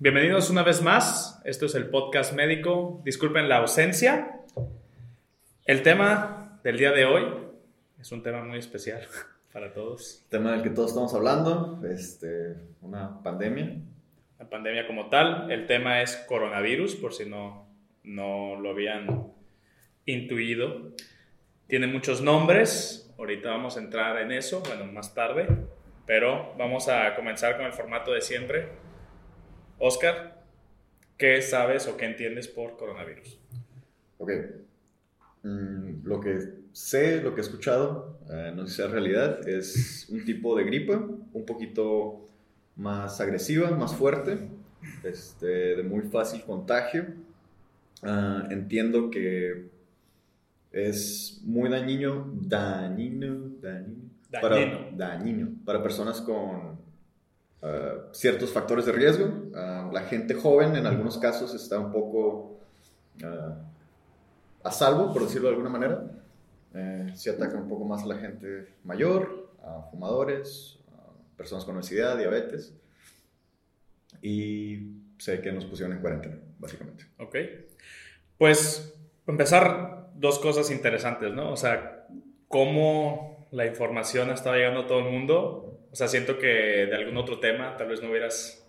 [0.00, 1.42] Bienvenidos una vez más.
[1.44, 3.02] Esto es el podcast médico.
[3.04, 4.42] Disculpen la ausencia.
[5.64, 7.24] El tema del día de hoy
[7.98, 9.02] es un tema muy especial
[9.52, 10.22] para todos.
[10.22, 13.74] El tema del que todos estamos hablando, este, una pandemia.
[14.38, 15.50] La pandemia como tal.
[15.50, 17.66] El tema es coronavirus, por si no,
[18.04, 19.32] no lo habían
[20.06, 20.92] intuido.
[21.66, 23.12] Tiene muchos nombres.
[23.18, 25.48] Ahorita vamos a entrar en eso, bueno, más tarde.
[26.06, 28.86] Pero vamos a comenzar con el formato de siempre
[29.78, 30.42] Oscar,
[31.16, 33.38] ¿qué sabes o qué entiendes por coronavirus?
[34.18, 34.30] Ok.
[35.42, 36.38] Mm, lo que
[36.72, 40.64] sé, lo que he escuchado, eh, no sé si sea realidad, es un tipo de
[40.64, 42.26] gripe un poquito
[42.76, 44.48] más agresiva, más fuerte,
[45.04, 47.06] este, de muy fácil contagio.
[48.02, 49.68] Ah, entiendo que
[50.72, 54.08] es muy dañino, dañino, dañino, dañino.
[54.30, 56.78] Para, dañino, para personas con
[57.60, 59.24] Uh, ciertos factores de riesgo.
[59.26, 62.60] Uh, la gente joven en algunos casos está un poco
[63.22, 63.54] uh,
[64.62, 66.04] a salvo, por decirlo de alguna manera.
[66.74, 71.76] Eh, se ataca un poco más a la gente mayor, a fumadores, a personas con
[71.76, 72.74] obesidad, diabetes.
[74.22, 77.06] Y sé que nos pusieron en cuarentena, básicamente.
[77.18, 77.36] Ok.
[78.36, 78.94] Pues
[79.26, 81.52] empezar dos cosas interesantes, ¿no?
[81.52, 82.06] O sea,
[82.46, 87.16] cómo la información está llegando a todo el mundo o sea, siento que de algún
[87.16, 88.68] otro tema tal vez no hubieras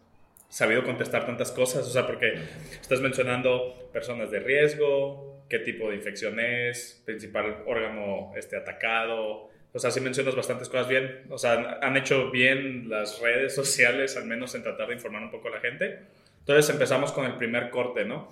[0.49, 1.87] sabido contestar tantas cosas.
[1.87, 2.33] O sea, porque
[2.81, 9.49] estás mencionando personas de riesgo, qué tipo de infección es, principal órgano este, atacado.
[9.71, 11.25] O sea, sí mencionas bastantes cosas bien.
[11.29, 15.31] O sea, han hecho bien las redes sociales, al menos en tratar de informar un
[15.31, 15.99] poco a la gente.
[16.39, 18.29] Entonces empezamos con el primer corte, ¿no?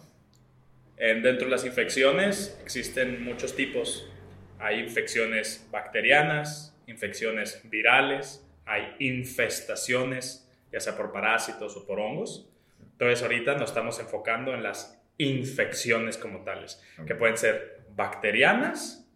[0.97, 4.09] En, dentro de las infecciones existen muchos tipos.
[4.57, 12.49] Hay infecciones bacterianas, infecciones virales, hay infestaciones, ya sea por parásitos o por hongos.
[12.93, 19.07] Entonces ahorita nos estamos enfocando en las infecciones como tales, que pueden ser bacterianas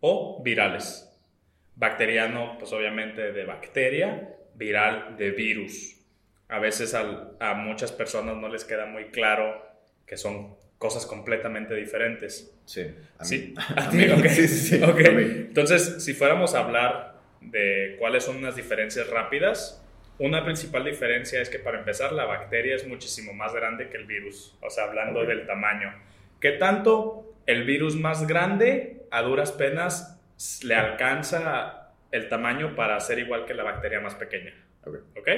[0.00, 1.04] o virales.
[1.74, 5.96] Bacteriano, pues obviamente de bacteria, viral de virus.
[6.48, 9.64] A veces a, muchas personas no les queda muy claro
[10.06, 12.52] que son cosas completamente diferentes.
[12.64, 12.86] Sí.
[13.22, 13.54] sí.
[14.28, 19.84] sí, sí, Entonces, si fuéramos a hablar de cuáles son unas diferencias rápidas.
[20.18, 24.04] Una principal diferencia es que para empezar la bacteria es muchísimo más grande que el
[24.04, 25.94] virus, o sea, hablando del tamaño.
[26.40, 30.20] ¿Qué tanto el virus más grande a duras penas
[30.64, 34.54] le alcanza el tamaño para ser igual que la bacteria más pequeña?
[35.16, 35.28] ¿Ok?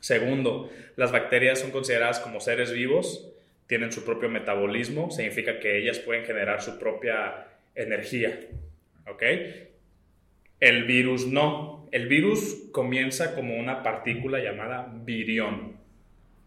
[0.00, 3.32] Segundo, las bacterias son consideradas como seres vivos,
[3.66, 8.38] tienen su propio metabolismo, significa que ellas pueden generar su propia energía.
[9.08, 9.22] ¿Ok?
[10.60, 11.86] El virus no.
[11.92, 15.76] El virus comienza como una partícula llamada virión.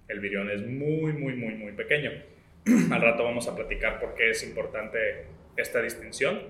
[0.08, 2.12] El virión es muy, muy, muy, muy pequeño.
[2.92, 5.26] Al rato vamos a platicar por qué es importante
[5.56, 6.42] esta distinción.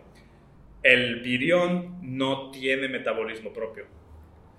[0.83, 3.85] El virión no tiene metabolismo propio.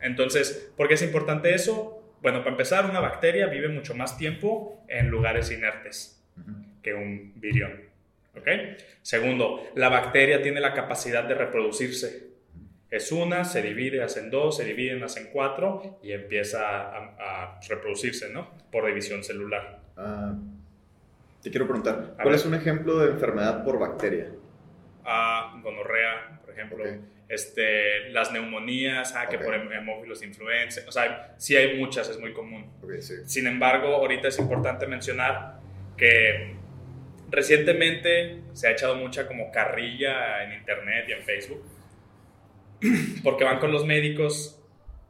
[0.03, 2.03] Entonces, ¿por qué es importante eso?
[2.21, 6.23] Bueno, para empezar, una bacteria vive mucho más tiempo en lugares inertes
[6.83, 7.81] que un virión.
[8.37, 8.47] ¿Ok?
[9.03, 12.30] Segundo, la bacteria tiene la capacidad de reproducirse
[12.91, 18.51] es una, se divide, hacen dos, se dividen, hacen cuatro y empieza a, reproducirse, ¿no?
[18.73, 19.81] Por división celular.
[19.97, 20.35] Ah,
[21.43, 24.29] te quiero preguntar, ¿cuál es un ejemplo de enfermedad por bacteria?
[25.05, 26.85] Ah, gonorrea, por ejemplo.
[27.29, 30.81] Este, las neumonías, ah, que por hemófilos influenza.
[30.89, 32.67] O sea, sí hay muchas, es muy común.
[33.25, 35.61] Sin embargo, ahorita es importante mencionar
[35.97, 36.57] que
[37.31, 41.65] recientemente se ha echado mucha como carrilla en internet y en Facebook
[43.23, 44.61] porque van con los médicos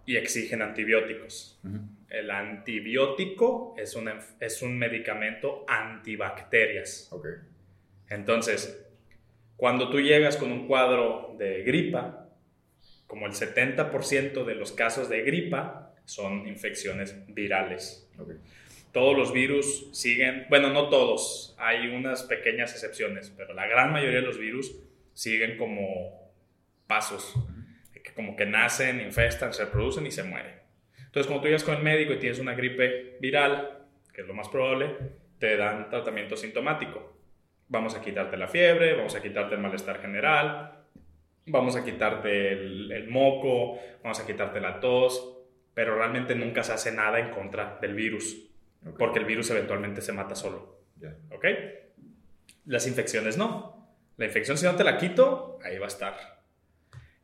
[0.07, 1.61] y exigen antibióticos.
[2.09, 3.97] El antibiótico es,
[4.41, 7.11] es un medicamento antibacterias.
[8.09, 8.85] Entonces,
[9.57, 12.29] cuando tú llegas con un cuadro de gripa,
[13.07, 18.09] como el 70% de los casos de gripa son infecciones virales.
[18.93, 24.21] Todos los virus siguen, bueno, no todos, hay unas pequeñas excepciones, pero la gran mayoría
[24.21, 24.75] de los virus
[25.13, 26.33] siguen como
[26.89, 27.37] pasos
[28.03, 30.61] que como que nacen, infestan, se reproducen y se mueren.
[31.11, 34.35] Entonces, cuando tú llegas con el médico y tienes una gripe viral, que es lo
[34.35, 34.97] más probable,
[35.39, 37.17] te dan tratamiento sintomático.
[37.69, 40.85] Vamos a quitarte la fiebre, vamos a quitarte el malestar general,
[41.47, 45.39] vamos a quitarte el, moco, vamos a quitarte la tos,
[45.75, 48.49] pero realmente nunca se hace nada en contra del virus,
[48.99, 50.81] porque el virus eventualmente se mata solo.
[51.31, 51.45] ¿Ok?
[52.67, 53.97] Las infecciones no.
[54.17, 56.40] La infección si no te la quito, ahí va a estar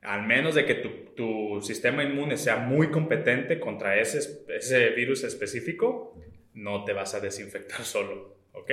[0.06, 6.14] al menos de que tu, sistema inmune sea muy competente contra ese, ese virus específico,
[6.54, 8.70] no te vas a desinfectar solo, ¿ok?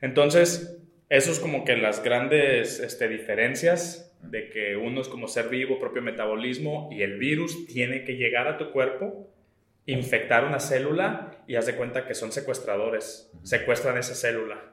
[0.00, 0.78] Entonces,
[1.10, 5.78] eso es como que las grandes este, diferencias de que uno es como ser vivo,
[5.78, 9.28] propio metabolismo, y el virus tiene que llegar a tu cuerpo,
[9.84, 14.72] infectar una célula y haz de cuenta que son secuestradores, secuestran esa célula.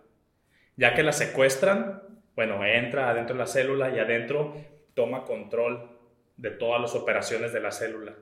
[0.77, 2.01] Ya que la secuestran,
[2.35, 4.55] bueno, entra adentro de la célula y adentro
[4.93, 5.89] toma control
[6.37, 8.15] de todas las operaciones de la célula.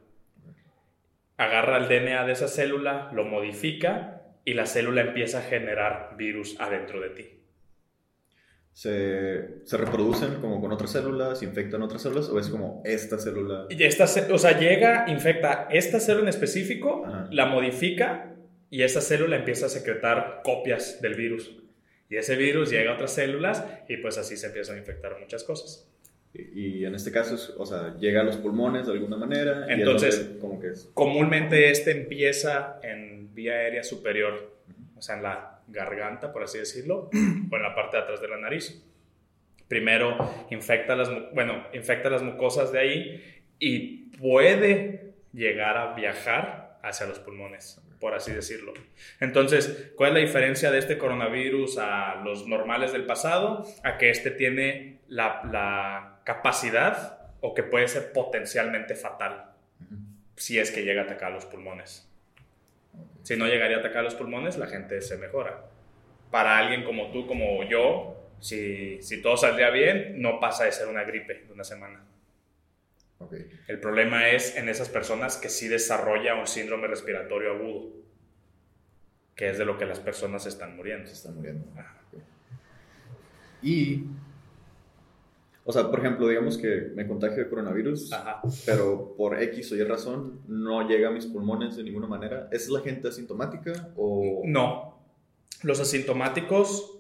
[1.38, 6.60] Agarra el DNA de esa célula, lo modifica y la célula empieza a generar virus
[6.60, 7.38] adentro de ti.
[8.74, 13.66] Se, se, reproducen como con otras células, infectan otras células, o es como esta célula.
[13.70, 18.34] Y esta, o sea, llega, infecta esta célula en específico, la modifica
[18.70, 21.54] y esa célula empieza a secretar copias del virus.
[22.10, 25.44] Y ese virus llega a otras células y pues así se empiezan a infectar muchas
[25.44, 25.91] cosas.
[26.34, 29.66] Y, en este caso, o sea, llega a los pulmones de alguna manera.
[29.68, 30.38] Entonces,
[30.94, 34.56] comúnmente este empieza en vía aérea superior,
[34.96, 37.10] o sea, en la garganta, por así decirlo,
[37.52, 38.82] o en la parte de atrás de la nariz.
[39.68, 40.18] Primero
[40.50, 47.20] infecta las, bueno, infecta las mucosas de ahí y puede llegar a viajar hacia los
[47.20, 48.74] pulmones, por así decirlo.
[49.20, 53.66] Entonces, ¿cuál es la diferencia de este coronavirus a los normales del pasado?
[53.84, 59.52] A que este tiene la, la capacidad o que puede ser potencialmente fatal
[60.38, 62.08] si es que llega a atacar los pulmones.
[63.24, 65.66] Si no llegaría a atacar los pulmones, la gente se mejora.
[66.32, 70.88] Para alguien como tú, como yo, si, si todo saldría bien, no pasa de ser
[70.88, 72.02] una gripe de una semana.
[73.68, 77.90] El problema es en esas personas que sí desarrolla un síndrome respiratorio agudo,
[79.36, 81.08] que es de lo que las personas están muriendo.
[81.08, 81.68] Se están muriendo.
[83.62, 84.06] Y
[85.64, 88.10] o sea, por ejemplo, digamos que me contagio de coronavirus,
[88.66, 92.50] pero por X o Y razón no llega a mis pulmones de ninguna manera.
[92.52, 94.42] ¿Es la gente asintomática o...?
[94.46, 95.00] No.
[95.62, 97.00] Los asintomáticos,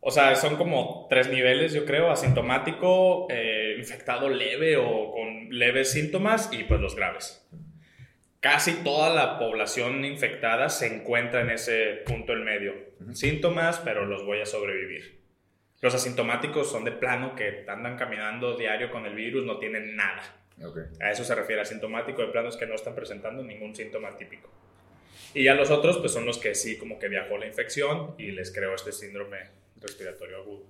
[0.00, 2.10] o sea, son como tres niveles, yo creo.
[2.10, 7.46] Asintomático, eh, infectado leve o con leves síntomas y pues los graves.
[8.40, 12.74] Casi toda la población infectada se encuentra en ese punto en medio.
[13.12, 15.23] Síntomas, pero los voy a sobrevivir.
[15.84, 20.22] Los asintomáticos son de plano que andan caminando diario con el virus, no tienen nada.
[20.98, 24.48] A eso se refiere asintomático de planos que no están presentando ningún síntoma típico.
[25.34, 28.30] Y ya los otros, pues son los que sí, como que viajó la infección y
[28.30, 29.36] les creó este síndrome
[29.78, 30.64] respiratorio agudo.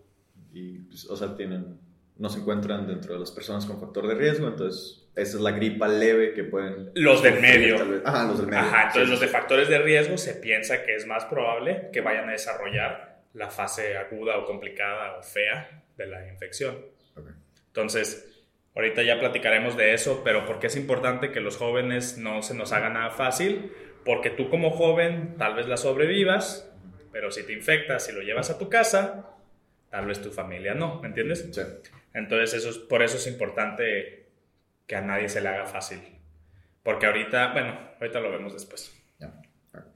[0.53, 1.79] Y, pues, o sea, tienen,
[2.17, 5.53] no se encuentran dentro de las personas con factor de riesgo, entonces esa es la
[5.53, 6.91] gripa leve que pueden...
[6.97, 7.77] Los del medio.
[8.05, 8.63] Ajá, los del medio.
[8.65, 12.29] Ajá, entonces los de factores de riesgo se piensa que es más probable que vayan
[12.29, 16.79] a desarrollar la fase aguda o complicada o fea de la infección.
[17.67, 18.45] Entonces,
[18.75, 22.55] ahorita ya platicaremos de eso, pero ¿por qué es importante que los jóvenes no se
[22.55, 23.73] nos haga nada fácil?
[24.05, 26.73] Porque tú como joven tal vez la sobrevivas,
[27.13, 29.31] pero si te infectas y lo llevas a tu casa,
[29.91, 31.49] tal vez tu familia no, ¿me entiendes?
[31.53, 31.63] Sí.
[32.13, 34.27] Entonces, eso es, por eso es importante
[34.87, 36.01] que a nadie se le haga fácil.
[36.83, 39.04] Porque ahorita, bueno, ahorita lo vemos después.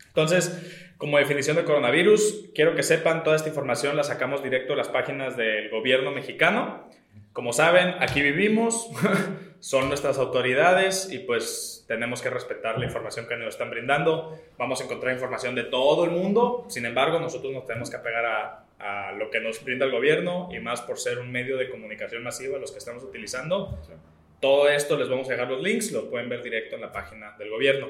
[0.08, 4.78] Entonces, como definición de coronavirus, quiero que sepan, toda esta información la sacamos directo de
[4.78, 6.88] las páginas del gobierno mexicano.
[7.32, 8.90] Como saben, aquí vivimos,
[9.60, 14.36] son nuestras autoridades y pues tenemos que respetar la información que nos están brindando.
[14.58, 18.26] Vamos a encontrar información de todo el mundo, sin embargo, nosotros nos tenemos que apegar
[18.26, 21.68] a, a lo que nos brinda el gobierno y más por ser un medio de
[21.68, 23.78] comunicación masiva los que estamos utilizando.
[24.40, 27.36] Todo esto les vamos a dejar los links, los pueden ver directo en la página
[27.38, 27.88] del gobierno.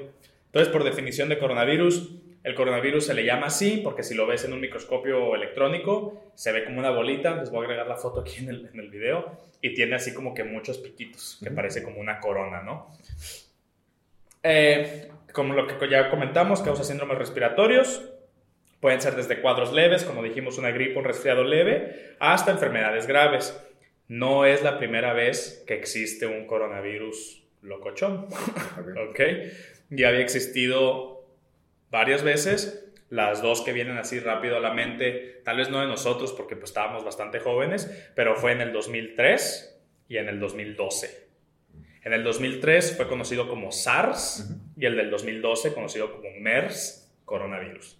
[0.48, 4.44] Entonces, por definición de coronavirus, el coronavirus se le llama así porque si lo ves
[4.44, 8.20] en un microscopio electrónico, se ve como una bolita, les voy a agregar la foto
[8.20, 11.82] aquí en el, en el video, y tiene así como que muchos piquitos, que parece
[11.82, 12.92] como una corona, ¿no?
[14.42, 18.08] Eh, como lo que ya comentamos, causa síndromes respiratorios,
[18.80, 23.58] pueden ser desde cuadros leves, como dijimos, una gripe, un resfriado leve, hasta enfermedades graves.
[24.06, 28.26] No es la primera vez que existe un coronavirus locochón,
[29.10, 29.20] ¿ok?
[29.90, 31.26] Ya había existido
[31.90, 32.84] varias veces.
[33.10, 36.56] Las dos que vienen así rápido a la mente, tal vez no de nosotros porque
[36.56, 41.28] pues estábamos bastante jóvenes, pero fue en el 2003 y en el 2012.
[42.04, 47.98] En el 2003 fue conocido como SARS y el del 2012 conocido como MERS, coronavirus.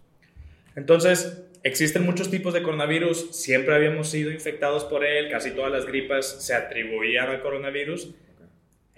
[0.76, 5.86] Entonces, existen muchos tipos de coronavirus, siempre habíamos sido infectados por él, casi todas las
[5.86, 8.14] gripas se atribuían al coronavirus,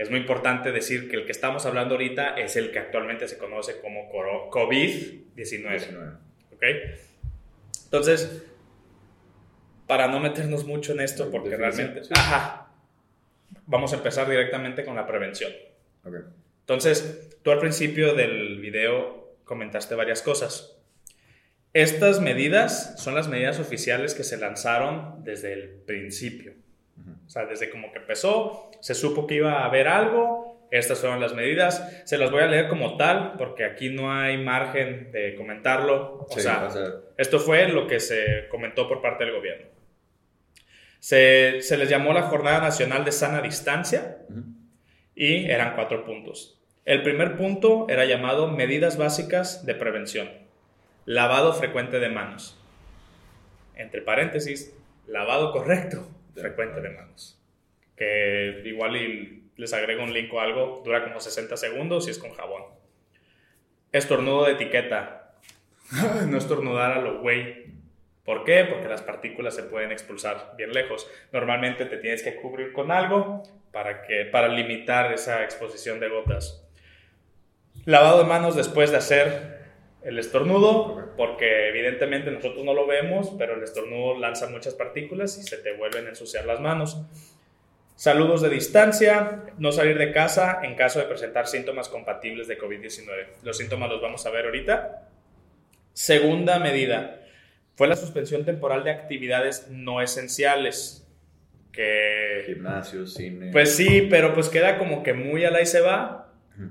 [0.01, 3.37] es muy importante decir que el que estamos hablando ahorita es el que actualmente se
[3.37, 4.11] conoce como
[4.51, 6.17] COVID-19.
[6.55, 6.63] ¿Ok?
[7.85, 8.43] Entonces,
[9.87, 12.01] para no meternos mucho en esto, porque realmente...
[12.13, 12.71] Ajá.
[13.67, 15.53] Vamos a empezar directamente con la prevención.
[16.03, 16.21] Okay.
[16.61, 20.79] Entonces, tú al principio del video comentaste varias cosas.
[21.75, 26.55] Estas medidas son las medidas oficiales que se lanzaron desde el principio.
[27.27, 31.21] O sea, desde como que empezó, se supo que iba a haber algo, estas fueron
[31.21, 32.03] las medidas.
[32.05, 36.27] Se las voy a leer como tal, porque aquí no hay margen de comentarlo.
[36.29, 36.69] O sea,
[37.17, 39.67] esto fue lo que se comentó por parte del gobierno.
[41.01, 44.19] Se, se les llamó la Jornada Nacional de Sana Distancia
[45.15, 46.61] y eran cuatro puntos.
[46.85, 50.29] El primer punto era llamado medidas básicas de prevención.
[51.05, 52.59] Lavado frecuente de manos.
[53.77, 54.75] Entre paréntesis,
[55.07, 57.41] lavado correcto frecuente de manos.
[57.97, 58.93] Que igual
[59.57, 62.65] les agrego un link o algo, dura como 60 segundos y es con jabón.
[63.93, 65.35] Estornudo de etiqueta.
[66.27, 67.71] no estornudar a lo güey.
[68.25, 68.65] ¿Por qué?
[68.65, 71.11] Porque las partículas se pueden expulsar bien lejos.
[71.33, 76.67] Normalmente te tienes que cubrir con algo para, que, para limitar esa exposición de gotas.
[77.87, 79.60] Lavado de manos después de hacer
[80.03, 85.43] el estornudo, porque evidentemente nosotros no lo vemos, pero el estornudo lanza muchas partículas y
[85.43, 87.03] se te vuelven a ensuciar las manos.
[87.97, 93.27] Saludos de distancia, no salir de casa en caso de presentar síntomas compatibles de COVID-19.
[93.43, 95.07] Los síntomas los vamos a ver ahorita.
[95.93, 97.21] Segunda medida
[97.75, 101.07] fue la suspensión temporal de actividades no esenciales.
[101.73, 103.51] Que, Gimnasio, cine.
[103.53, 106.30] Pues sí, pero pues queda como que muy a la y se va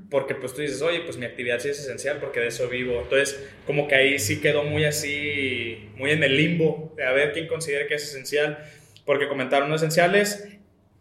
[0.10, 3.02] porque pues tú dices, oye, pues mi actividad sí es esencial porque de eso vivo.
[3.02, 7.34] Entonces, como que ahí sí quedó muy así, muy en el limbo de a ver
[7.34, 8.60] quién considera que es esencial,
[9.06, 10.48] porque comentaron los esenciales,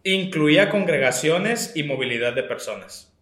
[0.04, 3.14] incluía congregaciones y movilidad de personas.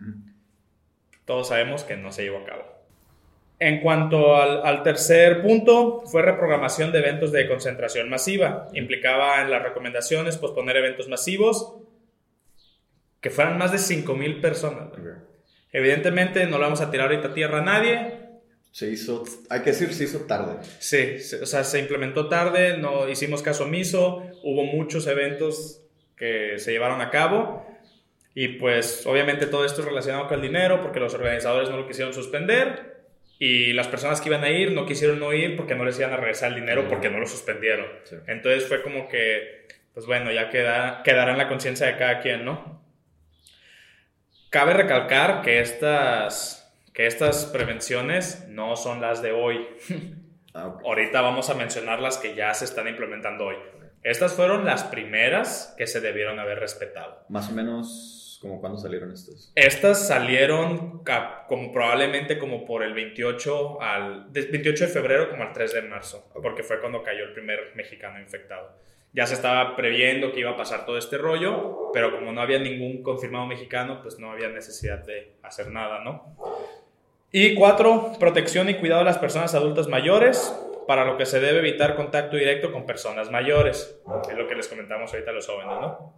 [1.25, 2.77] Todos sabemos que no se llevó a cabo.
[3.59, 8.69] En cuanto al, al, tercer punto, fue reprogramación de eventos de concentración masiva.
[8.75, 11.79] Implicaba en las recomendaciones posponer eventos masivos
[13.21, 14.89] que fueran más de 5.000 personas.
[15.77, 18.13] Evidentemente no le vamos a tirar ahorita tierra a nadie.
[18.73, 20.55] Se hizo, hay que decir, se hizo tarde.
[20.79, 25.83] Sí, o sea, se implementó tarde, no hicimos caso omiso, hubo muchos eventos
[26.17, 27.67] que se llevaron a cabo
[28.35, 31.87] y pues obviamente todo esto es relacionado con el dinero porque los organizadores no lo
[31.87, 33.05] quisieron suspender
[33.39, 36.15] y las personas que iban a ir no quisieron no ir porque no les iban
[36.15, 37.85] a regresar el dinero porque no lo suspendieron.
[38.27, 42.47] Entonces fue como que, pues bueno, ya queda, quedará en la conciencia de cada quien,
[42.47, 42.86] ¿no?
[44.57, 49.69] Cabe recalcar que estas, que estas prevenciones no son las de hoy.
[50.55, 53.57] Ah, Ahorita vamos a mencionar las que ya se están implementando hoy.
[54.03, 57.27] Estas fueron las primeras que se debieron haber respetado.
[57.29, 59.53] Más o menos, ¿como cuándo salieron estas?
[59.55, 61.05] Estas salieron
[61.47, 66.31] como probablemente como por el 28 al 28 de febrero como al 3 de marzo,
[66.33, 68.75] porque fue cuando cayó el primer mexicano infectado
[69.17, 72.59] ya se estaba previendo que iba a pasar todo este rollo, pero como no había
[72.59, 76.37] ningún confirmado mexicano, pues no había necesidad de hacer nada, ¿no?
[77.33, 80.55] Y cuatro, protección y cuidado de las personas adultas mayores,
[80.87, 83.99] para lo que se debe evitar contacto directo con personas mayores.
[84.31, 86.13] Es lo que les comentamos ahorita a los jóvenes, ¿no?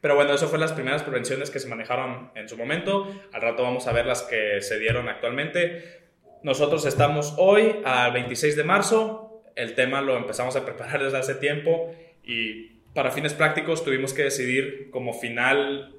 [0.00, 3.08] Pero bueno, eso fue las primeras prevenciones que se manejaron en su momento.
[3.30, 6.08] Al rato vamos a ver las que se dieron actualmente.
[6.42, 9.42] Nosotros estamos hoy al 26 de marzo.
[9.54, 11.92] El tema lo empezamos a preparar desde hace tiempo
[12.28, 15.94] y para fines prácticos tuvimos que decidir como final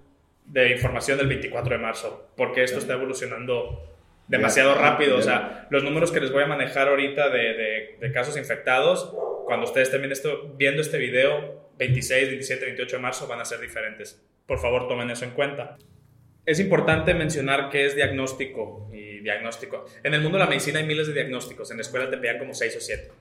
[0.46, 3.84] de información del 24 de marzo, porque esto está evolucionando
[4.28, 5.18] demasiado rápido.
[5.18, 9.12] O sea, los números que les voy a manejar ahorita de, de, casos infectados,
[9.46, 13.46] cuando ustedes estén viendo, esto, viendo este video, 26, 27, 28 de marzo, van a
[13.46, 14.24] ser diferentes.
[14.46, 15.78] Por favor, tomen eso en cuenta.
[16.46, 19.86] Es importante mencionar que es diagnóstico y diagnóstico.
[20.04, 21.72] En el mundo de la medicina hay miles de diagnósticos.
[21.72, 23.12] En la escuela te pedían como 6 o 7.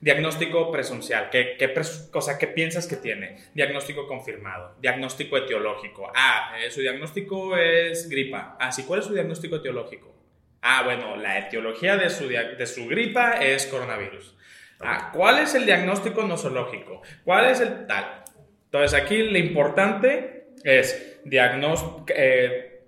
[0.00, 1.30] Diagnóstico presuncial.
[1.30, 1.72] ¿Qué, qué,
[2.10, 3.36] cosa, ¿Qué piensas que tiene?
[3.54, 4.74] Diagnóstico confirmado.
[4.80, 6.10] Diagnóstico etiológico.
[6.14, 8.56] Ah, eh, su diagnóstico es gripa.
[8.60, 10.14] Ah, sí, ¿cuál es su diagnóstico etiológico?
[10.62, 14.36] Ah, bueno, la etiología de su, de su gripa es coronavirus.
[14.80, 17.00] Ah, ¿cuál es el diagnóstico nosológico?
[17.24, 18.24] ¿Cuál es el tal?
[18.66, 22.84] Entonces, aquí lo importante es diagnóstico, eh,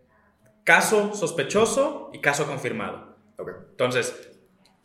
[0.65, 3.17] caso sospechoso y caso confirmado.
[3.71, 4.31] Entonces,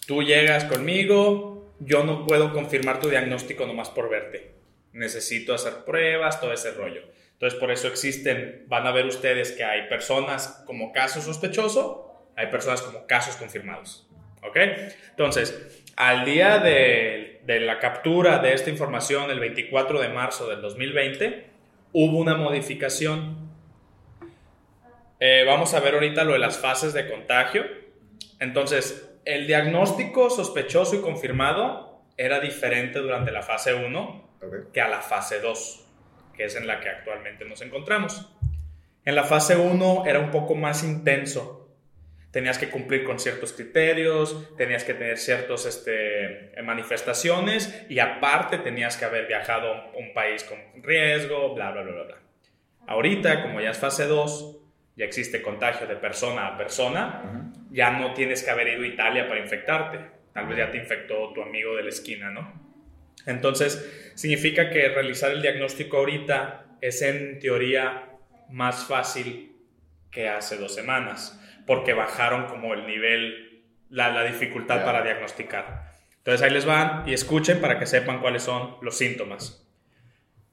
[0.07, 4.53] tú llegas conmigo, yo no puedo confirmar tu diagnóstico nomás por verte.
[4.93, 7.01] Necesito hacer pruebas, todo ese rollo.
[7.33, 12.47] Entonces, por eso existen, van a ver ustedes que hay personas como caso sospechoso, hay
[12.47, 14.07] personas como casos confirmados.
[14.43, 14.57] ¿Ok?
[15.09, 21.45] Entonces, al día de, la captura de esta información, el 24 de marzo del 2020,
[21.93, 23.51] hubo una modificación.
[25.19, 27.65] Eh, vamos a ver ahorita lo de las fases de contagio.
[28.39, 34.23] Entonces, el diagnóstico sospechoso y confirmado era diferente durante la fase 1
[34.73, 35.87] que a la fase 2,
[36.35, 38.29] que es en la que actualmente nos encontramos.
[39.05, 41.59] En la fase 1 era un poco más intenso.
[42.31, 48.97] tenías que cumplir con ciertos criterios, tenías que tener ciertas este, manifestaciones y aparte tenías
[48.97, 52.17] que haber viajado a un país con riesgo, bla, bla, bla, bla, bla.
[52.87, 54.57] Ahorita, como ya es fase 2,
[54.95, 59.27] ya existe contagio de persona a persona, ya no tienes que haber ido a Italia
[59.27, 59.99] para infectarte.
[60.31, 62.53] Tal vez ya te infectó tu amigo de la esquina, ¿no?
[63.25, 68.11] Entonces, significa que realizar el diagnóstico ahorita es en teoría
[68.49, 69.55] más fácil
[70.11, 75.93] que hace dos semanas porque bajaron como el nivel, la, dificultad para diagnosticar.
[76.17, 79.67] Entonces ahí les van y escuchen para que sepan cuáles son los síntomas.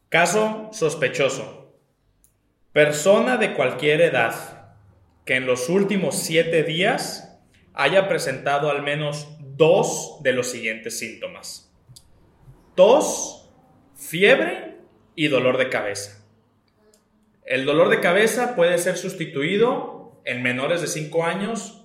[0.09, 1.77] Caso sospechoso.
[2.73, 4.60] Persona de cualquier edad
[5.25, 7.39] que en los últimos siete días
[7.75, 11.73] haya presentado al menos dos de los siguientes síntomas.
[12.75, 13.51] Tos,
[13.95, 14.77] fiebre
[15.15, 16.25] y dolor de cabeza.
[17.45, 21.85] El dolor de cabeza puede ser sustituido en menores de 5 años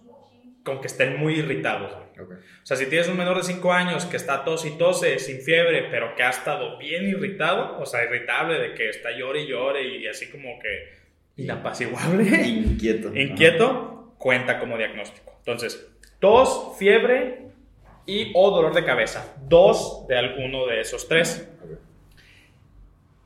[0.64, 1.92] con que estén muy irritados.
[1.94, 5.42] O sea, si tienes un menor de 5 años que está tos y tose, sin
[5.42, 9.48] fiebre, pero que ha estado bien irritado, o sea, irritable de que está llore y
[9.48, 11.05] llore y así como que
[11.38, 15.34] inapaciguable, inquieto, inquieto, cuenta como diagnóstico.
[15.40, 15.88] Entonces,
[16.20, 17.48] tos, fiebre
[18.06, 21.50] y o dolor de cabeza, dos de alguno de esos tres.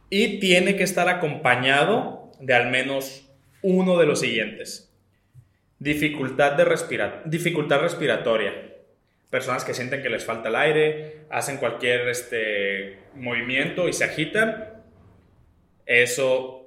[0.10, 3.30] Y tiene que estar acompañado de al menos
[3.62, 4.89] uno de los siguientes
[5.80, 8.54] Dificultad, de respirar, dificultad respiratoria.
[9.30, 14.74] Personas que sienten que les falta el aire, hacen cualquier este, movimiento y se agitan.
[15.86, 16.59] Eso,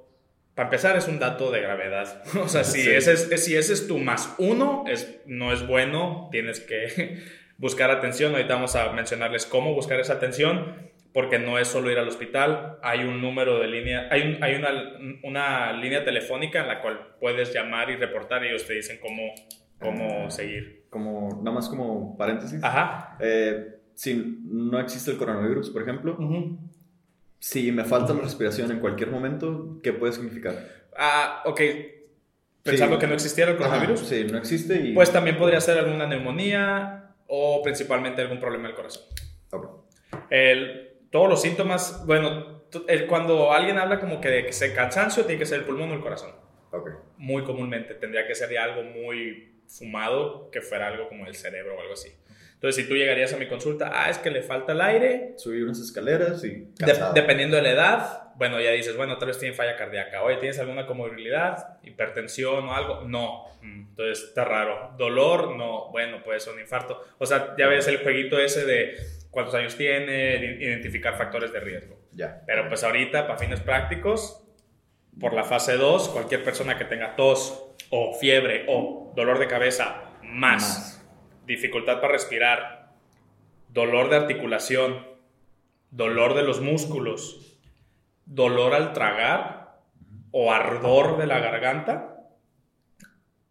[0.55, 2.23] para empezar, es un dato de gravedad.
[2.43, 6.29] O sea, si, ese, es, si ese es tu más uno, es, no es bueno,
[6.31, 7.19] tienes que
[7.57, 8.33] buscar atención.
[8.33, 12.79] Ahorita vamos a mencionarles cómo buscar esa atención porque no es solo ir al hospital,
[12.81, 14.69] hay un número de línea, hay, hay una,
[15.21, 19.31] una, línea telefónica en la cual puedes llamar y reportar y ellos te dicen cómo,
[19.79, 20.85] cómo seguir.
[20.89, 22.63] Como, nada más como paréntesis.
[22.63, 23.15] Ajá.
[23.19, 26.17] Eh, si no existe el coronavirus, por ejemplo,
[27.43, 30.65] si me falta la respiración en cualquier momento, ¿qué puede significar?
[30.95, 31.59] Ah, ok.
[32.63, 33.99] Pensando que no existiera el coronavirus.
[33.99, 34.93] sí, no existe y...
[34.93, 39.03] Pues también podría ser alguna neumonía o principalmente algún problema del corazón.
[39.51, 39.69] Okay.
[40.29, 42.63] El, todos los síntomas, bueno,
[43.09, 45.95] cuando alguien habla como que de que se cansancio, tiene que ser el pulmón o
[45.95, 46.31] el corazón.
[46.71, 46.93] Okay.
[47.17, 47.95] Muy comúnmente.
[47.95, 51.91] Tendría que ser de algo muy fumado, que fuera algo como el cerebro o algo
[51.91, 52.07] así.
[52.63, 55.33] Entonces, si tú llegarías a mi consulta, ah, es que le falta el aire.
[55.35, 56.69] Subir unas escaleras y.
[57.13, 60.23] dependiendo de la edad, bueno, ya dices, bueno, tal vez tiene falla cardíaca.
[60.23, 61.77] Oye, ¿tienes alguna comorbilidad?
[61.83, 63.01] ¿Hipertensión o algo?
[63.01, 63.47] No.
[63.61, 64.95] Mm, entonces, está raro.
[64.97, 65.57] ¿Dolor?
[65.57, 65.91] No.
[65.91, 67.01] Bueno, puede ser un infarto.
[67.17, 68.95] O sea, ya ves el jueguito ese de
[69.29, 71.99] cuántos años tiene, identificar factores de riesgo.
[72.13, 72.43] Ya.
[72.47, 74.41] Pero pues ahorita, para fines prácticos,
[75.19, 80.13] por la fase 2, cualquier persona que tenga tos o fiebre o dolor de cabeza
[80.23, 80.92] más,
[81.45, 82.93] dificultad para respirar,
[83.69, 85.05] dolor de articulación,
[85.91, 87.57] dolor de los músculos,
[88.25, 89.79] dolor al tragar
[90.31, 92.17] o ardor de la garganta,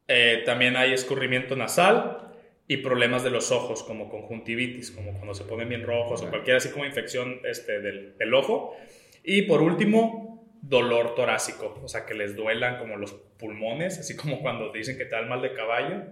[0.08, 2.22] eh, también hay escurrimiento nasal,
[2.68, 6.56] y problemas de los ojos, como conjuntivitis, como cuando se ponen bien rojos o cualquier
[6.56, 8.74] así como infección este, del, del, ojo.
[9.22, 14.40] Y por último, dolor torácico, o sea, que les duelan como los pulmones, así como
[14.40, 16.02] cuando dicen que te da mal de caballo.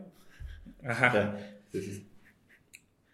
[0.84, 1.36] Ajá.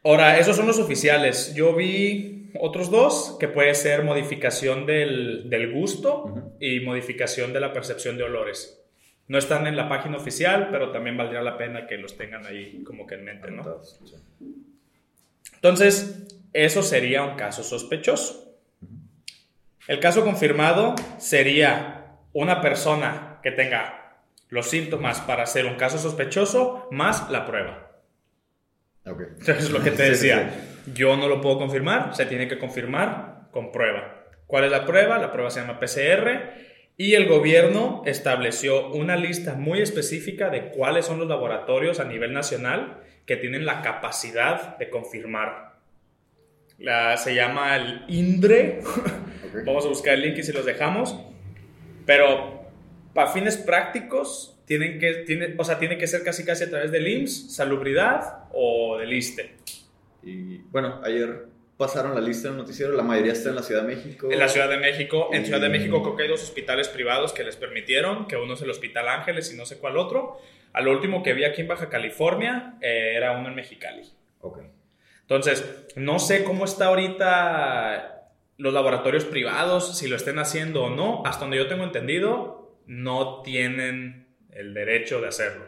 [0.04, 1.54] Ahora, esos son los oficiales.
[1.54, 7.72] Yo vi otros dos, que puede ser modificación del, del gusto y modificación de la
[7.72, 8.82] percepción de olores.
[9.28, 12.82] No están en la página oficial, pero también valdría la pena que los tengan ahí
[12.84, 13.64] como que en mente, ¿no?
[15.54, 18.56] Entonces, eso sería un caso sospechoso.
[19.88, 26.88] El caso confirmado sería una persona que tenga los síntomas para ser un caso sospechoso
[26.90, 27.90] más la prueba.
[29.06, 29.26] Okay.
[29.38, 30.50] Entonces, lo que te decía,
[30.92, 34.24] yo no lo puedo confirmar, se tiene que confirmar con prueba.
[34.46, 35.18] ¿Cuál es la prueba?
[35.18, 36.50] La prueba se llama PCR
[36.96, 42.32] y el gobierno estableció una lista muy específica de cuáles son los laboratorios a nivel
[42.32, 45.74] nacional que tienen la capacidad de confirmar.
[46.78, 48.80] La, se llama el INDRE.
[49.64, 51.18] Vamos a buscar el link y si los dejamos.
[52.06, 52.70] Pero
[53.12, 56.90] para fines prácticos, tienen que, tiene, o sea, tiene que ser casi casi a través
[56.90, 59.54] del IMSS, salubridad o del ISTE.
[60.22, 63.94] Y bueno, ayer pasaron la lista del noticiero, la mayoría está en la Ciudad de
[63.94, 64.28] México.
[64.30, 67.32] En la Ciudad de México, en Ciudad de México creo que hay dos hospitales privados
[67.32, 70.38] que les permitieron, que uno es el Hospital Ángeles y no sé cuál otro.
[70.72, 74.02] A lo último que vi aquí en Baja California eh, era uno en Mexicali.
[74.40, 74.60] Ok.
[75.22, 81.22] Entonces, no sé cómo está ahorita los laboratorios privados, si lo estén haciendo o no.
[81.24, 84.25] Hasta donde yo tengo entendido, no tienen
[84.56, 85.64] el derecho de hacerlo.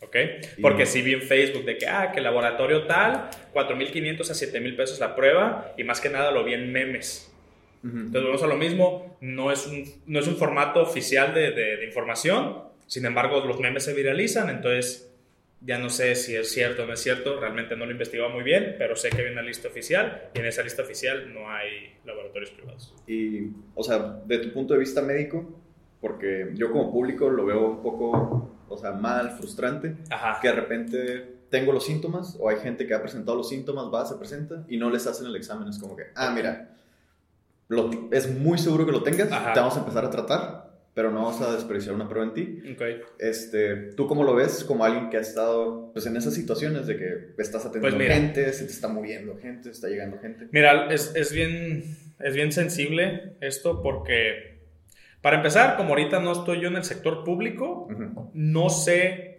[0.00, 0.16] ¿Ok?
[0.62, 5.00] Porque si vi en Facebook de que, ah, que laboratorio tal, 4.500 a 7.000 pesos
[5.00, 7.32] la prueba, y más que nada lo vi en memes.
[7.82, 11.84] Entonces, vamos a lo mismo, no es un, no es un formato oficial de, de,
[11.84, 15.14] información, sin embargo, los memes se viralizan, entonces
[15.60, 18.42] ya no sé si es cierto o no es cierto, realmente no lo investigaba muy
[18.42, 21.94] bien, pero sé que hay una lista oficial y en esa lista oficial no hay
[22.04, 22.94] laboratorios privados.
[23.06, 25.60] Y, o sea, de tu punto de vista médico,
[26.00, 29.96] porque yo como público lo veo un poco, o sea, mal, frustrante,
[30.40, 34.06] que de repente tengo los síntomas o hay gente que ha presentado los síntomas, va,
[34.06, 35.68] se presenta y no les hacen el examen.
[35.68, 36.76] Es como que, ah, mira,
[38.10, 41.40] es muy seguro que lo tengas, te vamos a empezar a tratar, pero no vamos
[41.40, 42.62] a desperdiciar una prueba en ti.
[42.74, 43.00] Okay.
[43.18, 46.96] Este, ¿Tú cómo lo ves como alguien que ha estado pues, en esas situaciones de
[46.96, 50.48] que estás atendiendo pues gente, se te está moviendo gente, está llegando gente?
[50.50, 51.84] Mira, es, es, bien,
[52.18, 54.57] es bien sensible esto porque
[55.20, 57.88] para empezar, como ahorita no estoy yo en el sector público,
[58.34, 59.38] no sé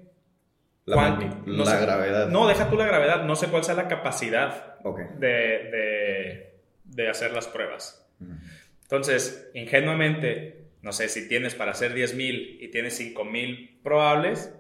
[0.85, 2.27] la, no la gravedad.
[2.29, 4.79] No, deja tú la gravedad, no sé cuál sea la capacidad
[5.17, 6.51] de,
[6.83, 8.05] de, hacer las pruebas.
[8.83, 14.53] Entonces, ingenuamente, no sé, si tienes para hacer 10.000 y tienes 5.000 probables,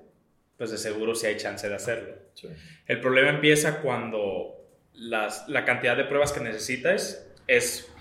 [0.57, 2.13] pues de seguro sí hay chance de hacerlo.
[2.85, 7.91] El problema empieza cuando las, la cantidad de pruebas que necesitas es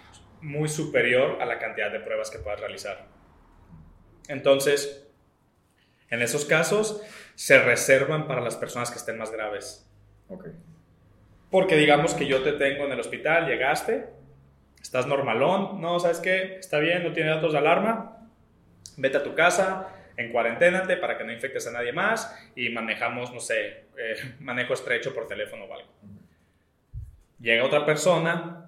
[0.41, 3.07] muy superior a la cantidad de pruebas que puedas realizar.
[4.29, 5.07] Entonces,
[6.11, 7.03] en esos casos,
[7.35, 9.89] se reservan para las personas que estén más graves.
[10.29, 10.53] Okay.
[11.51, 14.07] Porque digamos que yo te tengo en el hospital, llegaste,
[14.81, 16.57] estás normalón, no, ¿sabes qué?
[16.59, 18.29] Está bien, no tiene datos de alarma,
[18.97, 23.33] vete a tu casa, en cuarenténate para que no infectes a nadie más y manejamos,
[23.33, 25.89] no sé, eh, manejo estrecho por teléfono o algo.
[27.41, 28.68] Llega otra persona,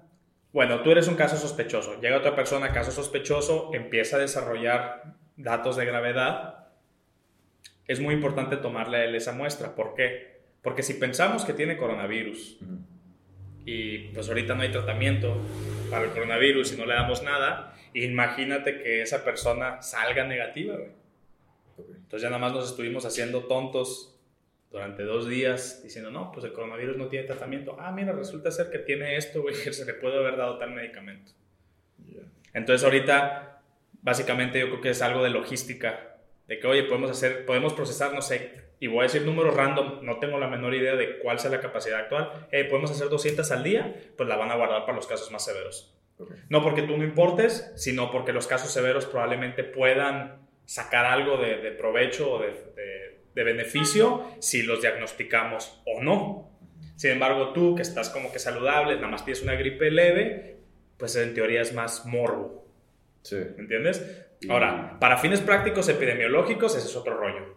[0.53, 1.99] bueno, tú eres un caso sospechoso.
[2.01, 6.67] Llega otra persona, caso sospechoso, empieza a desarrollar datos de gravedad.
[7.87, 9.75] Es muy importante tomarle a él esa muestra.
[9.75, 10.41] ¿Por qué?
[10.61, 12.59] Porque si pensamos que tiene coronavirus
[13.65, 15.37] y pues ahorita no hay tratamiento
[15.89, 20.75] para el coronavirus y no le damos nada, imagínate que esa persona salga negativa.
[21.77, 24.19] Entonces ya nada más nos estuvimos haciendo tontos
[24.71, 27.75] durante dos días diciendo, no, pues el coronavirus no tiene tratamiento.
[27.79, 30.71] Ah, mira, resulta ser que tiene esto, güey, que se le puede haber dado tal
[30.71, 31.33] medicamento.
[32.53, 33.61] Entonces ahorita,
[34.01, 38.13] básicamente yo creo que es algo de logística, de que, oye, podemos hacer, podemos procesar,
[38.13, 41.39] no sé, y voy a decir números random, no tengo la menor idea de cuál
[41.39, 42.47] sea la capacidad actual.
[42.51, 45.45] Hey, podemos hacer 200 al día, pues la van a guardar para los casos más
[45.45, 45.95] severos.
[46.49, 51.71] No porque tú no importes, sino porque los casos severos probablemente puedan sacar algo de,
[51.71, 56.51] provecho o de de beneficio si los diagnosticamos o no.
[56.95, 60.57] Sin embargo, tú que estás como que saludable, nada más tienes una gripe leve,
[60.97, 62.67] pues en teoría es más morbo.
[63.23, 63.37] Sí.
[63.57, 64.27] ¿Entiendes?
[64.49, 67.55] Ahora, para fines prácticos epidemiológicos, ese es otro rollo.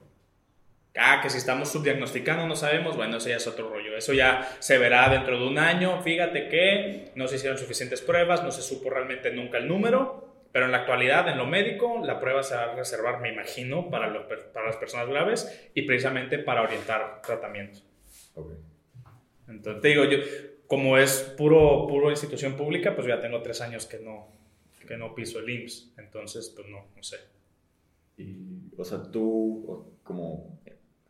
[0.96, 3.96] Ah, que si estamos subdiagnosticando no sabemos, bueno, eso ya es otro rollo.
[3.96, 6.00] Eso ya se verá dentro de un año.
[6.02, 10.66] Fíjate que no se hicieron suficientes pruebas, no se supo realmente nunca el número pero
[10.66, 14.28] en la actualidad, en lo médico, la prueba se va a reservar, me imagino, para,
[14.52, 17.80] para las personas graves y precisamente para orientar tratamiento.
[18.36, 18.58] Okay.
[19.48, 20.18] Entonces, te digo, yo,
[20.68, 24.28] como es puro, puro institución pública, pues ya tengo tres años que no,
[24.86, 25.94] que no piso el IMSS.
[25.98, 27.16] Entonces, pues no, no sé.
[28.16, 30.60] Y, o sea, tú, como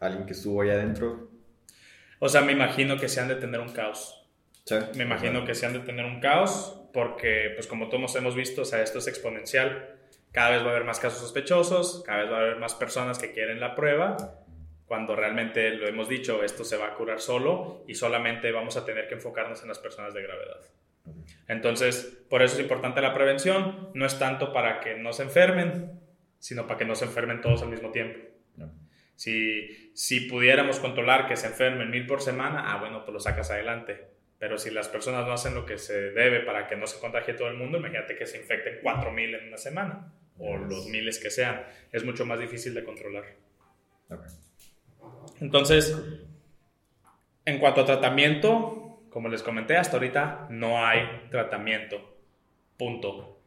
[0.00, 1.28] alguien que estuvo allá adentro.
[2.18, 4.23] O sea, me imagino que se han de tener un caos.
[4.64, 4.74] ¿Sí?
[4.96, 8.62] Me imagino que se han de tener un caos porque, pues como todos hemos visto,
[8.62, 9.96] o sea, esto es exponencial.
[10.32, 13.18] Cada vez va a haber más casos sospechosos, cada vez va a haber más personas
[13.18, 14.16] que quieren la prueba,
[14.86, 18.84] cuando realmente lo hemos dicho, esto se va a curar solo y solamente vamos a
[18.84, 20.60] tener que enfocarnos en las personas de gravedad.
[21.48, 26.00] Entonces, por eso es importante la prevención, no es tanto para que no se enfermen,
[26.38, 28.18] sino para que no se enfermen todos al mismo tiempo.
[29.16, 33.50] Si, si pudiéramos controlar que se enfermen mil por semana, ah, bueno, pues lo sacas
[33.50, 34.08] adelante.
[34.44, 37.32] Pero si las personas no hacen lo que se debe para que no se contagie
[37.32, 41.30] todo el mundo, imagínate que se infecten 4.000 en una semana o los miles que
[41.30, 41.62] sean.
[41.90, 43.24] Es mucho más difícil de controlar.
[45.40, 45.98] Entonces,
[47.46, 52.18] en cuanto a tratamiento, como les comenté, hasta ahorita no hay tratamiento.
[52.76, 53.40] Punto.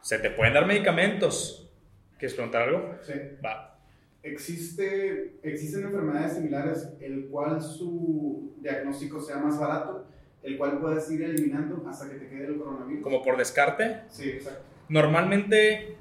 [0.00, 1.72] Se te pueden dar medicamentos.
[2.18, 2.98] ¿Quieres preguntar algo?
[3.02, 3.14] Sí.
[3.44, 3.77] Va.
[4.22, 10.06] Existe, existen enfermedades similares, el cual su diagnóstico sea más barato,
[10.42, 13.02] el cual puedes ir eliminando hasta que te quede el coronavirus.
[13.02, 14.00] ¿Como por descarte?
[14.08, 14.62] Sí, exacto.
[14.88, 15.96] Normalmente,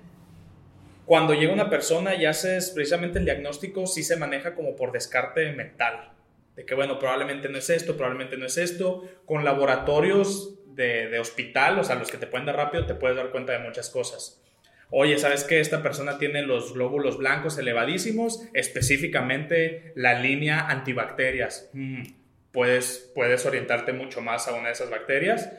[1.06, 5.52] cuando llega una persona y haces precisamente el diagnóstico, sí se maneja como por descarte
[5.54, 6.12] mental.
[6.56, 9.04] De que, bueno, probablemente no es esto, probablemente no es esto.
[9.26, 13.16] Con laboratorios de, de hospital, o sea, los que te pueden dar rápido, te puedes
[13.16, 14.42] dar cuenta de muchas cosas.
[14.90, 15.60] Oye, ¿sabes qué?
[15.60, 21.70] Esta persona tiene los glóbulos blancos elevadísimos, específicamente la línea antibacterias.
[21.74, 22.04] Mm,
[22.52, 25.52] puedes, puedes orientarte mucho más a una de esas bacterias.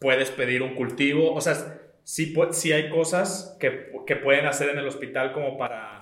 [0.00, 1.32] Puedes pedir un cultivo.
[1.32, 6.00] O sea, sí, sí hay cosas que, que pueden hacer en el hospital como para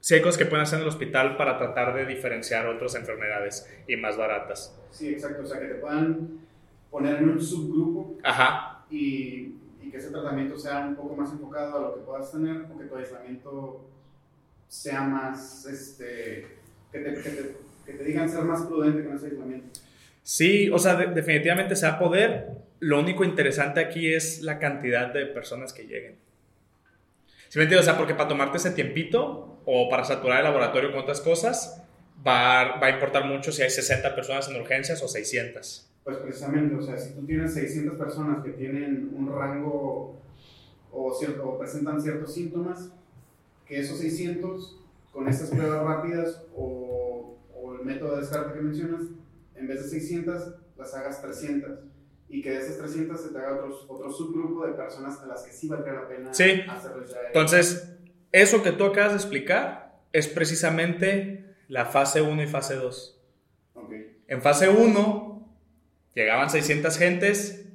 [0.00, 3.70] sí hay cosas que pueden hacer en el hospital para tratar de diferenciar otras enfermedades
[3.86, 4.76] y más baratas.
[4.90, 5.42] Sí, exacto.
[5.42, 6.40] O sea, que te puedan
[6.90, 8.84] poner en un subgrupo Ajá.
[8.90, 12.66] Y, y, que ese tratamiento sea un poco más enfocado a lo que puedas tener
[12.72, 13.88] o que tu aislamiento
[14.68, 16.46] sea más, este,
[16.92, 19.80] que te, que te, que te digan ser más prudente con ese aislamiento.
[20.22, 22.48] Sí, o sea, definitivamente se va a poder.
[22.78, 26.16] Lo único interesante aquí es la cantidad de personas que lleguen.
[27.48, 27.88] ¿Sí me entiendes?
[27.88, 31.82] O sea, porque para tomarte ese tiempito o para saturar el laboratorio con otras cosas,
[32.24, 35.89] va, va a importar mucho si hay 60 personas en urgencias o 600.
[36.04, 40.20] Pues precisamente, o sea, si tú tienes 600 personas que tienen un rango
[40.92, 42.92] o, cierto, o presentan ciertos síntomas,
[43.66, 44.80] que esos 600
[45.12, 49.02] con estas pruebas rápidas o, o, el método de descarte que mencionas,
[49.54, 51.80] en vez de 600 las hagas 300
[52.28, 55.42] y que de esas 300 se te haga otro, otro subgrupo de personas a las
[55.42, 56.62] que sí valdría la pena sí.
[56.68, 57.18] hacerles ya.
[57.26, 57.92] Entonces,
[58.32, 63.20] eso que tú acabas de explicar es precisamente la fase 1 y fase 2.
[63.74, 64.22] Okay.
[64.28, 65.29] En fase 1
[66.14, 67.66] Llegaban 600 gentes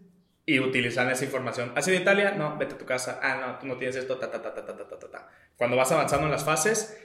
[0.46, 1.72] y utilizaban esa información.
[1.76, 2.32] ¿Has ido a Italia?
[2.32, 3.20] No, vete a tu casa.
[3.22, 5.30] Ah, no, tú no tienes esto, ta, ta, ta, ta, ta, ta, ta.
[5.58, 6.98] Cuando vas avanzando en las fases,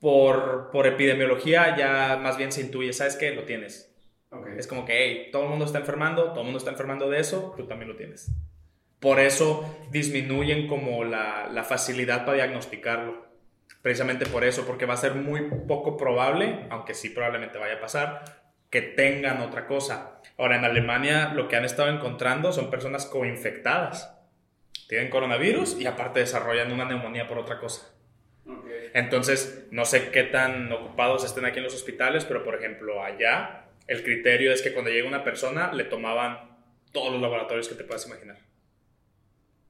[0.00, 3.30] por, por epidemiología ya más bien se intuye, ¿sabes qué?
[3.32, 3.94] Lo tienes.
[4.30, 4.54] Okay.
[4.58, 7.20] Es como que, hey, todo el mundo está enfermando, todo el mundo está enfermando de
[7.20, 8.32] eso, tú también lo tienes.
[8.98, 13.30] Por eso disminuyen como la, la facilidad para diagnosticarlo
[13.82, 17.80] precisamente por eso, porque va a ser muy poco probable, aunque sí probablemente vaya a
[17.80, 18.41] pasar,
[18.72, 20.22] que tengan otra cosa.
[20.38, 24.18] Ahora, en Alemania lo que han estado encontrando son personas coinfectadas.
[24.88, 27.92] Tienen coronavirus y aparte desarrollan una neumonía por otra cosa.
[28.94, 33.66] Entonces, no sé qué tan ocupados estén aquí en los hospitales, pero por ejemplo, allá
[33.86, 36.56] el criterio es que cuando llega una persona le tomaban
[36.92, 38.38] todos los laboratorios que te puedas imaginar.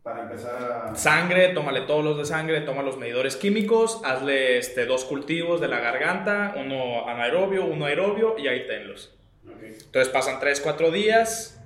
[0.03, 0.95] Para empezar a...
[0.97, 5.69] Sangre, tómale todos los de sangre, toma los medidores químicos, hazle este, dos cultivos de
[5.69, 9.17] la garganta, uno anaerobio, uno aerobio y ahí tenlos.
[9.63, 11.63] Entonces pasan 3, 4 días.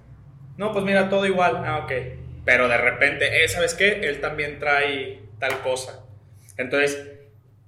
[0.57, 1.63] No, pues mira, todo igual.
[1.65, 1.93] Ah, ok.
[2.45, 4.01] Pero de repente, eh, ¿sabes qué?
[4.01, 6.05] Él también trae tal cosa.
[6.57, 7.17] Entonces,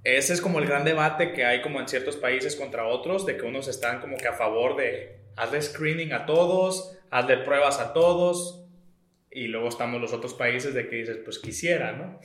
[0.04, 3.36] ese es como el gran debate que hay como en ciertos países contra otros, de
[3.36, 7.92] que unos están como que a favor de hazle screening a todos, hazle pruebas a
[7.92, 8.64] todos,
[9.38, 12.20] y luego estamos los otros países de que dices, pues quisiera, ¿no?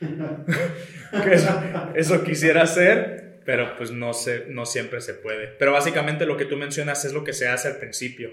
[1.24, 1.62] que eso,
[1.94, 5.48] eso, quisiera hacer, pero pues no, se, no siempre se puede.
[5.48, 8.30] Pero básicamente lo que tú mencionas es lo que se hace al principio.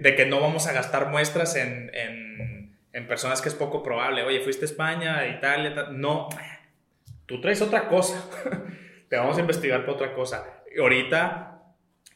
[0.00, 4.24] De que no vamos a gastar muestras en, en, en, personas que es poco probable.
[4.24, 6.28] Oye, fuiste a España, a Italia, no.
[7.26, 8.28] Tú traes otra cosa.
[9.08, 10.62] Te vamos a investigar por otra cosa.
[10.74, 11.62] Y ahorita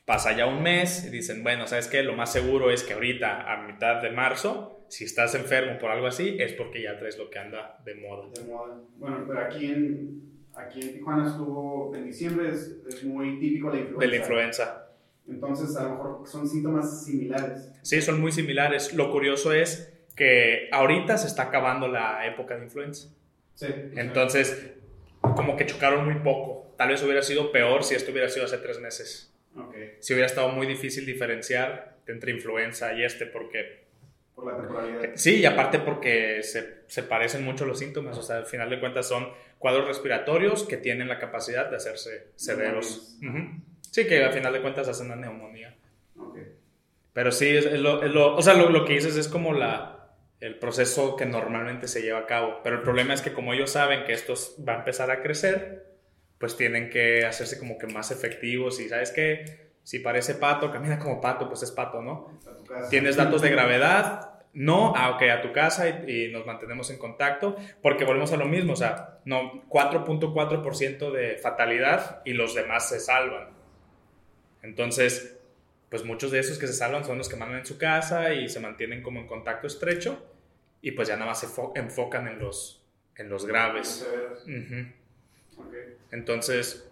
[0.05, 2.03] pasa ya un mes y dicen, bueno, ¿sabes qué?
[2.03, 6.09] Lo más seguro es que ahorita, a mitad de marzo, si estás enfermo por algo
[6.09, 8.29] así, es porque ya traes lo que anda de moda.
[8.35, 8.77] De moda.
[8.97, 10.23] Bueno, pero aquí en,
[10.53, 14.01] aquí en Tijuana estuvo en diciembre, es, es muy típico la influenza.
[14.01, 14.87] De la influenza.
[15.29, 17.71] Entonces, a lo mejor son síntomas similares.
[17.83, 18.93] Sí, son muy similares.
[18.93, 23.15] Lo curioso es que ahorita se está acabando la época de influenza.
[23.55, 23.69] Sí.
[23.95, 24.73] Entonces,
[25.21, 26.75] como que chocaron muy poco.
[26.77, 29.33] Tal vez hubiera sido peor si esto hubiera sido hace tres meses.
[29.57, 29.93] Okay.
[30.01, 33.80] Si hubiera estado muy difícil diferenciar entre influenza y este, porque
[34.41, 35.11] por la temporalidad.
[35.15, 38.81] Sí, y aparte porque se, se, parecen mucho los síntomas, o sea, al final de
[38.81, 43.19] cuentas son cuadros respiratorios que tienen la capacidad de hacerse severos.
[43.91, 45.77] Sí, que al final de cuentas hacen una neumonía.
[46.17, 46.55] Okay.
[47.13, 50.15] Pero sí, es, lo, es lo, o sea, lo, lo, que dices es como la,
[50.41, 53.71] el proceso que normalmente se lleva a cabo, pero el problema es que como ellos
[53.71, 54.35] saben que esto
[54.67, 55.91] va a empezar a crecer,
[56.39, 59.71] pues tienen que hacerse como que más efectivos y, ¿sabes qué?
[59.83, 62.41] Si parece pato, camina como pato, pues es pato, ¿no?
[62.89, 67.57] Tienes datos de gravedad, no, ah, ok, a tu casa y, nos mantenemos en contacto,
[67.83, 72.99] porque volvemos a lo mismo, o sea, no, 4.4% de fatalidad y los demás se
[72.99, 73.51] salvan.
[74.63, 75.39] Entonces,
[75.89, 78.49] pues muchos de esos que se salvan son los que mandan en su casa y
[78.49, 80.25] se mantienen como en contacto estrecho
[80.83, 82.83] y pues ya nada más se enfocan en los,
[83.17, 84.09] en los graves.
[86.11, 86.89] Entonces,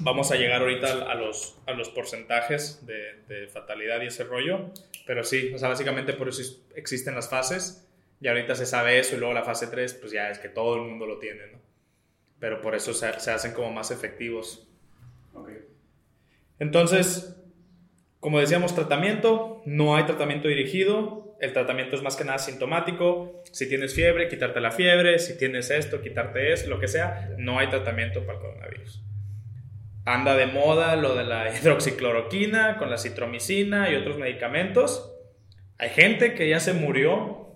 [0.00, 4.70] vamos a llegar ahorita a los, a los porcentajes de, de, fatalidad y ese rollo,
[5.08, 6.42] pero sí, o sea, básicamente por eso
[6.74, 7.88] existen las fases
[8.20, 10.74] y ahorita se sabe eso y luego la fase 3, pues ya es que todo
[10.74, 11.58] el mundo lo tiene, ¿no?
[12.38, 14.68] Pero por eso se, se hacen como más efectivos.
[16.58, 17.40] Entonces,
[18.20, 23.42] como decíamos, tratamiento, no hay tratamiento dirigido, el tratamiento es más que nada sintomático.
[23.50, 25.18] Si tienes fiebre, quitarte la fiebre.
[25.20, 27.30] Si tienes esto, quitarte eso, lo que sea.
[27.38, 29.02] No hay tratamiento para el coronavirus.
[30.08, 35.12] Anda de moda lo de la hidroxicloroquina con la citromicina y otros medicamentos.
[35.76, 37.52] Hay gente que ya se murió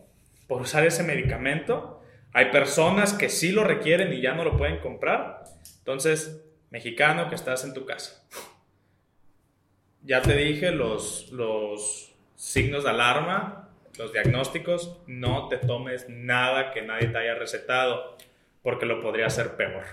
[0.49, 2.03] por usar ese medicamento.
[2.35, 5.45] Hay personas que sí lo requieren y ya no lo pueden comprar.
[5.79, 8.23] Entonces, mexicano que estás en tu casa.
[10.03, 14.99] Ya te dije los, los signos de alarma, los diagnósticos.
[15.07, 18.19] No te tomes nada que nadie te haya recetado
[18.62, 19.85] porque lo podría hacer peor.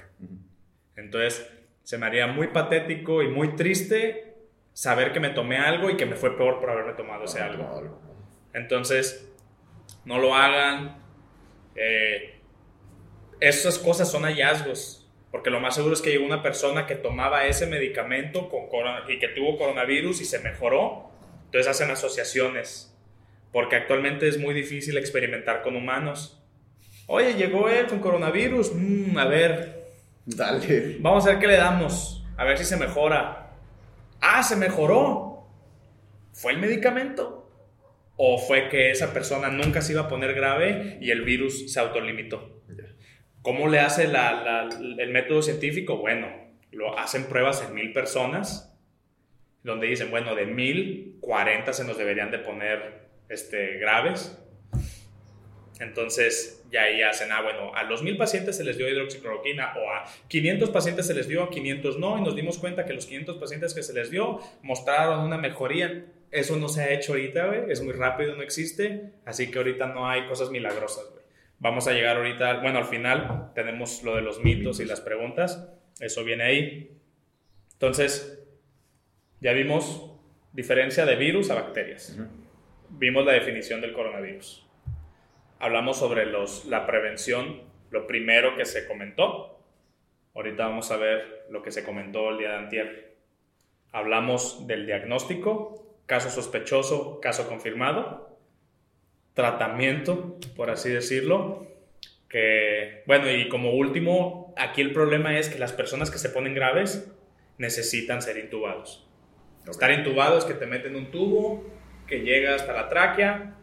[0.98, 1.50] Entonces,
[1.89, 4.36] se me haría muy patético y muy triste
[4.73, 7.99] saber que me tomé algo y que me fue peor por haberme tomado ese algo.
[8.54, 9.28] Entonces,
[10.06, 11.02] no lo hagan.
[11.75, 12.41] Eh,
[13.39, 15.10] esas cosas son hallazgos.
[15.32, 18.67] Porque lo más seguro es que llegó una persona que tomaba ese medicamento con
[19.08, 21.10] y que tuvo coronavirus y se mejoró.
[21.45, 22.95] Entonces hacen asociaciones.
[23.52, 26.39] Porque actualmente es muy difícil experimentar con humanos.
[27.08, 28.73] Oye, llegó él con coronavirus.
[28.75, 29.79] Mm, a ver.
[30.36, 30.98] Dale.
[31.00, 32.24] Vamos a ver qué le damos.
[32.38, 33.52] A ver si se mejora.
[34.22, 35.48] Ah, se mejoró.
[36.34, 37.52] ¿Fue el medicamento?
[38.15, 41.80] ¿O fue que esa persona nunca se iba a poner grave y el virus se
[41.80, 42.62] autolimitó?
[43.42, 45.98] ¿Cómo le hace el método científico?
[45.98, 46.28] Bueno,
[46.72, 48.78] lo hacen pruebas en mil personas,
[49.63, 54.38] donde dicen, bueno, de mil, 40 se nos deberían de poner este, graves.
[55.80, 59.89] Entonces, ya ahí hacen, ah, bueno, a los mil pacientes se les dio hidroxicloroquina o
[59.92, 63.06] a 500 pacientes se les dio, a 500 no, y nos dimos cuenta que los
[63.06, 67.48] 500 pacientes que se les dio mostraron una mejoría eso no se ha hecho ahorita,
[67.48, 67.72] güey.
[67.72, 69.13] Es muy rápido, no existe.
[69.26, 71.24] Así que ahorita no hay cosas milagrosas, güey.
[71.60, 75.68] Vamos a llegar ahorita, bueno, al final tenemos lo de los mitos y las preguntas.
[76.00, 76.98] Eso viene ahí.
[77.74, 78.42] Entonces,
[79.42, 80.13] ya vimos
[80.54, 82.18] diferencia de virus a bacterias.
[82.89, 84.68] Vimos la definición del coronavirus.
[85.60, 89.60] Hablamos sobre los, la prevención, lo primero que se comentó.
[90.34, 93.15] Ahorita vamos a ver lo que se comentó el día de antier.
[93.91, 98.38] Hablamos del diagnóstico, caso sospechoso, caso confirmado,
[99.34, 101.67] tratamiento, por así decirlo,
[102.30, 106.54] que, bueno, y como último, aquí el problema es que las personas que se ponen
[106.54, 107.12] graves
[107.58, 109.06] necesitan ser intubados.
[109.67, 111.65] Estar intubado es que te meten un tubo
[112.08, 113.59] que llega hasta la tráquea,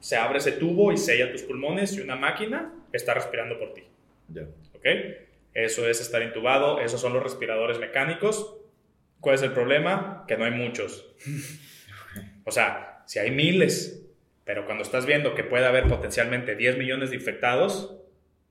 [0.00, 3.84] se abre ese tubo y sella tus pulmones y una máquina está respirando por ti.
[4.74, 4.86] ¿Ok?
[5.54, 8.56] Eso es estar intubado, esos son los respiradores mecánicos.
[9.20, 10.24] ¿Cuál es el problema?
[10.28, 11.14] Que no hay muchos.
[12.44, 14.06] O sea, si hay miles,
[14.44, 17.98] pero cuando estás viendo que puede haber potencialmente 10 millones de infectados,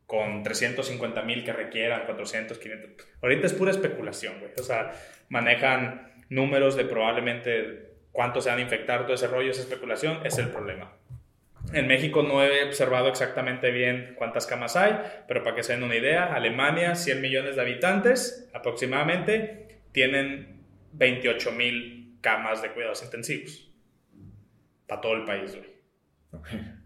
[0.08, 3.08] con 350 mil que requieran, 400, 500.
[3.22, 4.52] Ahorita es pura especulación, güey.
[4.58, 4.94] O sea,
[5.30, 10.38] manejan números de probablemente cuántos se van a infectar, todo ese rollo, esa especulación, es
[10.38, 10.94] el problema.
[11.74, 15.84] En México no he observado exactamente bien cuántas camas hay, pero para que se den
[15.84, 20.62] una idea, Alemania, 100 millones de habitantes aproximadamente, tienen
[20.94, 23.70] 28 mil camas de cuidados intensivos
[24.88, 25.78] para todo el país, güey.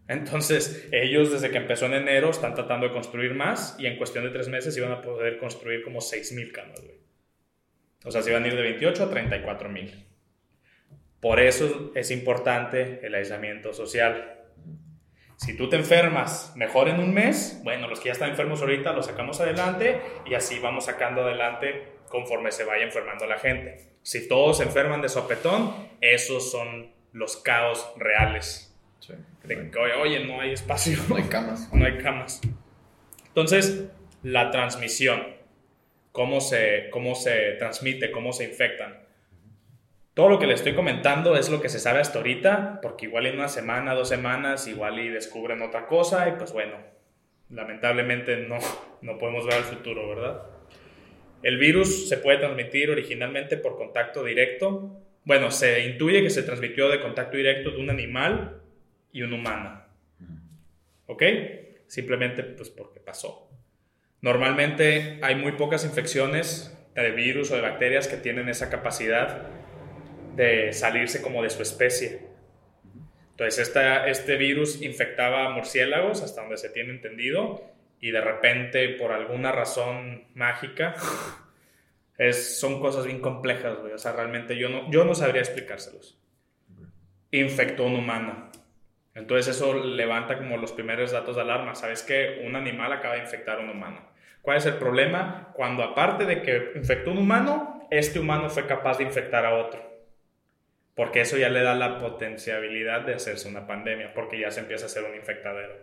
[0.08, 4.26] Entonces, ellos desde que empezó en enero están tratando de construir más y en cuestión
[4.26, 7.00] de tres meses iban a poder construir como 6.000 camas, güey.
[8.04, 10.06] O sea, se iban a ir de 28 a 34.000.
[11.20, 14.41] Por eso es importante el aislamiento social.
[15.44, 18.94] Si tú te enfermas mejor en un mes, bueno, los que ya están enfermos ahorita
[18.94, 23.90] los sacamos adelante y así vamos sacando adelante conforme se vaya enfermando la gente.
[24.04, 28.78] Si todos se enferman de sopetón, esos son los caos reales.
[29.44, 31.00] de que, oye, no hay espacio.
[31.10, 31.74] No hay camas.
[31.74, 32.40] No hay camas.
[33.26, 33.86] Entonces,
[34.22, 35.24] la transmisión,
[36.12, 39.01] cómo se, cómo se transmite, cómo se infectan.
[40.14, 43.28] Todo lo que le estoy comentando es lo que se sabe hasta ahorita, porque igual
[43.28, 46.76] en una semana, dos semanas, igual y descubren otra cosa y pues bueno,
[47.50, 48.58] lamentablemente no,
[49.02, 50.44] no podemos ver el futuro, ¿verdad?
[51.44, 56.90] El virus se puede transmitir originalmente por contacto directo bueno, se intuye que se transmitió
[56.90, 58.62] de contacto directo de un animal
[59.12, 59.84] y un humano.
[61.06, 61.24] ¿Ok?
[61.88, 63.50] Simplemente pues porque pasó.
[64.22, 69.48] Normalmente hay muy pocas infecciones de virus o de bacterias que tienen esa capacidad
[70.36, 72.28] de salirse como de su especie.
[73.32, 77.64] Entonces, esta, este virus infectaba a murciélagos, hasta donde se tiene entendido,
[78.00, 80.96] y de repente, por alguna razón mágica,
[82.22, 83.94] Es, son cosas bien complejas, güey.
[83.94, 86.20] O sea, realmente yo no, yo no sabría explicárselos.
[87.32, 88.52] Infectó un humano.
[89.16, 91.74] Entonces eso levanta como los primeros datos de alarma.
[91.74, 94.08] ¿Sabes que Un animal acaba de infectar a un humano.
[94.44, 95.50] ¿Cuál es el problema?
[95.56, 99.91] Cuando aparte de que infectó un humano, este humano fue capaz de infectar a otro.
[100.96, 104.86] Porque eso ya le da la potencialidad de hacerse una pandemia, porque ya se empieza
[104.86, 105.74] a hacer un infectadero.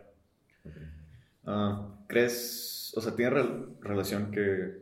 [1.47, 3.43] Ah, ¿Crees, o sea, tiene
[3.81, 4.79] relación que,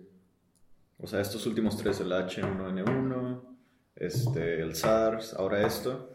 [0.99, 3.43] o sea, estos últimos tres, el H1N1,
[3.95, 6.13] este, el SARS, ahora esto,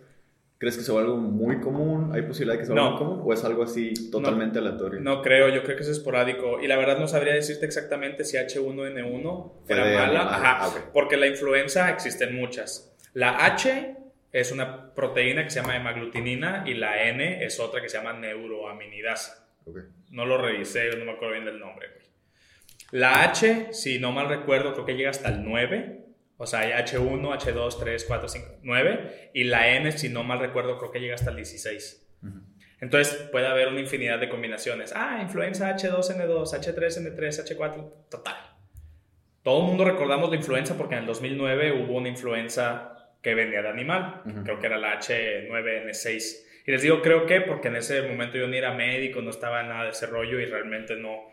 [0.57, 2.11] ¿crees que sea algo muy común?
[2.13, 3.21] ¿Hay posibilidad de que sea algo muy común?
[3.23, 4.99] ¿O es algo así totalmente aleatorio?
[4.99, 6.61] No creo, yo creo que es esporádico.
[6.61, 10.21] Y la verdad no sabría decirte exactamente si H1N1 fuera mala.
[10.21, 12.93] Ajá, ah, porque la influenza existen muchas.
[13.13, 14.00] La H
[14.31, 18.13] es una proteína que se llama hemaglutinina y la N es otra que se llama
[18.13, 19.47] neuroaminidasa.
[20.09, 21.87] No lo revisé, no me acuerdo bien del nombre.
[22.91, 26.05] La H, si no mal recuerdo, creo que llega hasta el 9.
[26.37, 29.31] O sea, hay H1, H2, 3, 4, 5, 9.
[29.33, 32.07] Y la N, si no mal recuerdo, creo que llega hasta el 16.
[32.81, 34.91] Entonces puede haber una infinidad de combinaciones.
[34.95, 38.35] Ah, influenza H2N2, H3N3, H4, total.
[39.43, 42.90] Todo el mundo recordamos la influenza porque en el 2009 hubo una influenza
[43.21, 44.21] que venía de animal.
[44.43, 46.45] Creo que era la H9N6.
[46.65, 49.61] Y les digo creo que porque en ese momento yo ni era médico, no estaba
[49.61, 51.31] en nada de ese rollo y realmente no,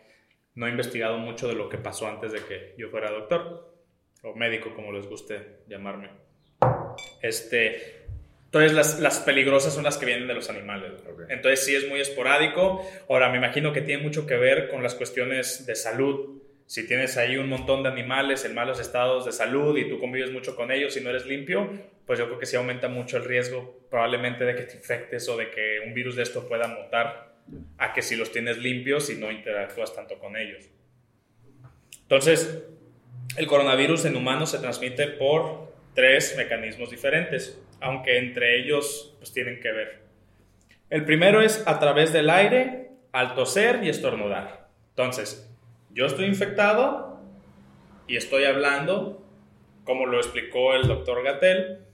[0.55, 3.73] no he investigado mucho de lo que pasó antes de que yo fuera doctor
[4.23, 6.09] o médico, como les guste llamarme.
[7.21, 7.99] Este,
[8.45, 10.93] entonces las, las peligrosas son las que vienen de los animales.
[11.29, 12.83] Entonces sí es muy esporádico.
[13.07, 16.38] Ahora me imagino que tiene mucho que ver con las cuestiones de salud
[16.69, 20.31] si tienes ahí un montón de animales en malos estados de salud y tú convives
[20.31, 21.67] mucho con ellos y no eres limpio,
[22.05, 25.35] pues yo creo que sí aumenta mucho el riesgo probablemente de que te infectes o
[25.35, 27.33] de que un virus de esto pueda mutar
[27.79, 30.69] a que si los tienes limpios y no interactúas tanto con ellos.
[32.03, 32.63] Entonces,
[33.35, 39.59] el coronavirus en humanos se transmite por tres mecanismos diferentes, aunque entre ellos pues tienen
[39.59, 40.03] que ver.
[40.91, 44.69] El primero es a través del aire, al toser y estornudar.
[44.89, 45.48] Entonces,
[45.91, 47.19] yo estoy infectado
[48.07, 49.25] y estoy hablando,
[49.83, 51.85] como lo explicó el doctor Gatel,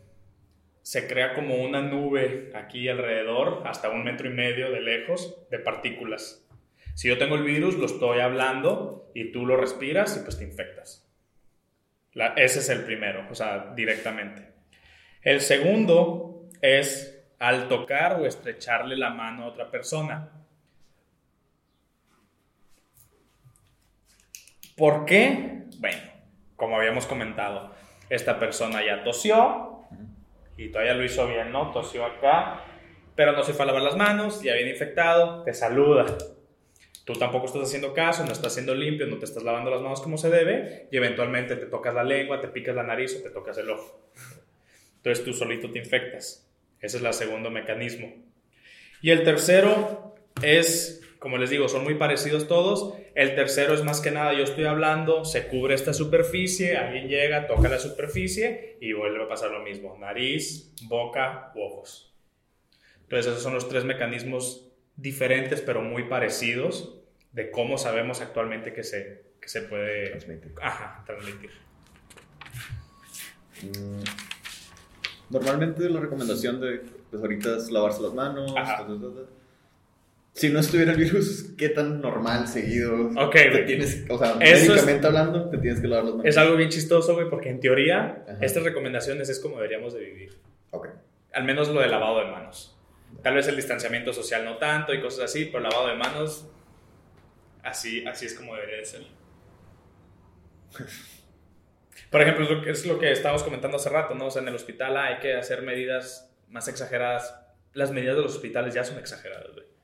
[0.82, 5.60] se crea como una nube aquí alrededor, hasta un metro y medio de lejos, de
[5.60, 6.46] partículas.
[6.94, 10.44] Si yo tengo el virus, lo estoy hablando y tú lo respiras y pues te
[10.44, 11.10] infectas.
[12.36, 14.48] ese es el primero, o sea, directamente.
[15.22, 20.32] El segundo es al tocar o estrecharle la mano a otra persona.
[24.76, 25.64] ¿Por qué?
[25.80, 26.02] Bueno,
[26.56, 27.74] como habíamos comentado,
[28.10, 29.80] esta persona ya tosió
[30.58, 31.72] y todavía lo hizo bien, ¿no?
[31.72, 32.62] Tosió acá,
[33.16, 36.06] pero no se fue a lavar las manos, ya viene infectado, te saluda.
[37.06, 40.02] Tú tampoco estás haciendo caso, no estás siendo limpio, no te estás lavando las manos
[40.02, 43.30] como se debe y eventualmente te tocas la lengua, te picas la nariz o te
[43.30, 44.10] tocas el ojo.
[44.98, 46.50] Entonces tú solito te infectas.
[46.82, 48.12] Ese es el segundo mecanismo.
[49.02, 52.94] Y el tercero es como les digo, son muy parecidos todos.
[53.16, 57.48] El tercero es más que nada, yo estoy hablando, se cubre esta superficie, alguien llega,
[57.48, 59.98] toca la superficie y vuelve a pasar lo mismo.
[60.00, 62.16] Nariz, boca, ojos.
[63.02, 67.02] Entonces esos son los tres mecanismos diferentes pero muy parecidos
[67.32, 70.54] de cómo sabemos actualmente que se, que se puede transmitir.
[70.62, 71.50] Ajá, transmitir.
[73.64, 74.04] Mm,
[75.32, 78.54] normalmente la recomendación de pues ahorita es lavarse las manos
[80.36, 83.10] si no estuviera el virus, ¿qué tan normal, seguido?
[83.16, 86.30] Ok, te tienes, o sea, médicamente hablando, te tienes que lavar las manos.
[86.30, 90.38] Es algo bien chistoso, güey, porque en teoría, estas recomendaciones es como deberíamos de vivir.
[90.72, 90.90] Ok.
[91.32, 92.78] Al menos lo de lavado de manos.
[93.24, 96.50] Tal vez el distanciamiento social no tanto y cosas así, pero lavado de manos,
[97.64, 99.04] así, así es como debería de ser.
[102.12, 104.26] Por ejemplo, es lo, que, es lo que estábamos comentando hace rato, ¿no?
[104.26, 107.40] O sea, en el hospital hay que hacer medidas más exageradas.
[107.72, 109.75] Las medidas de los hospitales ya son exageradas, güey.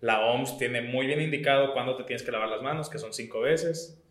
[0.00, 3.12] La OMS tiene muy bien indicado cuándo te tienes que lavar las manos, que son
[3.12, 4.02] cinco veces.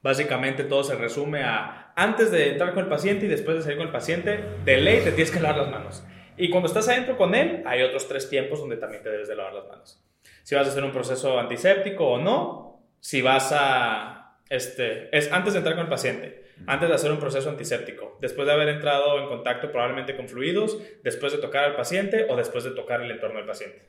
[0.00, 3.78] Básicamente todo se resume a antes de entrar con el paciente y después de salir
[3.78, 6.04] con el paciente, de ley te tienes que lavar las manos.
[6.36, 9.34] Y cuando estás adentro con él, hay otros tres tiempos donde también te debes de
[9.34, 10.00] lavar las manos.
[10.44, 14.36] Si vas a hacer un proceso antiséptico o no, si vas a...
[14.48, 18.46] Este, es antes de entrar con el paciente, antes de hacer un proceso antiséptico, después
[18.46, 22.64] de haber entrado en contacto probablemente con fluidos, después de tocar al paciente o después
[22.64, 23.82] de tocar el entorno del paciente.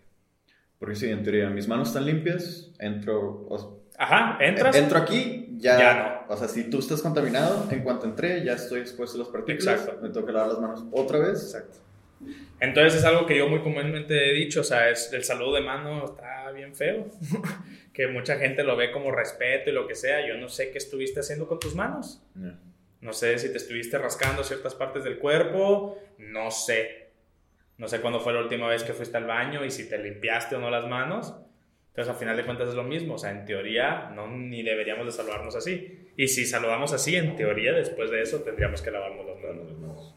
[0.80, 3.48] Porque sí, en teoría, mis manos están limpias, entro...
[3.98, 4.76] Ajá, entras.
[4.76, 5.94] Entro aquí, ya, ya
[6.28, 6.34] no.
[6.34, 9.82] O sea, si tú estás contaminado, en cuanto entré, ya estoy expuesto a las partículas.
[9.82, 10.02] Exacto.
[10.02, 11.44] Me tengo que lavar las manos otra vez.
[11.44, 11.80] Exacto.
[12.60, 15.62] Entonces es algo que yo muy comúnmente he dicho, o sea, es, el saludo de
[15.62, 17.08] mano está bien feo,
[17.94, 20.28] que mucha gente lo ve como respeto y lo que sea.
[20.28, 22.22] Yo no sé qué estuviste haciendo con tus manos.
[23.02, 26.99] No sé si te estuviste rascando ciertas partes del cuerpo, no sé.
[27.80, 30.56] No sé cuándo fue la última vez que fuiste al baño y si te limpiaste
[30.56, 31.34] o no las manos.
[31.88, 33.16] Entonces, al final de cuentas es lo mismo.
[33.16, 36.10] O sea, en teoría, no, ni deberíamos de saludarnos así.
[36.16, 40.16] Y si saludamos así, en teoría, después de eso, tendríamos que lavarnos las manos.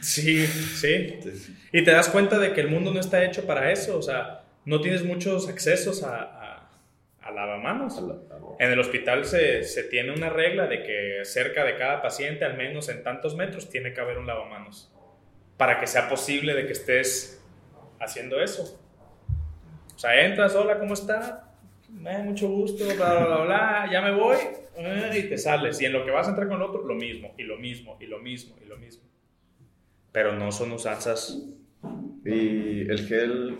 [0.00, 1.20] Sí, sí.
[1.72, 3.96] Y te das cuenta de que el mundo no está hecho para eso.
[3.96, 6.39] O sea, no tienes muchos accesos a,
[7.20, 8.02] a, lavamanos.
[8.58, 12.56] En el hospital se, se, tiene una regla de que cerca de cada paciente, al
[12.56, 14.92] menos en tantos metros, tiene que haber un lavamanos.
[15.56, 17.44] Para que sea posible de que estés
[18.00, 18.80] haciendo eso.
[19.94, 21.50] O sea, entras, hola, ¿cómo está?
[22.06, 24.36] Eh, mucho gusto, bla, bla, bla, bla, ya me voy,
[24.76, 25.80] eh, y te sales.
[25.80, 27.98] Y en lo que vas a entrar con el otro, lo mismo, y lo mismo,
[28.00, 29.04] y lo mismo, y lo mismo.
[30.12, 31.38] Pero no son usanzas.
[32.24, 33.58] Y el gel.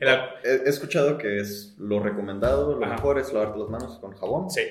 [0.00, 4.50] he, escuchado que es lo recomendado, lo mejor es lavarte las manos con jabón.
[4.50, 4.62] Sí.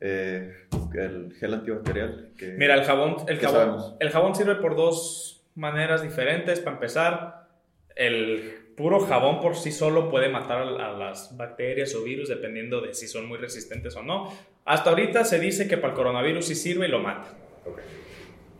[0.00, 0.52] Eh,
[0.94, 2.30] el gel antibacterial.
[2.36, 6.60] Que, Mira, el jabón, el jabón, el jabón sirve por dos maneras diferentes.
[6.60, 7.48] Para empezar,
[7.96, 12.94] el puro jabón por sí solo puede matar a las bacterias o virus dependiendo de
[12.94, 14.32] si son muy resistentes o no.
[14.64, 17.34] Hasta ahorita se dice que para el coronavirus sí sirve y lo mata.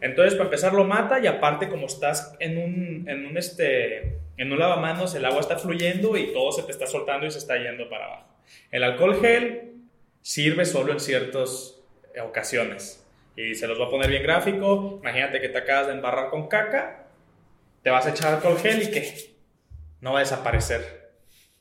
[0.01, 4.53] Entonces, para empezar, lo mata y aparte, como estás en un, en un, este, en
[4.53, 7.57] un lavamanos, el agua está fluyendo y todo se te está soltando y se está
[7.59, 8.29] yendo para abajo.
[8.71, 9.75] El alcohol gel
[10.23, 11.81] sirve solo en ciertas
[12.23, 13.07] ocasiones.
[13.37, 14.99] Y se los voy a poner bien gráfico.
[15.03, 17.07] Imagínate que te acabas de embarrar con caca,
[17.83, 19.15] te vas a echar alcohol gel y ¿qué?
[20.01, 21.11] no va a desaparecer.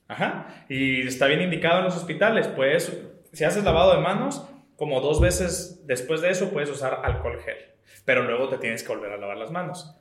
[0.08, 0.64] Ajá.
[0.68, 2.48] Y está bien indicado en los hospitales.
[2.48, 2.92] Pues,
[3.32, 4.44] si haces lavado de manos,
[4.76, 7.69] como dos veces después de eso puedes usar alcohol gel.
[8.04, 9.96] Pero luego te tienes que volver a lavar las manos.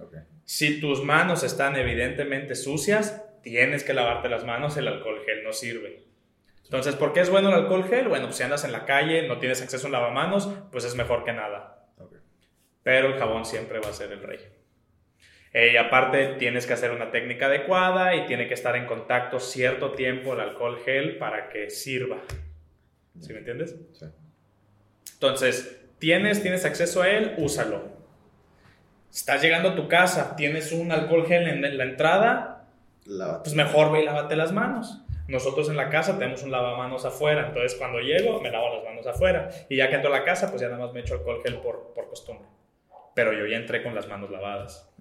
[0.45, 5.53] Si tus manos están evidentemente sucias, tienes que lavarte las manos, el alcohol gel no
[5.53, 6.03] sirve.
[6.63, 8.07] Entonces, ¿por qué es bueno el alcohol gel?
[8.07, 10.95] Bueno, pues si andas en la calle, no tienes acceso a un lavamanos, pues es
[10.95, 11.87] mejor que nada.
[12.83, 14.39] Pero el jabón siempre va a ser el rey.
[15.51, 19.39] Eh, y aparte tienes que hacer una técnica adecuada y tiene que estar en contacto
[19.39, 22.21] cierto tiempo el alcohol gel para que sirva.
[23.19, 23.75] ¿Sí me entiendes?
[23.93, 24.05] Sí.
[25.13, 27.99] Entonces, tienes, tienes acceso a él, úsalo.
[29.13, 32.67] Estás llegando a tu casa, tienes un alcohol gel en la entrada,
[33.43, 35.01] pues mejor ve y lávate las manos.
[35.27, 39.05] Nosotros en la casa tenemos un lavamanos afuera, entonces cuando llego me lavo las manos
[39.05, 39.49] afuera.
[39.69, 41.57] Y ya que entro a la casa, pues ya nada más me echo alcohol gel
[41.57, 42.47] por, por costumbre.
[43.13, 44.91] Pero yo ya entré con las manos lavadas.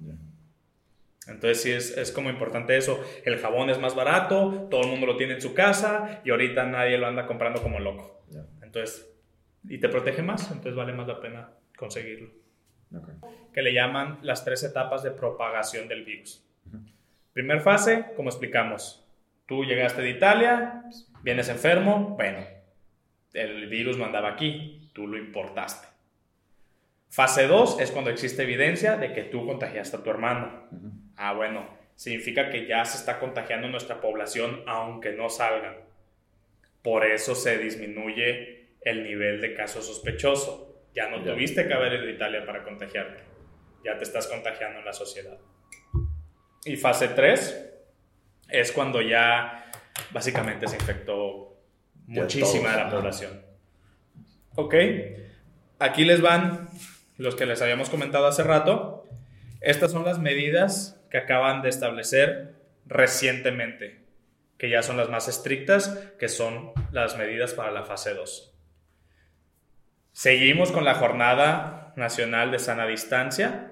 [1.27, 3.03] Entonces sí es, es, como importante eso.
[3.25, 6.65] El jabón es más barato, todo el mundo lo tiene en su casa y ahorita
[6.65, 8.23] nadie lo anda comprando como loco.
[8.63, 9.11] Entonces,
[9.65, 12.31] y te protege más, entonces vale más la pena conseguirlo.
[13.53, 16.45] Que le llaman las tres etapas de propagación del virus.
[17.33, 19.05] Primer fase, como explicamos,
[19.47, 20.85] tú llegaste de Italia,
[21.23, 22.39] vienes enfermo, bueno,
[23.33, 25.87] el virus no andaba aquí, tú lo importaste.
[27.11, 30.69] Fase 2 es cuando existe evidencia de que tú contagiaste a tu hermano.
[31.17, 35.77] Ah, bueno, significa que ya se está contagiando nuestra población aunque no salgan.
[36.83, 40.83] Por eso se disminuye el nivel de caso sospechoso.
[40.95, 43.23] Ya no tuviste que haber ido a Italia para contagiarte.
[43.85, 45.39] Ya te estás contagiando en la sociedad.
[46.65, 47.71] Y fase 3
[48.49, 49.71] es cuando ya
[50.11, 51.57] básicamente se infectó
[52.07, 53.43] muchísima de la población.
[54.57, 54.75] Ok,
[55.79, 56.69] aquí les van
[57.17, 59.07] los que les habíamos comentado hace rato.
[59.61, 62.55] Estas son las medidas que acaban de establecer
[62.87, 64.01] recientemente,
[64.57, 68.58] que ya son las más estrictas, que son las medidas para la fase 2.
[70.19, 73.71] Seguimos con la Jornada Nacional de Sana Distancia.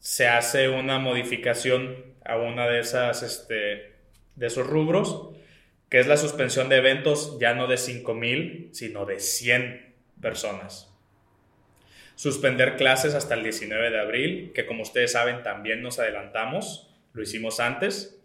[0.00, 3.94] Se hace una modificación a una de esas este,
[4.34, 5.30] de esos rubros,
[5.88, 10.92] que es la suspensión de eventos ya no de 5000, sino de 100 personas
[12.16, 17.22] suspender clases hasta el 19 de abril, que como ustedes saben también nos adelantamos, lo
[17.22, 18.22] hicimos antes.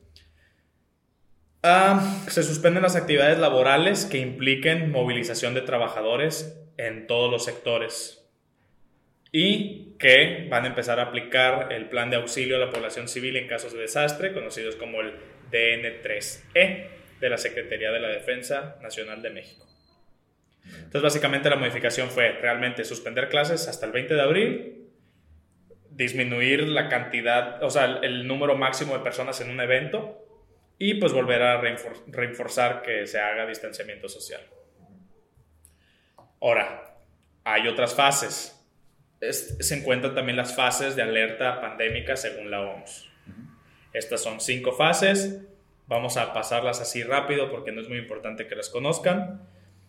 [1.64, 8.28] Ah, se suspenden las actividades laborales que impliquen movilización de trabajadores en todos los sectores
[9.32, 13.38] y que van a empezar a aplicar el plan de auxilio a la población civil
[13.38, 15.14] en casos de desastre, conocidos como el
[15.52, 16.88] DN3E
[17.20, 19.66] de la Secretaría de la Defensa Nacional de México.
[20.66, 24.88] Entonces, básicamente la modificación fue realmente suspender clases hasta el 20 de abril,
[25.92, 30.26] disminuir la cantidad, o sea, el número máximo de personas en un evento
[30.78, 31.62] y pues volver a
[32.08, 34.42] reforzar que se haga distanciamiento social.
[36.42, 36.96] Ahora,
[37.44, 38.58] hay otras fases.
[39.20, 43.08] se encuentran también las fases de alerta pandémica según la OMS.
[43.94, 45.42] Estas son cinco fases.
[45.88, 49.42] Vamos a pasarlas así rápido porque no es muy importante que las conozcan.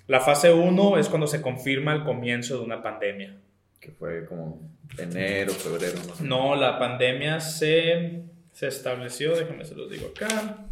[0.09, 3.37] La fase 1 es cuando se confirma el comienzo de una pandemia.
[3.81, 4.61] Que fue como
[4.99, 5.99] enero, febrero.
[6.21, 10.67] No, la pandemia se, se estableció, déjenme se los digo acá,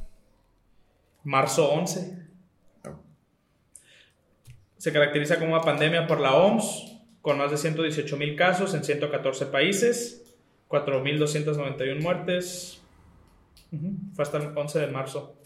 [1.25, 2.20] marzo 11.
[4.81, 8.83] Se caracteriza como una pandemia por la OMS, con más de 118 mil casos en
[8.83, 10.35] 114 países.
[10.71, 12.81] 4.291 muertes.
[14.15, 15.37] Fue hasta el 11 de marzo.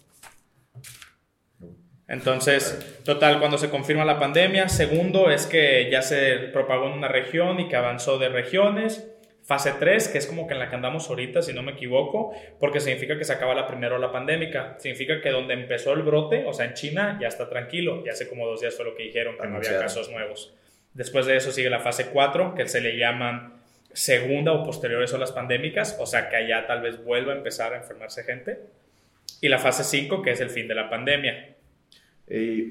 [2.07, 4.68] Entonces, total, cuando se confirma la pandemia.
[4.68, 9.11] Segundo es que ya se propagó en una región y que avanzó de regiones.
[9.45, 12.32] Fase 3, que es como que en la que andamos ahorita, si no me equivoco,
[12.59, 14.76] porque significa que se acaba la primera ola pandémica.
[14.78, 18.03] Significa que donde empezó el brote, o sea, en China, ya está tranquilo.
[18.07, 20.55] Ya hace como dos días fue lo que dijeron, que no había casos nuevos.
[20.95, 23.61] Después de eso sigue la fase 4, que se le llaman
[23.92, 27.76] segunda o posteriores olas pandémicas, o sea, que allá tal vez vuelva a empezar a
[27.76, 28.61] enfermarse gente.
[29.42, 31.53] Y la fase 5, que es el fin de la pandemia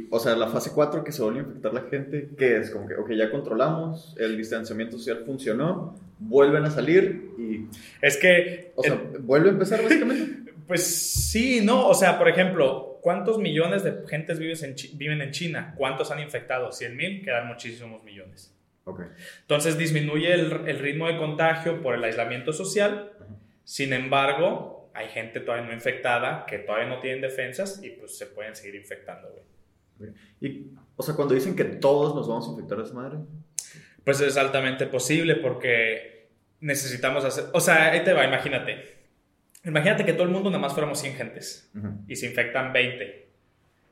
[0.10, 2.72] o sea, la fase 4 que se vuelve a infectar la gente, ¿qué es?
[2.72, 7.68] Como que, ok, ya controlamos, el distanciamiento social funcionó, vuelven a salir y...
[8.02, 8.72] Es que...
[8.76, 10.44] O sea, ¿vuelve a empezar básicamente?
[10.68, 15.76] Pues sí, no, o sea, por ejemplo, ¿cuántos millones de gentes viven en China?
[15.78, 16.70] ¿Cuántos han infectado?
[16.70, 17.22] ¿100 mil?
[17.22, 18.54] Quedan muchísimos millones.
[18.86, 19.06] Okay.
[19.42, 23.12] Entonces disminuye el, ritmo de contagio por el aislamiento social,
[23.64, 28.28] sin embargo, hay gente todavía no infectada que todavía no tienen defensas y pues se
[28.28, 30.12] pueden seguir infectando, güey.
[30.42, 33.20] Y, o sea, cuando dicen que todos nos vamos a infectar a esa madre.
[34.04, 36.30] Pues es altamente posible porque
[36.60, 39.02] necesitamos hacer, o sea, ahí te va, imagínate.
[39.64, 41.72] Imagínate que todo el mundo nada más fuéramos 100 gentes
[42.08, 43.30] y se infectan 20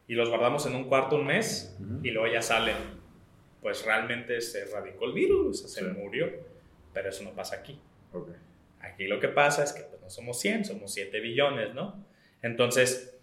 [0.08, 2.76] y los guardamos en un cuarto un mes y luego ya salen.
[3.62, 6.30] Pues realmente se erradicó el virus, se murió,
[6.93, 7.80] pero eso no pasa aquí.
[8.12, 8.34] Okay.
[8.82, 12.05] Aquí lo que pasa es que pues, somos 100, somos 7 billones, ¿no?
[12.41, 13.20] Entonces,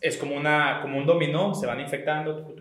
[0.00, 2.54] es como, una, como un dominó, se van infectando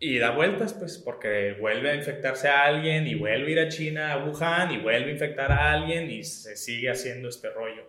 [0.00, 3.68] y da vueltas, pues, porque vuelve a infectarse a alguien y vuelve a ir a
[3.68, 7.88] China, a Wuhan, y vuelve a infectar a alguien y se sigue haciendo este rollo.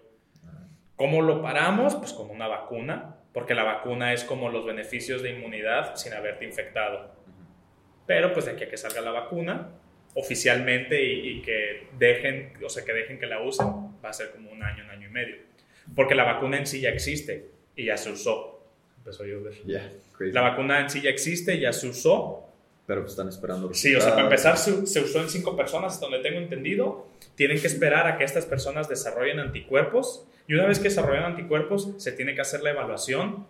[0.95, 1.95] ¿Cómo lo paramos?
[1.95, 6.45] Pues con una vacuna, porque la vacuna es como los beneficios de inmunidad sin haberte
[6.45, 7.15] infectado.
[8.07, 9.69] Pero pues de aquí a que salga la vacuna,
[10.15, 13.67] oficialmente y, que dejen, o sea, que dejen que la usen,
[14.03, 15.35] va a ser como un año, un año y medio.
[15.95, 18.63] Porque la vacuna en sí ya existe y ya se usó.
[18.97, 19.53] Empezó a llover.
[20.19, 22.45] la vacuna en sí ya existe, ya se usó.
[22.85, 23.73] Pero están esperando.
[23.73, 27.07] Sí, o sea, para empezar, se, se, usó en cinco personas, donde tengo entendido.
[27.35, 30.25] Tienen que esperar a que estas personas desarrollen anticuerpos.
[30.47, 33.45] Y una vez que desarrollan anticuerpos, se tiene que hacer la evaluación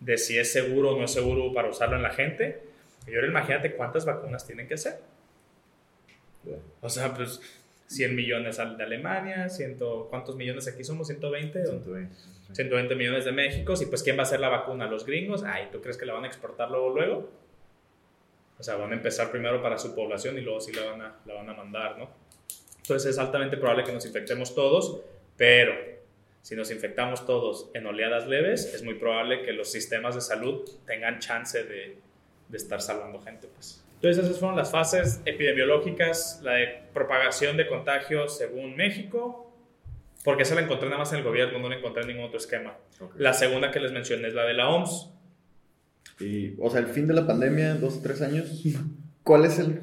[0.00, 2.62] de si es seguro o no es seguro para usarlo en la gente.
[3.06, 4.98] Y ahora imagínate cuántas vacunas tienen que hacer.
[6.80, 7.40] O sea, pues
[7.88, 11.06] 100 millones de Alemania, ciento, ¿cuántos millones aquí somos?
[11.06, 11.66] 120.
[11.66, 12.14] 120.
[12.52, 13.74] 120 millones de México.
[13.80, 14.86] Y pues, ¿quién va a hacer la vacuna?
[14.86, 15.42] ¿Los gringos?
[15.42, 17.30] Ay, ¿tú crees que la van a exportar luego, luego?
[18.58, 21.16] O sea, van a empezar primero para su población y luego sí la van a,
[21.24, 22.10] la van a mandar, ¿no?
[22.82, 25.00] Entonces es altamente probable que nos infectemos todos,
[25.36, 25.74] pero
[26.42, 30.68] si nos infectamos todos en oleadas leves, es muy probable que los sistemas de salud
[30.86, 31.96] tengan chance de,
[32.48, 33.82] de estar salvando gente, pues.
[34.00, 39.52] Entonces esas fueron las fases epidemiológicas, la de propagación de contagios según México,
[40.22, 42.38] porque esa la encontré nada más en el gobierno, no la encontré en ningún otro
[42.38, 42.76] esquema.
[43.16, 45.10] La segunda que les mencioné es la de la OMS.
[46.20, 48.62] Y, o sea, el fin de la pandemia, dos o tres años,
[49.24, 49.80] ¿cuál es el,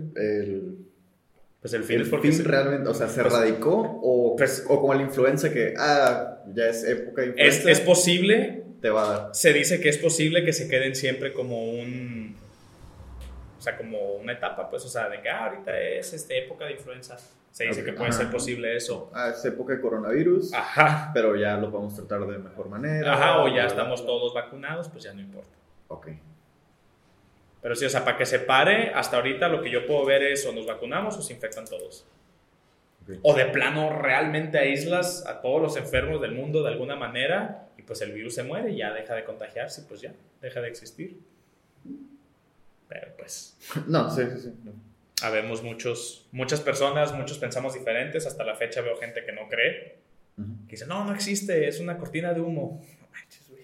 [1.60, 4.94] pues el fin es porque realmente, o sea, ¿se pues, radicó o, pues, o como
[4.94, 7.70] la influenza que, ah, ya es época de influenza?
[7.70, 8.64] Es, es posible.
[8.82, 9.30] Te va a dar.
[9.36, 12.25] Se dice que es posible que se queden siempre como un
[13.62, 16.74] sea, como una etapa, pues, o sea, de que ah, ahorita es esta época de
[16.74, 17.18] influenza.
[17.52, 19.10] Se dice que puede ser posible eso.
[19.14, 20.54] Ah, es época de coronavirus.
[20.54, 21.12] Ajá.
[21.14, 23.14] Pero ya lo podemos tratar de mejor manera.
[23.14, 25.56] Ajá, o ya estamos todos vacunados, pues ya no importa.
[25.88, 26.08] Ok.
[27.62, 30.22] Pero sí, o sea, para que se pare, hasta ahorita lo que yo puedo ver
[30.24, 32.06] es o nos vacunamos o se infectan todos.
[33.22, 37.84] O de plano realmente aíslas a todos los enfermos del mundo de alguna manera y
[37.84, 41.20] pues el virus se muere y ya deja de contagiarse, pues ya, deja de existir.
[43.00, 43.58] Pero pues.
[43.88, 44.54] No, sí, sí, sí.
[45.22, 48.26] Habemos muchos, muchas personas, muchos pensamos diferentes.
[48.26, 49.98] Hasta la fecha veo gente que no cree.
[50.68, 52.82] Que dice, no, no existe, es una cortina de humo.
[53.00, 53.64] No manches, güey.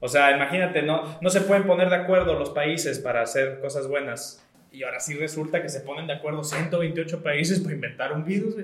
[0.00, 3.86] O sea, imagínate, no, no se pueden poner de acuerdo los países para hacer cosas
[3.86, 4.44] buenas.
[4.72, 8.56] Y ahora sí resulta que se ponen de acuerdo 128 países para inventar un virus.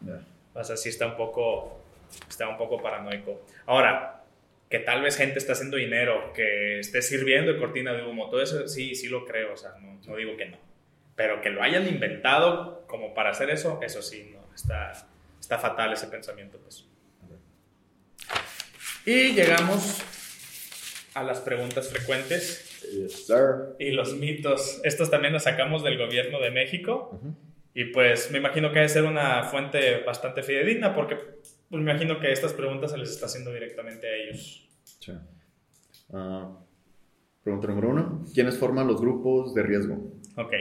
[0.00, 0.18] No
[0.54, 1.80] O sea, sí está un poco,
[2.28, 3.42] está un poco paranoico.
[3.66, 4.15] Ahora,
[4.68, 8.42] que tal vez gente está haciendo dinero, que esté sirviendo de cortina de humo, todo
[8.42, 10.58] eso sí, sí lo creo, o sea, no, digo que no.
[11.14, 14.92] Pero que lo hayan inventado como para hacer eso, eso sí, no, está,
[15.40, 16.86] está fatal ese pensamiento, pues.
[19.06, 20.02] Y llegamos
[21.14, 22.62] a las preguntas frecuentes.
[23.78, 24.80] Y los mitos.
[24.84, 27.18] Estos también los sacamos del gobierno de México.
[27.72, 31.18] Y pues me imagino que debe ser una fuente bastante fidedigna porque
[31.70, 34.68] pues me imagino que estas preguntas se les está haciendo directamente a ellos.
[35.00, 35.12] Sí.
[36.12, 36.58] Ah,
[37.42, 38.24] pregunta número uno.
[38.32, 40.12] ¿Quiénes forman los grupos de riesgo?
[40.36, 40.52] Ok.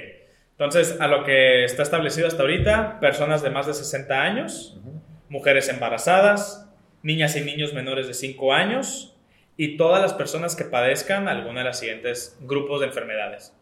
[0.51, 4.79] Entonces, a lo que está establecido hasta ahorita, personas de más de 60 años,
[5.27, 6.71] mujeres embarazadas,
[7.03, 9.17] niñas y niños menores de 5 años
[9.57, 13.53] y todas las personas que padezcan alguna de las siguientes grupos de enfermedades.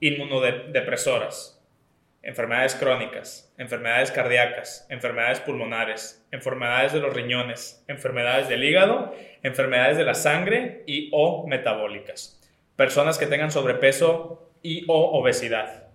[0.00, 1.57] Inmunodepresoras,
[2.22, 10.04] enfermedades crónicas, enfermedades cardíacas, enfermedades pulmonares, enfermedades de los riñones, enfermedades del hígado, enfermedades de
[10.04, 12.40] la sangre y o metabólicas.
[12.76, 15.88] Personas que tengan sobrepeso y o obesidad.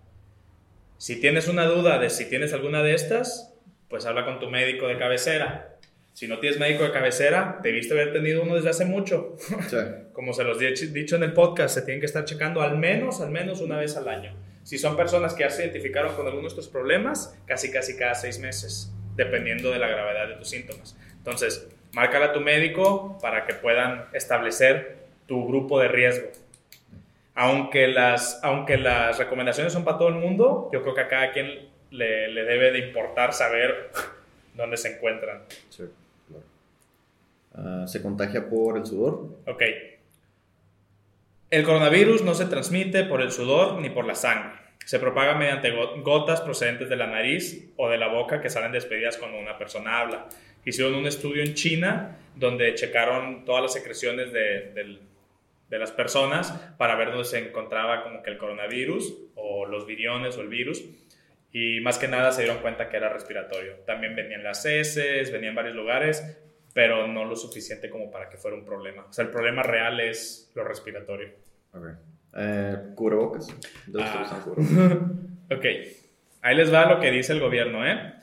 [0.98, 3.54] Si tienes una duda de si tienes alguna de estas,
[3.90, 5.78] pues habla con tu médico de cabecera.
[6.14, 9.36] Si no tienes médico de cabecera, debiste haber tenido uno desde hace mucho.
[10.14, 13.20] Como se los he dicho en el podcast, se tienen que estar checando al menos,
[13.20, 14.34] al menos una vez al año.
[14.64, 18.16] Si son personas que ya se identificaron con alguno de estos problemas, casi casi cada
[18.16, 20.96] seis meses, dependiendo de la gravedad de tus síntomas.
[21.18, 24.98] Entonces, márcala a tu médico para que puedan establecer
[25.28, 26.28] tu grupo de riesgo.
[27.36, 31.32] Aunque las, aunque las recomendaciones son para todo el mundo, yo creo que a cada
[31.32, 33.92] quien le, le debe de importar saber
[34.54, 35.42] dónde se encuentran.
[35.70, 35.84] Sí,
[36.28, 36.44] claro.
[37.56, 39.28] Ah, ¿Se contagia por el sudor?
[39.48, 39.62] Ok.
[41.54, 44.54] El coronavirus no se transmite por el sudor ni por la sangre.
[44.86, 45.70] Se propaga mediante
[46.02, 50.00] gotas procedentes de la nariz o de la boca que salen despedidas cuando una persona
[50.00, 50.28] habla.
[50.66, 54.98] Hicieron un estudio en China donde checaron todas las secreciones de,
[55.70, 56.50] las personas
[56.80, 60.84] para ver dónde se encontraba como que el coronavirus o los viriones o el virus.
[61.52, 63.76] Y más que nada se dieron cuenta que era respiratorio.
[63.86, 66.36] También venían las heces, venían en varios lugares,
[66.74, 69.06] pero no lo suficiente como para que fuera un problema.
[69.08, 71.30] O sea, el problema real es lo respiratorio.
[71.74, 71.86] Ok.
[72.36, 73.48] Eh, cubrebocas.
[74.00, 74.44] Ah.
[75.52, 75.66] ok.
[76.42, 78.14] Ahí les va lo que dice el gobierno, ¿eh?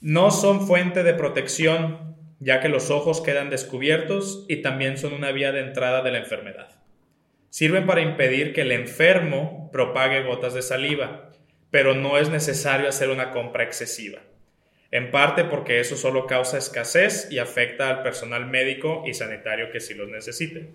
[0.00, 5.30] No son fuente de protección, ya que los ojos quedan descubiertos y también son una
[5.30, 6.70] vía de entrada de la enfermedad.
[7.50, 11.30] Sirven para impedir que el enfermo propague gotas de saliva,
[11.70, 14.20] pero no es necesario hacer una compra excesiva.
[14.92, 19.80] En parte porque eso solo causa escasez y afecta al personal médico y sanitario que
[19.80, 20.70] sí los necesite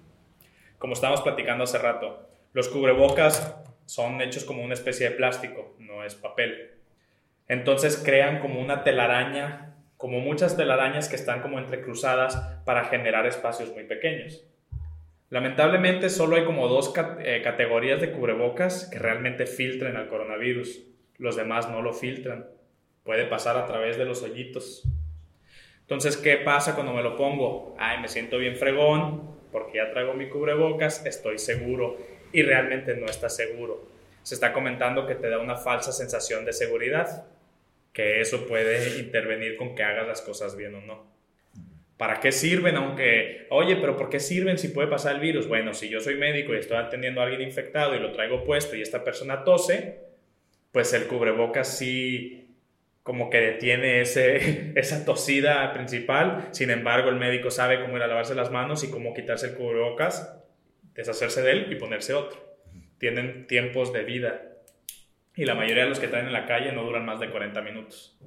[0.78, 3.56] como estábamos platicando hace rato, los cubrebocas
[3.86, 6.72] son hechos como una especie de plástico, no es papel.
[7.48, 13.72] Entonces crean como una telaraña, como muchas telarañas que están como entrecruzadas para generar espacios
[13.74, 14.44] muy pequeños.
[15.30, 20.84] Lamentablemente solo hay como dos eh, categorías de cubrebocas que realmente filtren al coronavirus.
[21.18, 22.46] Los demás no lo filtran.
[23.08, 24.84] Puede pasar a través de los hoyitos.
[25.80, 27.74] Entonces, ¿qué pasa cuando me lo pongo?
[27.80, 31.98] Ay, me siento bien fregón, porque ya traigo mi cubrebocas, estoy seguro
[32.34, 33.88] y realmente no está seguro.
[34.24, 37.28] Se está comentando que te da una falsa sensación de seguridad,
[37.94, 41.06] que eso puede intervenir con que hagas las cosas bien o no.
[41.96, 42.76] ¿Para qué sirven?
[42.76, 45.48] Aunque, oye, pero ¿por qué sirven si puede pasar el virus?
[45.48, 48.76] Bueno, si yo soy médico y estoy atendiendo a alguien infectado y lo traigo puesto
[48.76, 50.02] y esta persona tose,
[50.74, 52.47] pues el cubrebocas sí
[53.08, 56.50] como que detiene ese, esa tosida principal.
[56.52, 59.54] Sin embargo, el médico sabe cómo ir a lavarse las manos y cómo quitarse el
[59.54, 60.38] cubrebocas,
[60.94, 62.38] deshacerse de él y ponerse otro.
[62.98, 64.42] Tienen tiempos de vida.
[65.38, 67.62] Y la mayoría de los que traen en la calle no duran más de 40
[67.62, 68.20] minutos.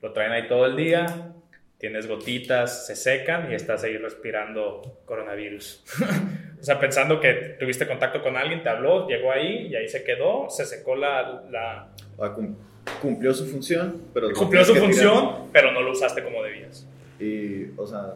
[0.00, 1.34] Lo traen ahí todo el día,
[1.76, 5.84] tienes gotitas, se secan y estás ahí respirando coronavirus.
[6.60, 10.04] o sea, pensando que tuviste contacto con alguien, te habló, llegó ahí y ahí se
[10.04, 11.44] quedó, se secó la...
[11.50, 11.92] la
[13.00, 14.32] cumplió su función, pero...
[14.32, 16.86] Cumplió su función, pero no lo usaste como debías.
[17.20, 18.14] Y, o sea,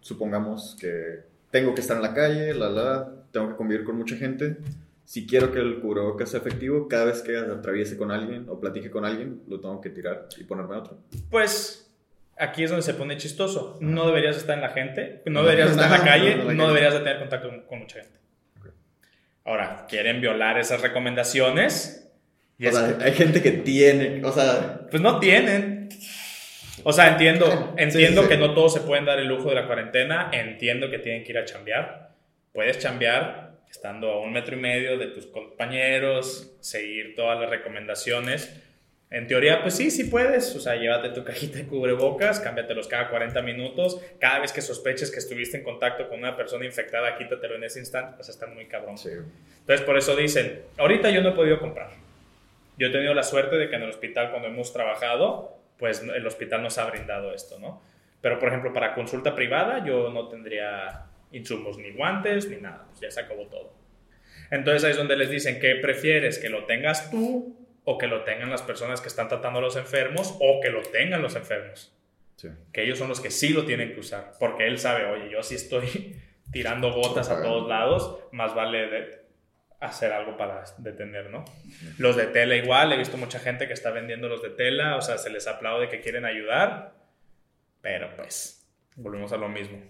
[0.00, 4.16] supongamos que tengo que estar en la calle, la, la, tengo que convivir con mucha
[4.16, 4.56] gente.
[5.04, 8.90] Si quiero que el cubrebocas sea efectivo, cada vez que atraviese con alguien o platique
[8.90, 10.96] con alguien, lo tengo que tirar y ponerme otro.
[11.30, 11.91] Pues
[12.38, 13.78] aquí es donde se pone chistoso.
[13.80, 17.00] No deberías estar en la gente, no deberías estar en la calle, no, deberías de
[17.00, 18.18] tener contacto con, mucha gente.
[19.44, 22.02] Ahora, quieren violar esas recomendaciones
[22.68, 24.86] hay gente que tiene, o sea...
[24.90, 25.88] Pues no tienen.
[26.84, 30.30] O sea, entiendo, entiendo que no todos se pueden dar el lujo de la cuarentena,
[30.32, 32.10] entiendo que tienen que ir a chambear.
[32.52, 38.62] Puedes chambear estando a un metro y medio de tus compañeros, seguir todas las recomendaciones.
[39.12, 40.56] En teoría, pues sí, sí puedes.
[40.56, 44.00] O sea, llévate tu cajita de cubrebocas, cámbiatelos cada 40 minutos.
[44.18, 47.78] Cada vez que sospeches que estuviste en contacto con una persona infectada, quítatelo en ese
[47.78, 48.14] instante.
[48.16, 48.96] Pues está muy cabrón.
[48.96, 51.90] Entonces, por eso dicen, ahorita yo no he podido comprar
[52.82, 56.26] yo he tenido la suerte de que en el hospital cuando hemos trabajado, pues el
[56.26, 57.82] hospital nos ha brindado esto, ¿no?
[58.20, 63.00] Pero, por ejemplo, para consulta privada yo no tendría insumos ni guantes ni nada, pues
[63.00, 63.72] ya se acabó todo.
[64.50, 68.24] Entonces ahí es donde les dicen que prefieres que lo tengas tú o que lo
[68.24, 71.96] tengan las personas que están tratando a los enfermos o que lo tengan los enfermos.
[72.72, 75.42] Que ellos son los que sí lo tienen que usar, porque él sabe, oye, yo
[75.42, 76.16] sí estoy
[76.52, 79.22] tirando gotas a todos lados, más vale de,
[79.82, 81.44] hacer algo para detener, ¿no?
[81.98, 85.02] Los de tela igual, he visto mucha gente que está vendiendo los de tela, o
[85.02, 86.94] sea, se les aplaude que quieren ayudar,
[87.80, 88.64] pero pues
[88.94, 89.82] volvemos a lo mismo.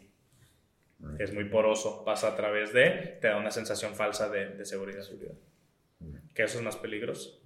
[1.19, 5.05] Es muy poroso, pasa a través de, te da una sensación falsa de, seguridad.
[6.35, 7.42] Que eso es más peligroso.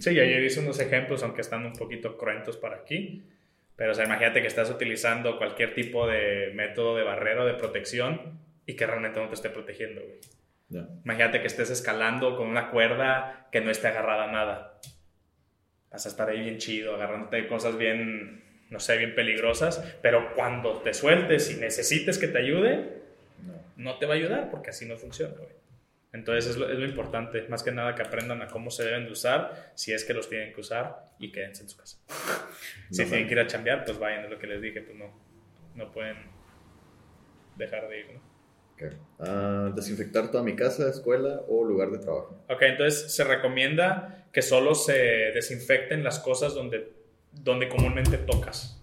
[0.00, 3.24] Sí, ayer hice unos ejemplos, aunque están un poquito cruentos para aquí.
[3.76, 7.54] Pero, o sea, imagínate que estás utilizando cualquier tipo de método de barrera o de
[7.54, 10.18] protección y que realmente no te esté protegiendo, güey.
[11.04, 14.80] Imagínate que estés escalando con una cuerda que no esté agarrada a nada.
[15.90, 20.74] Vas a estar ahí bien chido, agarrándote cosas bien, no sé, bien peligrosas, pero cuando
[20.80, 22.98] te sueltes y necesites que te ayude,
[23.76, 25.48] no, te va a ayudar porque así no funciona, güey.
[26.12, 29.04] Entonces es lo, es lo, importante, más que nada que aprendan a cómo se deben
[29.04, 31.98] de usar, si es que los tienen que usar y quédense en su casa.
[32.90, 35.12] si tienen que ir a chambear, pues vayan, es lo que les dije, pues no,
[35.74, 36.16] no pueden
[37.56, 38.28] dejar de ir, ¿no?
[39.18, 42.44] Ah, desinfectar toda mi casa, escuela o lugar de trabajo.
[42.48, 44.92] Ok, entonces se recomienda que solo se
[45.34, 46.92] desinfecten las cosas donde,
[47.32, 48.80] donde comúnmente tocas.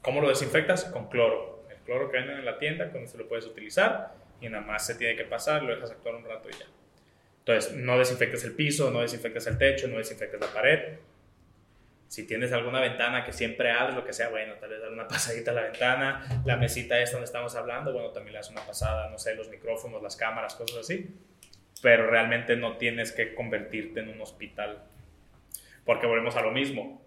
[0.00, 0.84] ¿Cómo lo desinfectas?
[0.84, 1.66] Con cloro.
[1.70, 4.14] El cloro que venden en la tienda, cuando se lo puedes utilizar
[4.44, 6.66] y nada más se tiene que pasar, lo dejas actuar un rato y ya.
[7.40, 10.98] Entonces, no desinfectes el piso, no desinfectes el techo, no desinfectes la pared,
[12.14, 15.08] si tienes alguna ventana que siempre abres, lo que sea, bueno, tal vez dar una
[15.08, 18.64] pasadita a la ventana, la mesita es donde estamos hablando, bueno, también le das una
[18.64, 21.10] pasada, no sé, los micrófonos, las cámaras, cosas así.
[21.82, 24.84] Pero realmente no tienes que convertirte en un hospital.
[25.84, 27.02] Porque volvemos a lo mismo.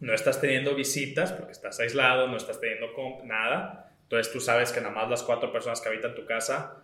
[0.00, 2.88] No estás teniendo visitas porque estás aislado, no estás teniendo
[3.24, 3.89] nada.
[4.10, 6.82] Entonces tú sabes que nada más las cuatro personas que habitan tu casa,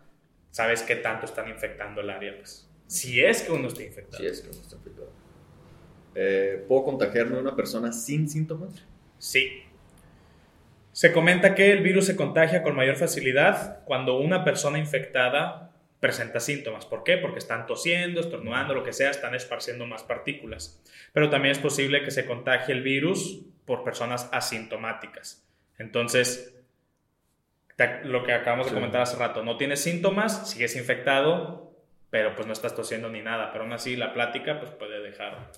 [0.52, 2.36] sabes qué tanto están infectando el área.
[2.36, 2.70] Pues.
[2.86, 4.22] Si es que uno está infectado.
[4.22, 5.10] Si es que uno está infectado.
[6.14, 8.70] Eh, ¿Puedo contagiarme a una persona sin síntomas?
[9.18, 9.64] Sí.
[10.92, 16.38] Se comenta que el virus se contagia con mayor facilidad cuando una persona infectada presenta
[16.38, 16.86] síntomas.
[16.86, 17.16] ¿Por qué?
[17.16, 20.80] Porque están tosiendo, estornudando, lo que sea, están esparciendo más partículas.
[21.12, 25.44] Pero también es posible que se contagie el virus por personas asintomáticas.
[25.76, 26.55] Entonces,
[28.04, 31.76] lo que acabamos de comentar hace rato, no tienes síntomas, sigues infectado,
[32.10, 35.50] pero pues no estás tosiendo ni nada, pero aún así la plática pues puede dejar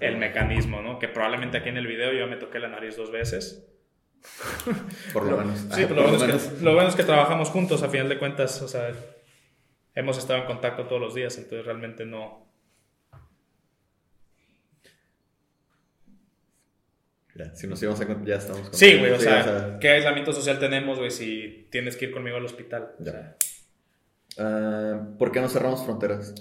[0.00, 0.98] el mecanismo, ¿no?
[0.98, 3.66] Que probablemente aquí en el video yo me toqué la nariz dos veces.
[5.12, 5.58] Por lo menos.
[5.72, 8.62] Sí, lo, bueno Es que, lo bueno es que trabajamos juntos, a final de cuentas,
[8.62, 8.90] o sea,
[9.94, 12.49] hemos estado en contacto todos los días, entonces realmente no...
[17.54, 21.10] si nos íbamos a ya estamos Sí, güey, o, sea, ¿qué aislamiento social tenemos, güey,
[21.10, 22.92] si tienes que ir conmigo al hospital?
[22.98, 23.36] Ya.
[24.38, 26.34] Ah, ¿Por qué no cerramos fronteras?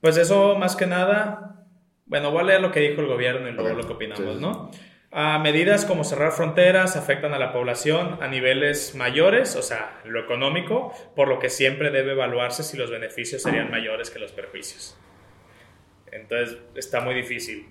[0.00, 1.66] Pues eso, más que nada,
[2.06, 4.70] bueno, voy a leer lo que dijo el gobierno y luego lo que opinamos, ¿no?
[5.14, 10.20] A medidas como cerrar fronteras afectan a la población a niveles mayores, o sea, lo
[10.20, 14.98] económico, por lo que siempre debe evaluarse si los beneficios serían mayores que los perjuicios.
[16.10, 17.68] Entonces, está muy difícil.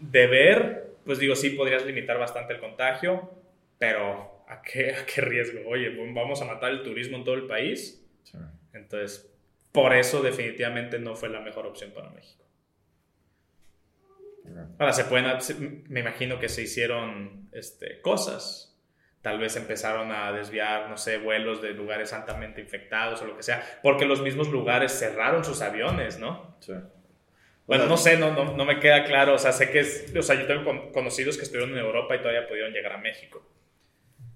[0.00, 3.30] De ver, pues digo, sí podrías limitar bastante el contagio,
[3.78, 5.68] pero ¿a qué, a qué riesgo?
[5.68, 8.06] Oye, vamos a matar el turismo en todo el país.
[8.72, 9.32] Entonces,
[9.72, 12.44] por eso definitivamente no fue la mejor opción para México.
[14.78, 18.76] Ahora, se pueden, me imagino que se hicieron este, cosas.
[19.22, 23.42] Tal vez empezaron a desviar, no sé, vuelos de lugares altamente infectados o lo que
[23.42, 26.56] sea, porque los mismos lugares cerraron sus aviones, ¿no?
[26.60, 26.72] Sí.
[27.70, 29.34] Bueno, no sé, no, no, no, me queda claro.
[29.34, 30.12] O sea, sé que es.
[30.16, 33.46] O sea, yo tengo conocidos que estuvieron en Europa y todavía pudieron llegar a México.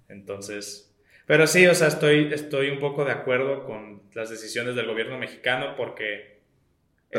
[0.08, 0.94] Entonces.
[1.26, 5.18] Pero sí, o sea, estoy, estoy un poco de acuerdo con las decisiones del gobierno
[5.18, 6.34] mexicano porque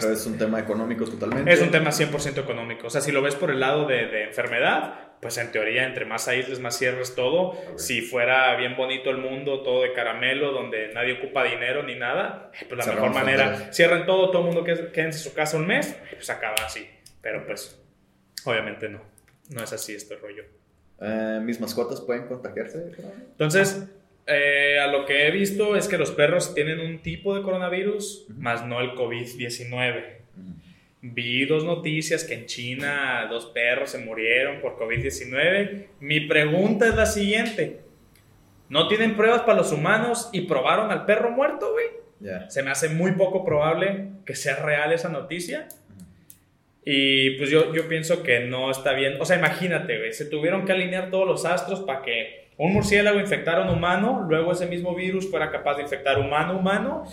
[0.01, 1.51] pero es un tema económico totalmente.
[1.51, 2.87] Es un tema 100% económico.
[2.87, 6.27] O sea, si lo ves por el lado de, enfermedad, pues en teoría, entre más
[6.27, 7.57] aísles, más cierres todo.
[7.77, 12.51] Si fuera bien bonito el mundo, todo de caramelo, donde nadie ocupa dinero ni nada,
[12.59, 15.67] eh, pues la mejor manera, cierren todo, todo el mundo quede en su casa un
[15.67, 16.87] mes, pues acaba así.
[17.21, 17.81] Pero pues,
[18.45, 19.01] obviamente no.
[19.49, 20.43] No es así este rollo.
[21.01, 22.91] Eh, ¿Mis mascotas pueden contagiarse?
[23.31, 23.87] Entonces,
[24.27, 28.25] eh, a lo que he visto es que los perros tienen un tipo de coronavirus,
[28.29, 30.24] más no el COVID-19.
[31.13, 35.85] Vi dos noticias que en China dos perros se murieron por COVID-19.
[35.99, 37.81] Mi pregunta es la siguiente.
[38.69, 41.85] ¿No tienen pruebas para los humanos y probaron al perro muerto, güey?
[42.49, 45.67] Se me hace muy poco probable que sea real esa noticia.
[46.83, 49.21] Y pues yo, yo pienso que no está bien.
[49.21, 53.19] O sea, imagínate, güey, se tuvieron que alinear todos los astros para que un murciélago
[53.19, 57.05] infectara a un humano, luego ese mismo virus fuera capaz de infectar humano humano,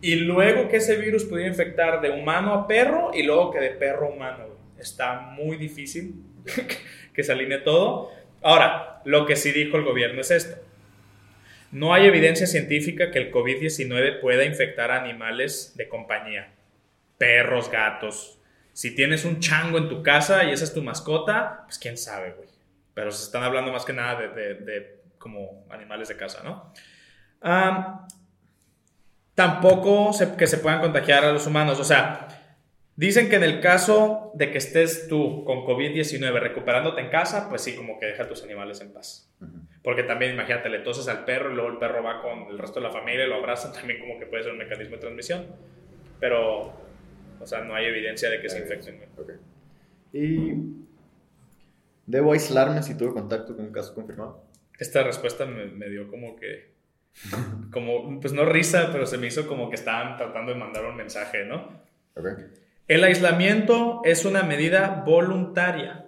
[0.00, 3.70] y luego que ese virus pudiera infectar de humano a perro, y luego que de
[3.70, 4.44] perro a humano.
[4.78, 6.14] Está muy difícil
[7.12, 8.10] que se alinee todo.
[8.42, 10.56] Ahora, lo que sí dijo el gobierno es esto.
[11.70, 16.54] No hay evidencia científica que el COVID-19 pueda infectar a animales de compañía,
[17.18, 18.38] perros, gatos.
[18.72, 22.32] Si tienes un chango en tu casa y esa es tu mascota, pues quién sabe,
[22.32, 22.48] güey.
[22.94, 26.72] Pero se están hablando más que nada de, como animales de casa, ¿no?
[29.38, 31.78] Tampoco que se puedan contagiar a los humanos.
[31.78, 32.26] O sea,
[32.96, 37.62] dicen que en el caso de que estés tú con COVID-19 recuperándote en casa, pues
[37.62, 39.32] sí, como que deja a tus animales en paz.
[39.84, 42.80] Porque también, imagínate, le toses al perro y luego el perro va con el resto
[42.80, 45.46] de la familia y lo abrazan, también como que puede ser un mecanismo de transmisión.
[46.18, 46.72] Pero,
[47.38, 49.00] o sea, no hay evidencia de que se infecten.
[50.12, 50.54] ¿Y
[52.06, 54.42] debo aislarme si tuve contacto con un caso confirmado?
[54.80, 56.72] Esta respuesta me, dio como que,
[57.72, 60.96] como, pues no risa, pero se me hizo como que estaban tratando de mandar un
[60.96, 61.82] mensaje, ¿no?
[62.88, 66.06] El aislamiento es una medida voluntaria.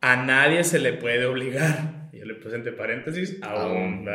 [0.00, 4.06] A nadie se le puede obligar yo le puse entre paréntesis, aún,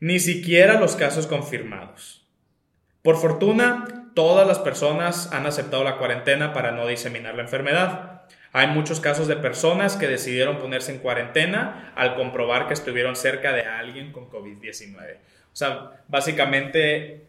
[0.00, 2.28] Ni siquiera los casos confirmados.
[3.00, 8.22] Por fortuna, todas las personas han aceptado la cuarentena para no diseminar la enfermedad.
[8.52, 13.52] Hay muchos casos de personas que decidieron ponerse en cuarentena al comprobar que estuvieron cerca
[13.52, 15.18] de alguien con COVID-19.
[15.52, 17.26] O sea, básicamente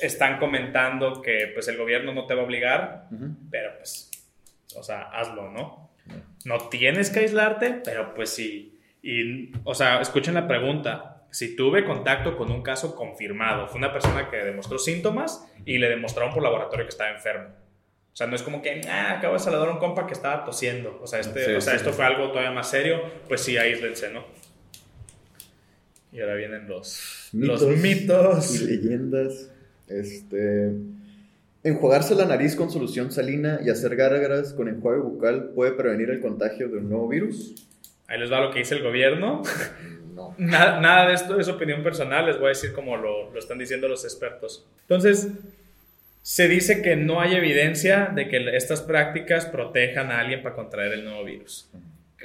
[0.00, 3.04] están comentando que pues el gobierno no te va a obligar,
[3.48, 4.10] pero pues,
[4.74, 5.90] o sea, hazlo, ¿no?
[6.44, 11.15] No tienes que aislarte, pero pues sí y, o sea, escuchen la pregunta.
[11.36, 15.90] Si tuve contacto con un caso confirmado, fue una persona que demostró síntomas y le
[15.90, 17.48] demostraron por laboratorio que estaba enfermo.
[17.50, 20.46] O sea, no es como que, ah, acabo de saludar a un compa que estaba
[20.46, 20.98] tosiendo.
[21.02, 23.02] O sea, este, o sea esto fue algo todavía más serio.
[23.28, 24.24] Pues sí, aíslense, ¿no?
[26.10, 28.54] Y ahora vienen los mitos, los mitos.
[28.54, 29.50] y leyendas.
[29.88, 30.72] Este.
[31.62, 36.20] Enjuagarse la nariz con solución salina y hacer gárgaras con enjuague bucal puede prevenir el
[36.20, 37.66] contagio de un nuevo virus.
[38.06, 39.42] Ahí les va lo que dice el gobierno.
[40.16, 40.34] No.
[40.38, 43.86] Nada, de esto es opinión personal, les voy a decir como lo, lo, están diciendo
[43.86, 44.66] los expertos.
[44.80, 45.28] Entonces,
[46.22, 50.94] se dice que no hay evidencia de que estas prácticas protejan a alguien para contraer
[50.94, 51.70] el nuevo virus.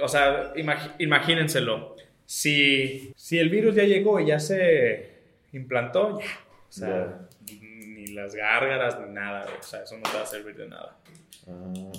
[0.01, 0.53] O sea,
[0.99, 1.97] imagínenselo.
[2.25, 5.09] Si, si el virus ya llegó y ya se
[5.51, 6.25] implantó, ya.
[6.25, 9.45] O sea, ni las gárgaras ni nada.
[9.59, 10.97] O sea, eso no va a servir de nada.
[11.45, 11.91] Ah.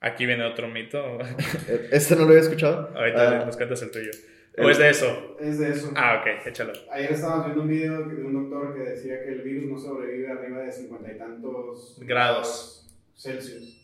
[0.00, 1.18] Aquí viene otro mito.
[1.90, 2.92] ¿Este no lo había escuchado?
[2.94, 3.44] Ahorita ah.
[3.46, 4.10] nos cuentas el tuyo.
[4.60, 5.36] ¿O es de eso?
[5.40, 5.92] Es de eso.
[5.94, 6.72] Ah, ok, échalo.
[6.90, 10.30] Ayer estábamos viendo un video de un doctor que decía que el virus no sobrevive
[10.30, 12.86] arriba de cincuenta y tantos grados
[13.16, 13.76] Celsius.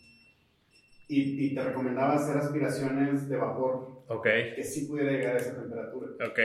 [1.07, 4.03] Y, y, te recomendaba hacer aspiraciones de vapor.
[4.07, 4.27] Ok.
[4.55, 6.11] Que sí pudiera llegar a esa temperatura.
[6.27, 6.39] Ok.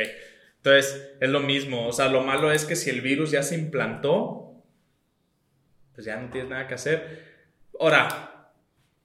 [0.56, 1.88] Entonces, es lo mismo.
[1.88, 4.62] O sea, lo malo es que si el virus ya se implantó,
[5.94, 7.24] pues ya no tienes nada que hacer.
[7.78, 8.29] Ahora,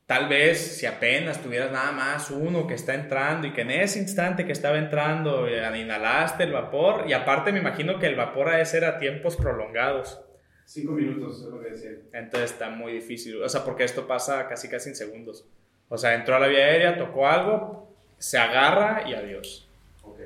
[0.05, 3.97] Tal vez si apenas tuvieras nada más uno que está entrando y que en ese
[3.97, 8.49] instante que estaba entrando eh, inhalaste el vapor y aparte me imagino que el vapor
[8.49, 10.21] ha de ser a tiempos prolongados.
[10.65, 11.91] Cinco minutos, es lo que decía.
[12.13, 15.47] Entonces está muy difícil, o sea, porque esto pasa casi casi en segundos.
[15.89, 19.67] O sea, entró a la vía aérea, tocó algo, se agarra y adiós.
[20.03, 20.19] Ok.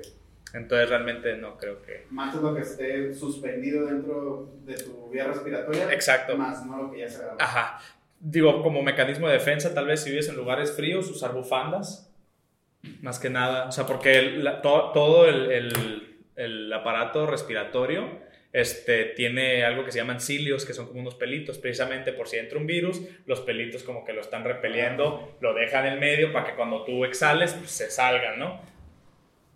[0.53, 2.05] Entonces realmente no creo que...
[2.09, 5.93] Más es lo que esté suspendido dentro de tu vía respiratoria.
[5.93, 6.35] Exacto.
[6.35, 7.37] Más no lo que ya se agarra.
[7.39, 7.79] Ajá
[8.19, 12.13] digo, como mecanismo de defensa, tal vez si vives en lugares fríos, usar bufandas,
[13.01, 18.19] más que nada, o sea, porque todo el, aparato respiratorio
[18.53, 22.37] este, tiene algo que se llaman cilios, que son como unos pelitos, precisamente por si
[22.37, 26.45] entra un virus, los pelitos como que lo están repeliendo, lo dejan en medio para
[26.45, 28.61] que cuando tú exhales, pues, se salgan, ¿no?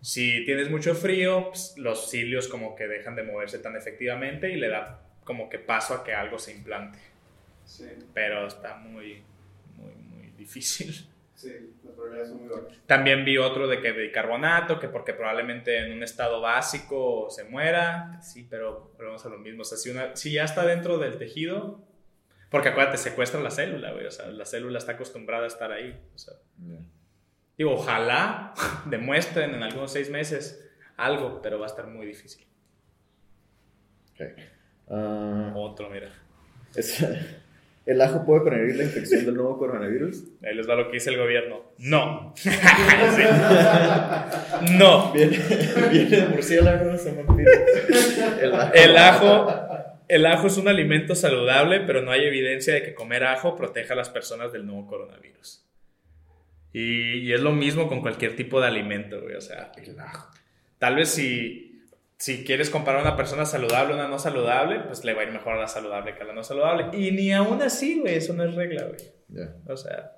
[0.00, 4.56] Si tienes mucho frío, pues, los cilios como que dejan de moverse tan efectivamente y
[4.56, 6.98] le da como que paso a que algo se implante.
[8.12, 9.22] Pero está muy,
[9.76, 11.08] muy, muy difícil.
[11.34, 12.78] Sí, las probabilidades son muy bajas.
[12.86, 18.20] También vi otro de que bicarbonato, que porque probablemente en un estado básico se muera.
[18.22, 19.62] Sí, pero volvemos a lo mismo.
[19.62, 21.84] O sea, si, una, si ya está dentro del tejido,
[22.50, 24.06] porque acuérdate, secuestra la célula, güey.
[24.06, 26.00] O sea, la célula está acostumbrada a estar ahí.
[26.14, 26.34] O sea,
[27.58, 28.54] digo, ojalá
[28.86, 30.64] demuestren en algunos seis meses
[30.96, 32.46] algo, pero va a estar muy difícil.
[34.12, 34.34] Okay.
[34.88, 36.12] Ah, otro, mira.
[37.86, 40.24] ¿El ajo puede prevenir la infección del nuevo coronavirus?
[40.42, 41.60] Ahí les va lo que dice el gobierno.
[41.78, 42.34] No.
[44.78, 45.12] no.
[45.12, 45.38] Viene,
[45.90, 47.04] viene de murciélagos
[48.40, 48.72] El ajo.
[48.72, 49.48] El ajo,
[50.08, 53.92] el ajo es un alimento saludable, pero no hay evidencia de que comer ajo proteja
[53.92, 55.66] a las personas del nuevo coronavirus.
[56.72, 59.34] Y, y es lo mismo con cualquier tipo de alimento, güey.
[59.34, 60.30] O sea, el ajo.
[60.78, 61.73] Tal vez si
[62.18, 65.24] si quieres comparar a una persona saludable a una no saludable, pues le va a
[65.24, 66.96] ir mejor a la saludable que a la no saludable.
[66.96, 69.48] Y ni aún así, güey, eso no es regla, güey.
[69.66, 70.12] O sea,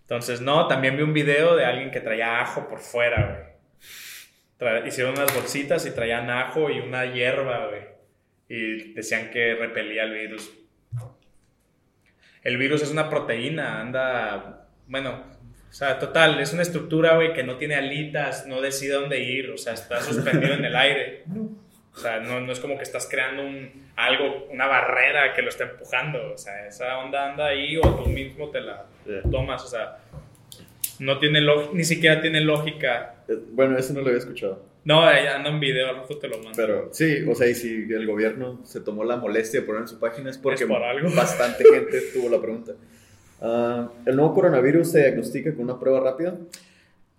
[0.00, 3.56] entonces, no, también vi un video de alguien que traía ajo por fuera,
[4.58, 4.86] güey.
[4.86, 7.82] hicieron unas bolsitas y traían ajo y una hierba, güey.
[8.48, 10.52] Y decían que repelía el virus.
[12.42, 15.24] El virus es una proteína, anda, bueno,
[15.78, 19.58] sea, total, es una estructura, güey, que no tiene alitas, no decide dónde ir, o
[19.58, 21.24] sea, está suspendido en el aire.
[21.94, 25.50] O sea, no, no, es como que estás creando un, algo, una barrera que lo
[25.50, 26.32] está empujando.
[26.32, 28.86] O sea, esa onda anda ahí o tú mismo te la
[29.30, 29.64] tomas.
[29.64, 29.98] O sea,
[30.98, 31.42] no tiene
[31.74, 33.16] ni siquiera tiene lógica.
[33.28, 34.62] Eh, bueno, eso no lo había escuchado.
[34.84, 36.52] No, anda en video, al te lo mando.
[36.56, 39.88] Pero sí, o sea, y si el gobierno se tomó la molestia de poner en
[39.88, 42.72] su página es porque bastante gente tuvo la pregunta.
[43.40, 46.34] Ah, ¿El nuevo coronavirus se diagnostica con una prueba rápida?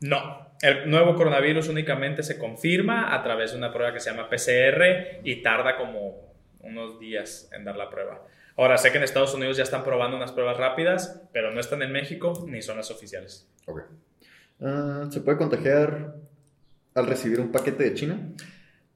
[0.01, 4.29] No, el nuevo coronavirus únicamente se confirma a través de una prueba que se llama
[4.29, 8.21] PCR y tarda como unos días en dar la prueba.
[8.57, 11.83] Ahora, sé que en Estados Unidos ya están probando unas pruebas rápidas, pero no están
[11.83, 13.47] en México ni son las oficiales.
[13.67, 13.83] Ok.
[14.61, 16.15] Ah, ¿Se puede contagiar
[16.95, 18.17] al recibir un paquete de China?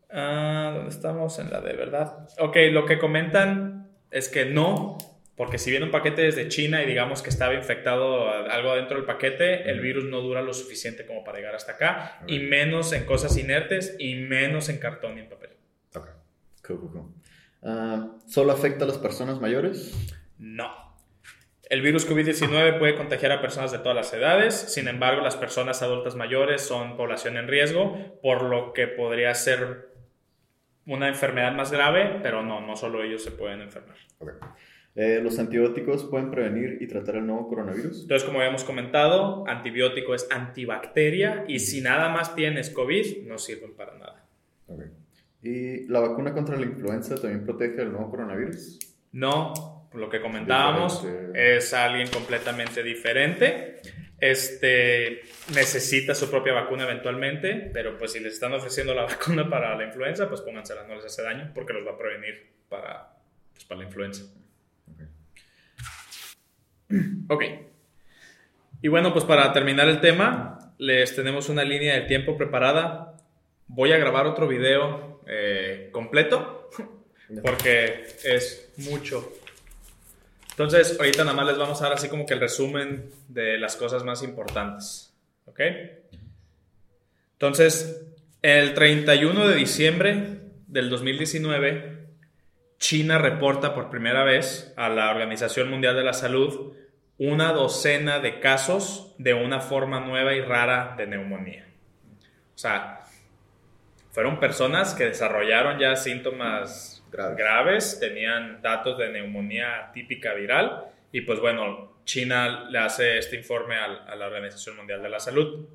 [0.09, 1.38] Ah, ¿Dónde estamos?
[1.38, 2.28] En la de verdad.
[2.39, 4.97] Ok, lo que comentan es que no,
[5.41, 9.07] porque si viene un paquete desde China y digamos que estaba infectado algo dentro del
[9.07, 13.05] paquete, el virus no dura lo suficiente como para llegar hasta acá, y menos en
[13.05, 15.49] cosas inertes y menos en cartón y en papel.
[15.95, 16.09] Ok,
[16.67, 17.15] cool, cool,
[17.63, 19.97] ah, ¿Solo afecta a las personas mayores?
[20.37, 20.69] No.
[21.67, 25.81] El virus COVID-19 puede contagiar a personas de todas las edades, sin embargo las personas
[25.81, 29.89] adultas mayores son población en riesgo, por lo que podría ser
[30.85, 33.97] una enfermedad más grave, pero no, no solo ellos se pueden enfermar.
[34.19, 34.35] Okay.
[34.95, 38.01] Eh, ¿Los antibióticos pueden prevenir y tratar el nuevo coronavirus?
[38.01, 43.73] Entonces, como habíamos comentado, antibiótico es antibacteria y si nada más tienes COVID, no sirven
[43.73, 44.25] para nada.
[44.67, 44.87] Okay.
[45.43, 48.79] ¿Y la vacuna contra la influenza también protege del nuevo coronavirus?
[49.13, 53.77] No, lo que comentábamos, es alguien completamente diferente.
[54.19, 55.21] Este
[55.55, 59.85] necesita su propia vacuna eventualmente, pero pues si les están ofreciendo la vacuna para la
[59.85, 63.17] influenza, pues póngansela, no les hace daño porque los va a prevenir para,
[63.53, 64.25] pues, para la influenza.
[67.27, 67.43] Ok.
[68.81, 73.17] Y bueno, pues para terminar el tema, les tenemos una línea de tiempo preparada.
[73.67, 76.69] Voy a grabar otro video eh, completo
[77.43, 79.31] porque es mucho
[80.51, 83.75] entonces, ahorita nada más les vamos a dar así como que el resumen de las
[83.75, 85.11] cosas más importantes.
[85.45, 85.59] ¿Ok?
[87.33, 88.05] Entonces,
[88.41, 90.37] el 31 de diciembre
[90.67, 92.01] del 2019,
[92.82, 96.73] China reporta por primera vez a la Organización Mundial de la Salud
[97.19, 101.67] una docena de casos de una forma nueva y rara de neumonía.
[102.55, 103.01] O sea,
[104.09, 107.99] fueron personas que desarrollaron ya síntomas graves.
[107.99, 114.15] tenían datos de neumonía típica viral y pues bueno, China le hace este informe a,
[114.15, 115.67] la Organización Mundial de la Salud.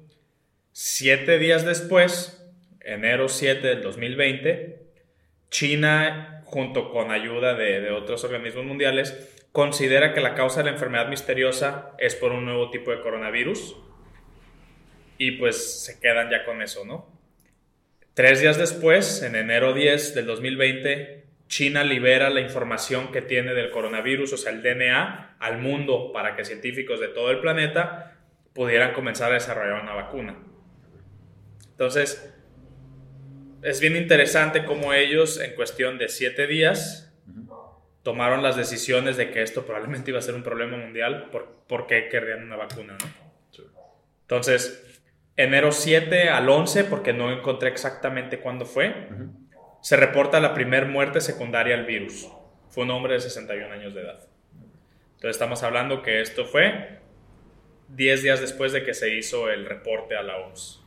[0.72, 2.44] Siete días después,
[2.80, 4.82] enero 7 del 2020,
[5.50, 11.08] China, junto con ayuda de, otros organismos mundiales, considera que la causa de la enfermedad
[11.08, 13.76] misteriosa es por un nuevo tipo de coronavirus
[15.18, 17.10] y pues se quedan ya con eso, ¿no?
[18.14, 23.70] Tres días después, en enero 10 del 2020, China libera la información que tiene del
[23.70, 28.18] coronavirus, o sea, el DNA, al mundo para que científicos de todo el planeta
[28.54, 30.38] pudieran comenzar a desarrollar una vacuna.
[31.70, 32.35] Entonces,
[33.66, 37.12] es bien interesante cómo ellos, en cuestión de siete días,
[38.04, 41.30] tomaron las decisiones de que esto probablemente iba a ser un problema mundial,
[41.66, 42.96] por, qué querrían una vacuna,
[44.20, 45.00] Entonces,
[45.36, 49.08] enero 7 al 11, porque no encontré exactamente cuándo fue,
[49.82, 52.28] se reporta la primera muerte secundaria al virus.
[52.68, 54.20] Fue un hombre de 61 años de edad.
[55.16, 57.00] Entonces estamos hablando que esto fue
[57.88, 60.85] 10 días después de que se hizo el reporte a la OMS.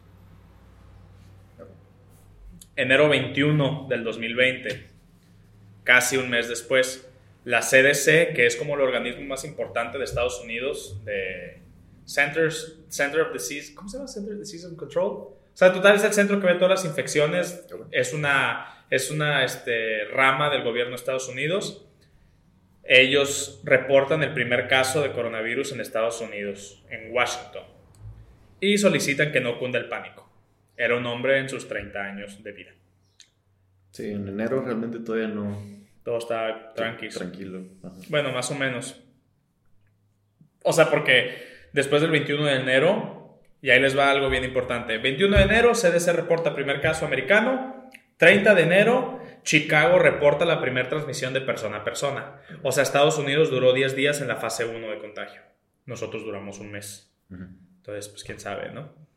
[2.79, 4.87] Enero 21 del 2020,
[5.83, 7.09] casi un mes después,
[7.43, 11.61] la CDC, que es como el organismo más importante de Estados Unidos, de
[12.05, 14.07] Centers, Center of Disease, ¿cómo se llama?
[14.07, 15.07] Center of Disease and Control.
[15.07, 17.65] O sea, total es el centro que ve todas las infecciones.
[17.91, 21.85] Es una es una este, rama del gobierno de Estados Unidos.
[22.83, 27.63] Ellos reportan el primer caso de coronavirus en Estados Unidos, en Washington,
[28.61, 30.28] y solicitan que no cunda el pánico.
[30.79, 32.71] Era un hombre en sus 30 años de vida.
[33.91, 35.61] Sí, en enero realmente todavía no.
[36.03, 37.11] Todo está tranquilo.
[37.11, 37.61] Tranquilo.
[38.07, 39.03] Bueno, más o menos.
[40.63, 41.35] O sea, porque
[41.73, 44.97] después del 21 de enero, y ahí les va algo bien importante.
[44.99, 47.89] 21 de enero, CDC reporta primer caso americano.
[48.15, 52.39] 30 de enero, Chicago reporta la primera transmisión de persona a persona.
[52.63, 55.41] O sea, Estados Unidos duró 10 días en la fase 1 de contagio.
[55.85, 57.13] Nosotros duramos un mes.
[57.29, 59.08] Entonces, pues quién sabe, ¿no?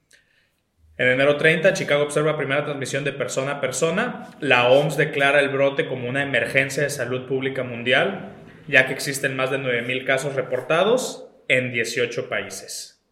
[0.98, 4.31] En enero 30, Chicago observa primera transmisión de persona a persona.
[4.40, 8.35] La OMS declara el brote como una emergencia de salud pública mundial,
[8.69, 13.02] ya que existen más de 9.000 casos reportados en 18 países.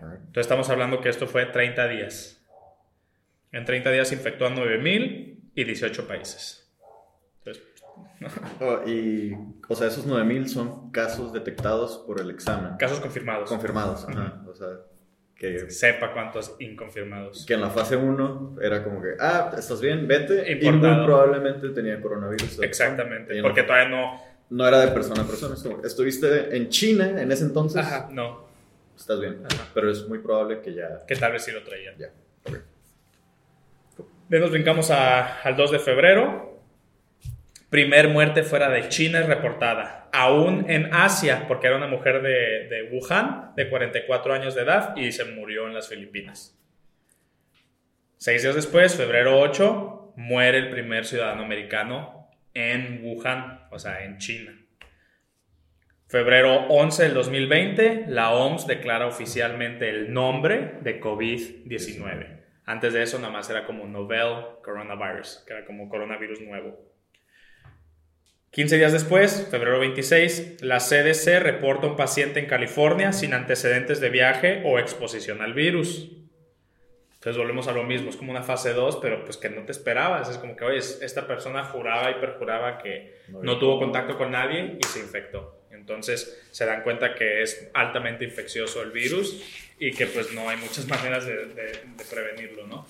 [0.00, 2.44] Entonces estamos hablando que esto fue 30 días.
[3.52, 6.68] En 30 días infectó a 9.000 y 18 países.
[8.60, 9.36] Oh, y,
[9.68, 12.76] o sea, esos 9000 son casos detectados por el examen.
[12.76, 13.48] Casos confirmados.
[13.48, 14.68] Confirmados, O sea,
[15.38, 15.70] que.
[15.70, 17.46] Sepa cuántos inconfirmados.
[17.46, 20.52] Que en la fase 1 era como que, ah, estás bien, vete.
[20.52, 22.60] Y muy probablemente tenía coronavirus.
[22.62, 24.28] Exactamente, porque todavía no.
[24.50, 25.54] No era de persona a persona.
[25.84, 27.84] Estuviste en China en ese entonces.
[27.84, 28.48] Ajá, no.
[28.96, 29.42] Estás bien.
[29.74, 31.04] Pero es muy probable que ya.
[31.06, 31.94] Que tal vez sí lo traían.
[31.98, 32.10] Ya,
[32.46, 32.58] ok.
[34.28, 36.47] nos brincamos al 2 de febrero.
[37.70, 40.08] Primer muerte fuera de China es reportada.
[40.12, 44.96] Aún en Asia, porque era una mujer de, de, Wuhan, de 44 años de edad,
[44.96, 46.58] y se murió en las Filipinas.
[48.16, 54.16] Seis días después, febrero 8, muere el primer ciudadano americano en Wuhan, o sea, en
[54.16, 54.58] China.
[56.08, 62.38] Febrero 11 del 2020, la OMS declara oficialmente el nombre de COVID-19.
[62.64, 66.87] Antes de eso, nada más era como Novel Coronavirus, que era como coronavirus nuevo.
[68.50, 74.08] 15 días después, febrero 26, la CDC reporta un paciente en California sin antecedentes de
[74.08, 76.10] viaje o exposición al virus.
[77.14, 79.72] Entonces volvemos a lo mismo, es como una fase 2, pero pues que no te
[79.72, 80.30] esperabas.
[80.30, 84.78] Es como que, oye, esta persona juraba y perjuraba que no tuvo contacto con nadie
[84.80, 85.66] y se infectó.
[85.70, 89.42] Entonces se dan cuenta que es altamente infeccioso el virus
[89.78, 92.86] y que pues no hay muchas maneras de, de prevenirlo, ¿no?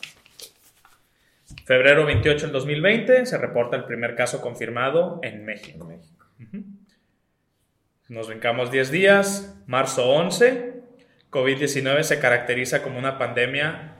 [1.64, 5.90] Febrero 28 del 2020 se reporta el primer caso confirmado en México.
[8.08, 10.74] Nos brincamos 10 días, marzo 11,
[11.30, 13.96] COVID-19 se caracteriza como una pandemia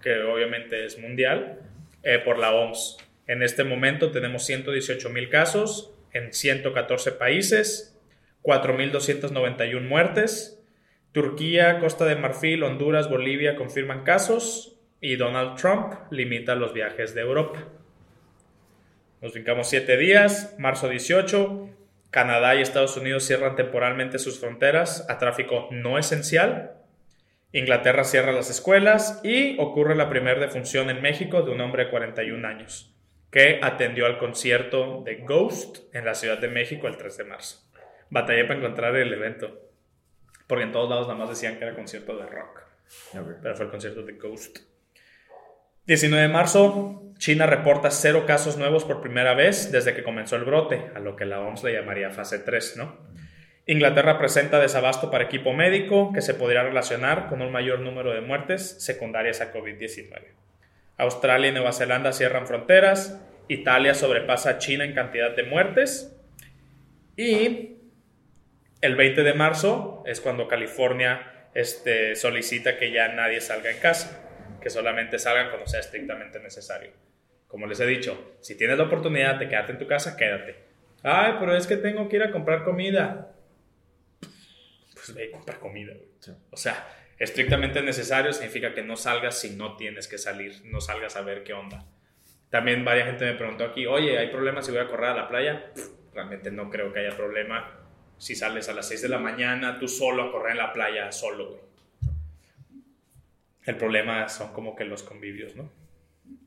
[0.00, 1.60] que obviamente es mundial
[2.02, 2.96] eh, por la OMS.
[3.26, 7.98] En este momento tenemos 118 mil casos en 114 países,
[8.42, 10.62] 4.291 muertes.
[11.12, 17.22] Turquía, Costa de Marfil, Honduras, Bolivia confirman casos y Donald Trump limita los viajes de
[17.22, 17.64] Europa.
[19.20, 21.70] Nos brincamos siete días, marzo 18,
[22.10, 26.74] Canadá y Estados Unidos cierran temporalmente sus fronteras a tráfico no esencial.
[27.52, 31.90] Inglaterra cierra las escuelas y ocurre la primera defunción en México de un hombre de
[31.90, 32.92] 41 años
[33.30, 37.68] que atendió al concierto de Ghost en la Ciudad de México el 3 de marzo.
[38.08, 39.60] Batallé para encontrar el evento,
[40.46, 42.62] porque en todos lados nada más decían que era concierto de rock,
[43.42, 44.58] pero fue el concierto de Ghost.
[45.86, 50.42] 19 de marzo, China reporta cero casos nuevos por primera vez desde que comenzó el
[50.42, 52.98] brote, a lo que la OMS le llamaría fase 3, ¿no?
[53.66, 58.20] Inglaterra presenta desabasto para equipo médico que se podría relacionar con un mayor número de
[58.20, 60.22] muertes secundarias a COVID-19.
[60.98, 66.16] Australia y Nueva Zelanda cierran fronteras, Italia sobrepasa a China en cantidad de muertes
[67.16, 67.76] y
[68.80, 74.25] el 20 de marzo es cuando California este, solicita que ya nadie salga en casa
[74.66, 76.90] que solamente salgan cuando sea estrictamente necesario.
[77.46, 80.56] Como les he dicho, si tienes la oportunidad de quedarte en tu casa, quédate.
[81.04, 83.32] Ay, pero es que tengo que ir a comprar comida.
[84.92, 85.92] Pues ve a comprar comida,
[86.50, 86.84] O sea,
[87.16, 91.44] estrictamente necesario significa que no salgas si no tienes que salir, no salgas a ver
[91.44, 91.84] qué onda.
[92.50, 95.28] También varias gente me preguntó aquí, oye, ¿hay problemas si voy a correr a la
[95.28, 95.70] playa?
[96.12, 97.70] realmente no creo que haya problema
[98.18, 101.12] si sales a las 6 de la mañana tú solo a correr en la playa,
[101.12, 101.66] solo, güey.
[103.66, 105.70] El problema son como que los convivios, ¿no?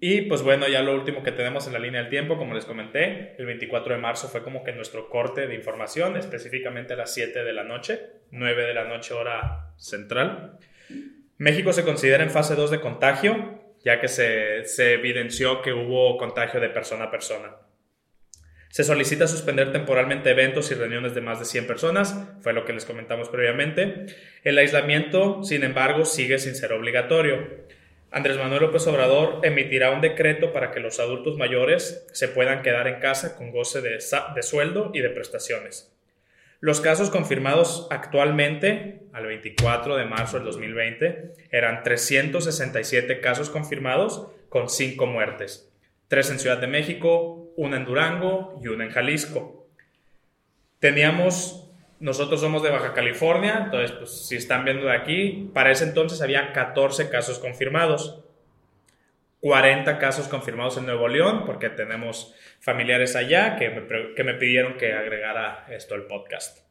[0.02, 2.66] Y pues bueno, ya lo último que tenemos en la línea del tiempo, como les
[2.66, 7.14] comenté, el 24 de marzo fue como que nuestro corte de información, específicamente a las
[7.14, 8.00] 7 de la noche,
[8.32, 10.58] 9 de la noche hora central.
[11.38, 16.18] México se considera en fase 2 de contagio, ya que se, se evidenció que hubo
[16.18, 17.56] contagio de persona a persona.
[18.70, 22.74] Se solicita suspender temporalmente eventos y reuniones de más de 100 personas, fue lo que
[22.74, 24.06] les comentamos previamente.
[24.44, 27.48] El aislamiento, sin embargo, sigue sin ser obligatorio.
[28.12, 32.88] Andrés Manuel López Obrador emitirá un decreto para que los adultos mayores se puedan quedar
[32.88, 34.00] en casa con goce de,
[34.44, 35.92] sueldo y de prestaciones.
[36.60, 44.70] Los casos confirmados actualmente, al 24 de marzo del 2020, eran 367 casos confirmados con
[44.70, 45.70] 5 muertes
[46.10, 49.68] tres en Ciudad de México, una en Durango y una en Jalisco.
[50.80, 51.70] Teníamos,
[52.00, 56.22] nosotros somos de Baja California, entonces pues, si están viendo de aquí, para ese entonces
[56.22, 58.24] había 14 casos confirmados.
[59.42, 64.78] 40 casos confirmados en Nuevo León, porque tenemos familiares allá que me, que me pidieron
[64.78, 66.66] que agregara esto al podcast.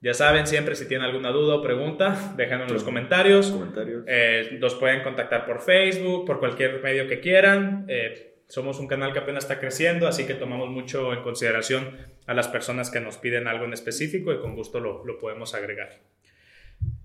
[0.00, 3.50] Ya saben, siempre si tienen alguna duda o pregunta, déjenlo en los comentarios.
[3.50, 4.04] comentarios.
[4.06, 7.84] Eh, nos pueden contactar por Facebook, por cualquier medio que quieran.
[7.88, 11.96] Eh, somos un canal que apenas está creciendo, así que tomamos mucho en consideración
[12.26, 15.54] a las personas que nos piden algo en específico y con gusto lo, lo podemos
[15.54, 16.00] agregar.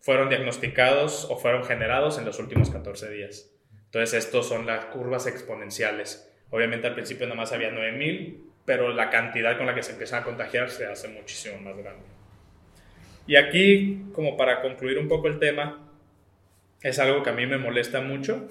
[0.00, 3.50] fueron diagnosticados o fueron generados en los últimos 14 días.
[3.84, 6.32] Entonces, estos son las curvas exponenciales.
[6.50, 10.22] Obviamente al principio nada más había 9.000, pero la cantidad con la que se empiezan
[10.22, 12.04] a contagiar se hace muchísimo más grande.
[13.26, 15.90] Y aquí, como para concluir un poco el tema,
[16.80, 18.48] es algo que a mí me molesta mucho.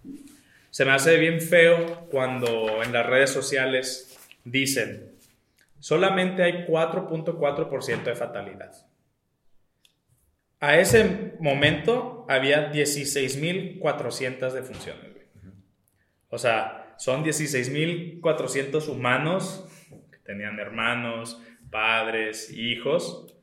[0.70, 5.12] se me hace bien feo cuando en las redes sociales dicen,
[5.80, 8.72] solamente hay 4.4% de fatalidad.
[10.60, 15.10] A ese momento había 16.400 defunciones.
[16.30, 19.66] O sea, son 16.400 humanos
[20.12, 23.34] que tenían hermanos, padres, hijos.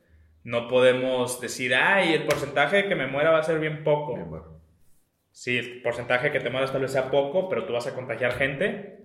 [0.44, 4.60] No podemos decir, ay, el porcentaje que me muera va a ser bien poco.
[5.32, 8.34] Sí, el porcentaje que te mueras tal vez sea poco, pero tú vas a contagiar
[8.34, 9.00] gente.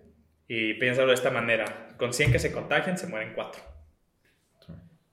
[0.47, 3.59] Y piénsalo de esta manera: con 100 que se contagien, se mueren 4.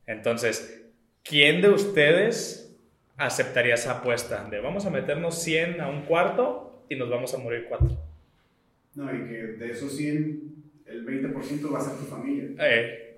[0.04, 0.86] Entonces,
[1.22, 2.78] ¿quién de ustedes
[3.16, 7.38] aceptaría esa apuesta de vamos a meternos 100 a un cuarto y nos vamos a
[7.38, 8.09] morir 4.
[8.94, 10.54] No, y que de esos 100,
[10.86, 12.50] el 20% va a ser tu familia.
[12.58, 13.16] Eh,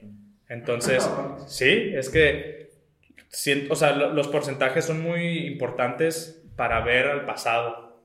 [0.48, 1.08] entonces,
[1.46, 2.70] sí, es que,
[3.70, 8.02] o sea, los porcentajes son muy importantes para ver al pasado.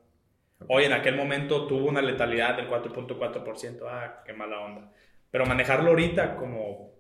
[0.67, 4.91] Hoy en aquel momento tuvo una letalidad del 4.4%, ah, qué mala onda.
[5.29, 6.97] Pero manejarlo ahorita como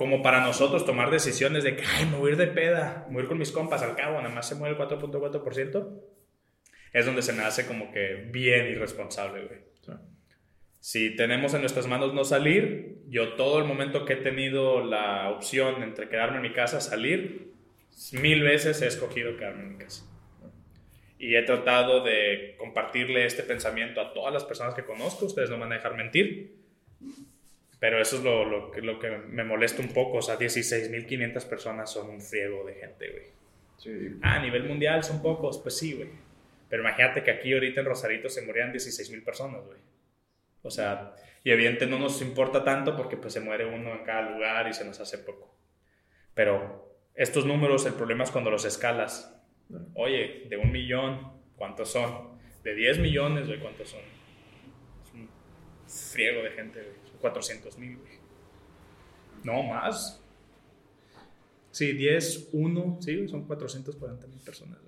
[0.00, 3.12] como para nosotros tomar decisiones de que, ay, me voy a ir de peda, me
[3.12, 6.00] voy a ir con mis compas, al cabo, nada más se mueve el 4.4%,
[6.94, 9.69] es donde se me hace como que bien irresponsable, güey.
[10.78, 15.30] Si tenemos en nuestras manos no salir, yo todo el momento que he tenido la
[15.30, 17.52] opción entre quedarme en mi casa, salir,
[18.12, 20.06] mil veces he escogido quedarme en mi casa.
[21.18, 25.56] Y he tratado de compartirle este pensamiento a todas las personas que conozco, ustedes no
[25.56, 26.60] me van a dejar mentir
[27.80, 30.18] pero eso es lo, lo, que, lo que me molesta un poco.
[30.18, 33.24] O sea, 16.500 personas son un friego de gente, güey.
[33.78, 34.18] Sí.
[34.20, 36.10] Ah, a nivel mundial son pocos, pues sí, güey.
[36.70, 39.80] Pero imagínate que aquí ahorita en Rosarito se morían 16.000 personas, güey.
[40.62, 44.30] O sea, y evidentemente no nos importa tanto porque pues se muere uno en cada
[44.30, 45.52] lugar y se nos hace poco.
[46.32, 49.36] Pero estos números, el problema es cuando los escalas.
[49.94, 52.38] Oye, de un millón, ¿cuántos son?
[52.62, 54.00] De 10 millones, güey, ¿cuántos son?
[54.00, 55.28] Es un
[56.12, 57.00] friego de gente, güey.
[57.20, 57.98] 400 mil,
[59.42, 60.22] No, más.
[61.70, 64.78] Sí, 10, 1, sí, son 440 mil personas,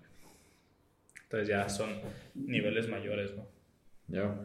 [1.33, 1.89] Entonces ya son
[2.35, 3.49] niveles mayores, ¿no?
[4.09, 4.37] Ya.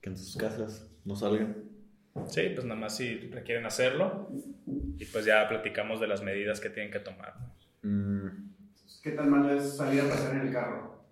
[0.00, 1.54] Que en sus casas no salgan.
[2.28, 4.30] Sí, pues nada más si requieren hacerlo
[4.96, 7.34] y pues ya platicamos de las medidas que tienen que tomar.
[7.82, 8.28] Mm.
[9.02, 11.04] ¿Qué tan malo es salir a pasar en el carro?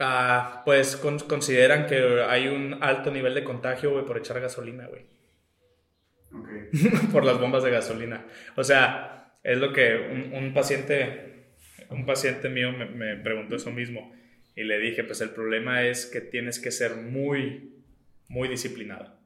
[0.00, 5.06] Ah, pues consideran que hay un alto nivel de contagio, güey, por echar gasolina, güey.
[7.12, 8.26] por las bombas de gasolina.
[8.56, 11.31] O sea, es lo que un, paciente,
[11.92, 14.12] un paciente mío me, preguntó eso mismo.
[14.54, 17.74] Y le dije, pues el problema es que tienes que ser muy,
[18.28, 19.18] muy disciplinado.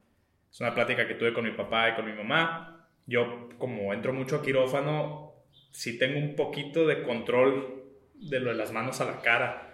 [0.51, 2.89] Es una plática que tuve con mi papá y con mi mamá.
[3.05, 5.33] Yo, como entro mucho a quirófano,
[5.71, 7.83] sí tengo un poquito de control
[8.13, 9.67] de lo de las manos a la cara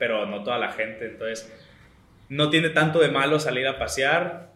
[0.00, 1.04] pero no toda la gente.
[1.04, 1.52] Entonces,
[2.30, 4.50] no tiene tanto de malo salir a pasear,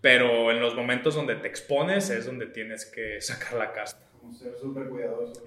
[0.00, 4.04] pero en los momentos donde te expones es donde tienes que sacar la casta.
[4.28, 5.42] Como ser súper cuidadoso.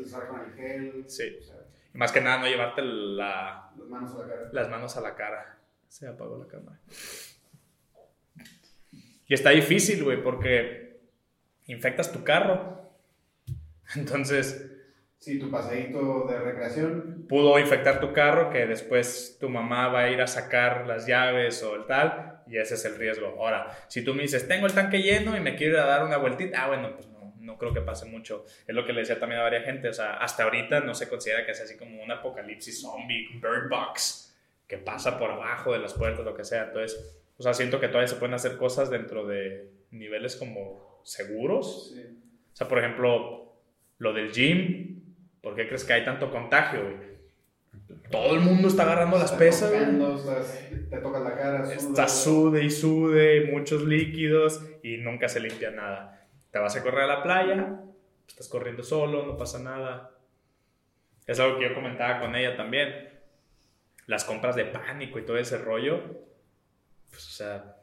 [0.00, 1.04] Usar con el gel.
[1.06, 1.38] Sí.
[1.94, 4.48] y más que nada, no llevarte la, las manos a la cara.
[4.52, 5.58] Las manos a la cara.
[5.88, 6.80] Se apagó la cámara.
[9.26, 10.98] Y está difícil, güey, porque
[11.66, 12.90] infectas tu carro.
[13.94, 14.68] Entonces,
[15.24, 17.24] Sí, tu paseíto de recreación.
[17.26, 21.62] Pudo infectar tu carro, que después tu mamá va a ir a sacar las llaves
[21.62, 23.28] o el tal, y ese es el riesgo.
[23.38, 26.04] Ahora, si tú me dices, tengo el tanque lleno y me quiero ir a dar
[26.04, 27.08] una vueltita, ah, bueno, pues
[27.44, 28.44] no, creo que pase mucho.
[28.66, 31.08] Es lo que le decía también a varias gente, o sea, hasta ahorita no se
[31.08, 35.78] considera que sea así como un apocalipsis zombie, bird box, que pasa por abajo de
[35.78, 36.64] las puertas, lo que sea.
[36.64, 41.92] Entonces, o sea, siento que todavía se pueden hacer cosas dentro de niveles como seguros.
[41.94, 42.02] Sí.
[42.52, 43.54] O sea, por ejemplo,
[43.98, 44.94] lo del gym,
[45.44, 47.14] ¿Por qué crees que hay tanto contagio, güey?
[48.10, 49.84] Todo el mundo está agarrando las pesas, güey.
[50.88, 51.70] Te tocas la cara.
[51.70, 56.23] Está sude y sude, muchos líquidos y nunca se limpia nada.
[56.54, 57.80] Te vas a correr a la playa,
[58.28, 60.12] estás corriendo solo, no pasa nada.
[61.26, 63.08] Es algo que yo comentaba con ella también.
[64.06, 66.00] Las compras de pánico y todo ese rollo,
[67.10, 67.74] pues, o sea,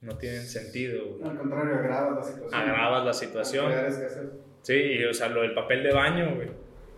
[0.00, 1.20] no tienen sentido.
[1.24, 2.60] Al contrario, agravas la situación.
[2.60, 4.32] Agravas la situación.
[4.62, 6.50] Sí, o sea, lo del papel de baño, güey.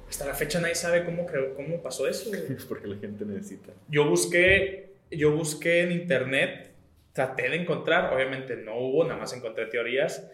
[0.09, 2.57] Hasta la fecha nadie sabe cómo, cómo pasó eso, güey.
[2.71, 3.75] Porque la gente necesita.
[3.89, 6.71] Yo busqué, yo busqué en internet,
[7.13, 10.27] traté de encontrar, obviamente no hubo, nada más encontré teorías.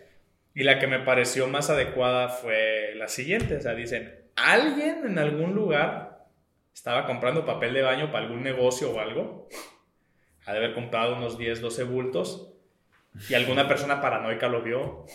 [0.55, 3.57] Y la que me pareció más adecuada fue la siguiente.
[3.57, 6.29] O sea, dicen, alguien en algún lugar
[6.73, 9.49] estaba comprando papel de baño para algún negocio o algo.
[10.47, 12.55] Ha de haber comprado unos 10, 12 bultos.
[13.29, 15.07] Y alguna persona paranoica lo vio.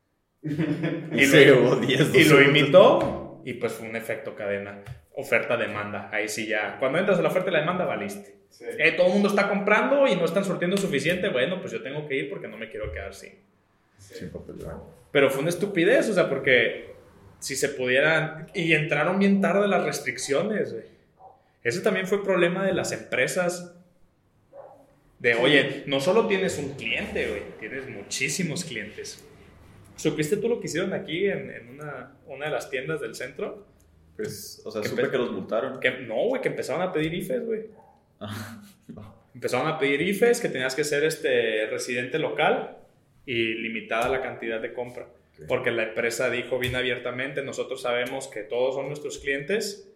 [0.42, 3.40] y, lo, y lo imitó.
[3.44, 4.82] Y pues fue un efecto cadena.
[5.14, 6.10] Oferta-demanda.
[6.12, 6.76] Ahí sí ya.
[6.80, 8.38] Cuando entras a la oferta y la demanda, valiste.
[8.78, 11.28] Eh, todo el mundo está comprando y no están surtiendo suficiente.
[11.28, 13.46] Bueno, pues yo tengo que ir porque no me quiero quedar sin.
[13.98, 14.82] Sin papel de baño.
[15.10, 16.94] Pero fue una estupidez, o sea, porque
[17.40, 18.48] si se pudieran...
[18.54, 20.84] Y entraron bien tarde las restricciones, güey.
[21.62, 23.74] Ese también fue problema de las empresas.
[25.18, 29.24] De, oye, no solo tienes un cliente, güey, tienes muchísimos clientes.
[29.96, 33.66] ¿Supiste tú lo que hicieron aquí en, en una, una, de las tiendas del centro?
[34.16, 35.80] Pues, o sea, supe que los multaron.
[35.80, 37.66] Que, no, güey, que empezaron a pedir IFES, güey.
[38.20, 38.62] Ah,
[39.34, 42.77] empezaron a pedir IFES, que tenías que ser este residente local
[43.28, 45.06] y limitada la cantidad de compra.
[45.46, 49.92] Porque la empresa dijo bien abiertamente, nosotros sabemos que todos son nuestros clientes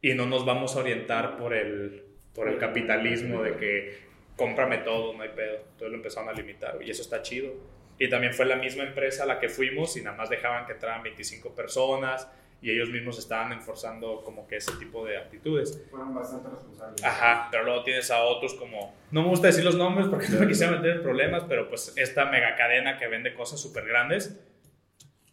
[0.00, 3.98] y no nos vamos a orientar por el, por el capitalismo de que
[4.36, 5.56] cómprame todo, no hay pedo.
[5.56, 7.52] Entonces lo empezaron a limitar y eso está chido.
[7.98, 10.74] Y también fue la misma empresa a la que fuimos y nada más dejaban que
[10.74, 12.28] entraran 25 personas
[12.62, 15.82] y ellos mismos estaban enforzando como que ese tipo de actitudes.
[15.90, 17.02] Fueron bastante responsables.
[17.02, 20.40] Ajá, pero luego tienes a otros como, no me gusta decir los nombres porque no
[20.40, 24.38] me quisiera meter en problemas, pero pues esta mega cadena que vende cosas súper grandes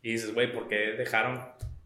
[0.02, 1.42] y dices, güey, ¿por qué dejaron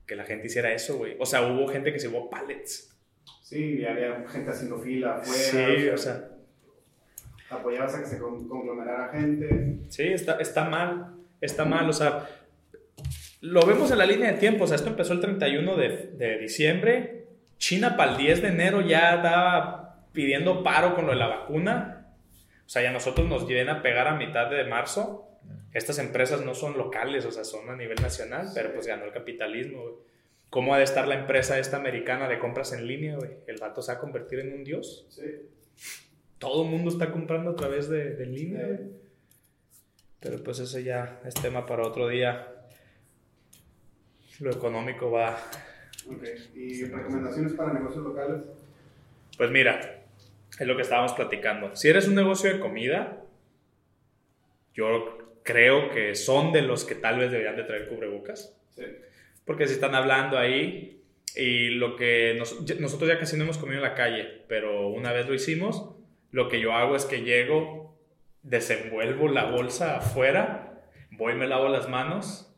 [0.06, 1.16] que la gente hiciera eso, güey?
[1.20, 2.96] O sea, hubo gente que se llevó pallets.
[3.42, 5.42] Sí, y había gente haciendo fila afuera.
[5.42, 6.30] Sí, o sea.
[7.50, 9.80] Apoyabas a que se conglomerara gente.
[9.90, 12.30] Sí, está, está mal, está mal, o sea,
[13.42, 16.38] lo vemos en la línea de tiempo, o sea, esto empezó el 31 de, de
[16.38, 17.26] diciembre,
[17.58, 22.14] China para el 10 de enero ya estaba pidiendo paro con lo de la vacuna,
[22.66, 25.28] o sea, ya nosotros nos vienen a pegar a mitad de marzo,
[25.74, 29.12] estas empresas no son locales, o sea, son a nivel nacional, pero pues ganó el
[29.12, 29.94] capitalismo, güey.
[30.50, 33.32] ¿Cómo ha de estar la empresa esta americana de compras en línea, güey?
[33.48, 35.06] El vato se va a convertir en un dios.
[35.10, 35.24] Sí.
[36.40, 38.80] Todo el mundo está comprando a través de, de línea, güey.
[40.20, 42.51] Pero pues eso ya es tema para otro día.
[44.42, 45.38] Lo económico va...
[46.08, 46.24] Ok.
[46.56, 48.42] ¿Y recomendaciones para negocios locales?
[49.38, 50.04] Pues mira,
[50.60, 51.76] es lo que estábamos platicando.
[51.76, 53.24] Si eres un negocio de comida,
[54.74, 58.58] yo creo que son de los que tal vez deberían de traer cubrebocas.
[58.76, 58.84] Sí.
[59.46, 61.04] Porque si están hablando ahí
[61.36, 62.36] y lo que
[62.80, 65.96] nosotros ya casi no hemos comido en la calle, pero una vez lo hicimos,
[66.32, 67.96] lo que yo hago es que llego,
[68.42, 70.82] desenvuelvo la bolsa afuera,
[71.12, 72.51] voy, me lavo las manos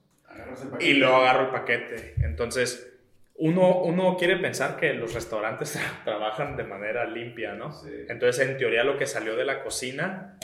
[0.80, 2.16] y luego agarro el paquete.
[2.24, 2.90] Entonces,
[3.36, 7.72] uno, uno quiere pensar que los restaurantes trabajan de manera limpia, ¿no?
[7.72, 7.90] Sí.
[8.08, 10.38] Entonces, en teoría, lo que salió de la cocina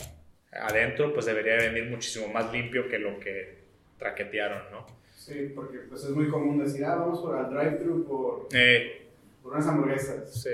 [0.52, 3.60] adentro, pues debería venir muchísimo más limpio que lo que
[3.98, 4.86] traquetearon, ¿no?
[5.14, 9.06] Sí, porque pues es muy común decir, ah, vamos por el drive-thru por, Eh,
[9.44, 10.42] por unas hamburguesas.
[10.42, 10.50] sí,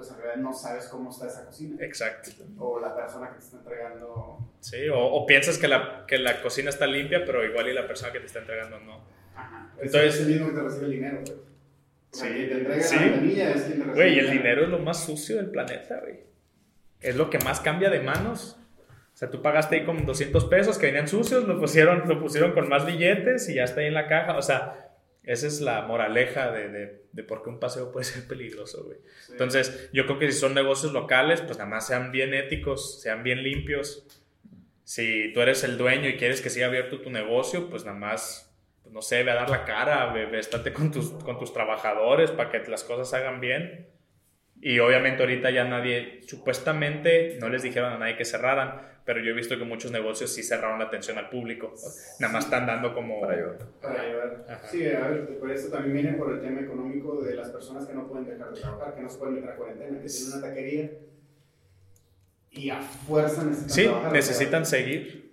[0.00, 1.76] pues en realidad no sabes cómo está esa cocina.
[1.84, 2.30] exacto.
[2.58, 4.38] O la persona que te está entregando.
[4.60, 7.86] Sí, o, o piensas que la, que la cocina está limpia, pero igual y la
[7.86, 9.04] persona que te está entregando no.
[9.36, 9.70] Ajá.
[9.78, 11.18] Entonces- es el mismo que te recibe el dinero.
[11.22, 12.34] O sea, Sí.
[12.34, 12.96] quien te entrega Sí.
[12.96, 16.20] la es quien te recibe Güey, el dinero es lo más sucio del planeta, güey.
[17.00, 18.56] Es lo que más cambia de manos.
[19.12, 22.52] O sea, tú pagaste ahí con 200 pesos que venían sucios, lo pusieron, lo pusieron
[22.52, 24.36] con más billetes y ya está ahí en la caja.
[24.38, 24.89] O sea,
[25.30, 28.98] esa es la moraleja de, de, de por qué un paseo puede ser peligroso, güey.
[29.26, 29.32] Sí.
[29.32, 33.22] Entonces, yo creo que si son negocios locales, pues nada más sean bien éticos, sean
[33.22, 34.04] bien limpios.
[34.82, 38.52] Si tú eres el dueño y quieres que siga abierto tu negocio, pues nada más,
[38.90, 42.32] no sé, ve a dar la cara, ve, ve, estate con tus, con tus trabajadores
[42.32, 43.86] para que las cosas se hagan bien.
[44.60, 49.30] Y obviamente ahorita ya nadie, supuestamente no les dijeron a nadie que cerraran, pero yo
[49.30, 51.74] he visto que muchos negocios sí cerraron la atención al público.
[52.18, 53.20] Nada más están dando como...
[53.20, 53.58] Para llevar.
[53.80, 54.44] Para llevar.
[54.48, 54.68] Ajá.
[54.68, 57.94] Sí, a ver, por eso también viene por el tema económico de las personas que
[57.94, 60.40] no pueden dejar de trabajar, que no se pueden meter a cuarentena, que tienen una
[60.46, 60.90] taquería
[62.52, 64.12] y a fuerza necesitan Sí, trabajar.
[64.12, 65.30] necesitan seguir.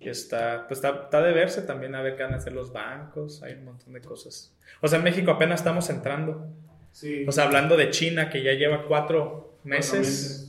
[0.00, 2.72] Y está, pues está, está de verse también a ver qué van a hacer los
[2.72, 4.54] bancos, hay un montón de cosas.
[4.80, 6.46] O sea, en México apenas estamos entrando.
[6.92, 7.24] Sí.
[7.26, 10.47] O sea, hablando de China, que ya lleva cuatro meses, Cuatro meses.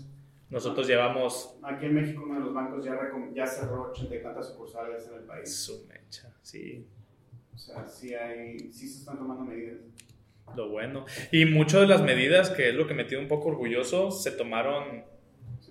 [0.49, 2.97] Nosotros llevamos Aquí en México uno de los bancos ya,
[3.33, 5.55] ya cerró ochenta y tantas sucursales en el país.
[5.55, 6.85] su mecha, sí.
[7.53, 9.77] O sea, sí, hay, sí se están tomando medidas.
[10.55, 11.05] Lo bueno.
[11.31, 14.31] Y muchas de las medidas, que es lo que me tiene un poco orgulloso, se
[14.31, 15.03] tomaron...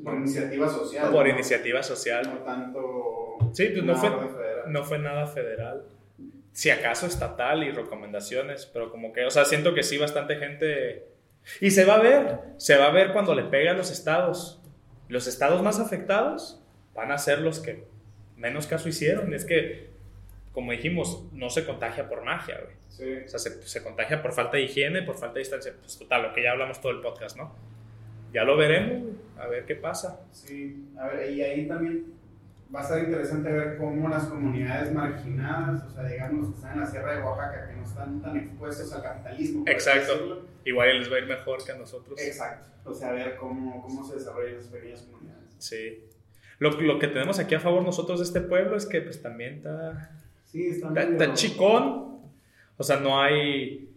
[0.05, 1.11] Por iniciativa social.
[1.11, 2.31] Por iniciativa social.
[2.33, 3.39] No tanto...
[3.53, 4.11] Sí, pues no fue,
[4.69, 5.85] no fue nada federal.
[6.53, 11.09] Si acaso estatal y recomendaciones, pero como que, o sea, siento que sí, bastante gente...
[11.61, 14.58] Y se va a ver, se va a ver cuando le pega a los estados.
[15.09, 16.63] Los estados más afectados
[16.95, 17.85] van a ser los que
[18.37, 19.35] menos caso hicieron.
[19.35, 19.91] Es que,
[20.53, 22.77] como dijimos, no se contagia por magia, güey.
[22.89, 23.25] Sí.
[23.25, 25.73] O sea, se, se, contagia por falta de higiene, por falta de distancia.
[25.79, 27.55] Pues total, lo que ya hablamos todo el podcast, ¿no?
[28.33, 29.15] Ya lo veremos, güey.
[29.39, 30.21] A ver qué pasa.
[30.33, 32.18] Sí, a ver, y ahí también
[32.75, 36.81] va a ser interesante ver cómo las comunidades marginadas, o sea, digamos, que están en
[36.81, 39.65] la Sierra de Oaxaca, que no están tan expuestos al capitalismo.
[39.67, 40.47] Exacto.
[40.65, 42.21] Igual les va a ir mejor que a nosotros.
[42.21, 42.67] Exacto.
[42.85, 45.45] O sea, ver cómo, cómo se desarrollan esas pequeñas comunidades.
[45.59, 46.05] Sí.
[46.59, 49.55] Lo, lo, que tenemos aquí a favor nosotros de este pueblo es que pues también
[49.55, 50.11] está...
[50.45, 52.21] Sí, está, está, chicón.
[52.77, 53.93] O sea, no hay...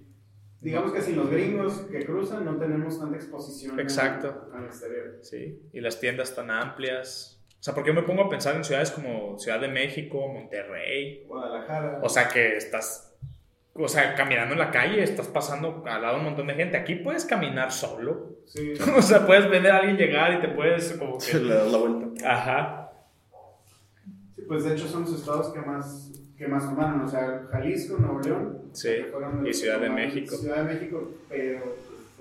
[0.62, 4.50] Digamos que sin los gringos que cruzan no tenemos tanta exposición Exacto.
[4.54, 5.18] al exterior.
[5.22, 7.41] Sí, y las tiendas están amplias.
[7.62, 11.24] O sea, porque yo me pongo a pensar en ciudades como Ciudad de México, Monterrey,
[11.28, 12.00] Guadalajara.
[12.02, 13.14] O sea, que estás,
[13.74, 16.76] o sea, caminando en la calle, estás pasando al lado de un montón de gente.
[16.76, 18.38] Aquí puedes caminar solo.
[18.48, 18.74] Sí.
[18.98, 21.34] o sea, puedes ver a alguien llegar y te puedes como que...
[21.40, 22.28] Le das la vuelta.
[22.28, 22.92] Ajá.
[24.36, 27.02] Sí, pues de hecho son los estados que más, que más tomaron.
[27.02, 28.62] O sea, Jalisco, Nuevo León.
[28.72, 29.06] Sí,
[29.46, 30.36] y Ciudad de México.
[30.36, 31.62] Ciudad de México, pero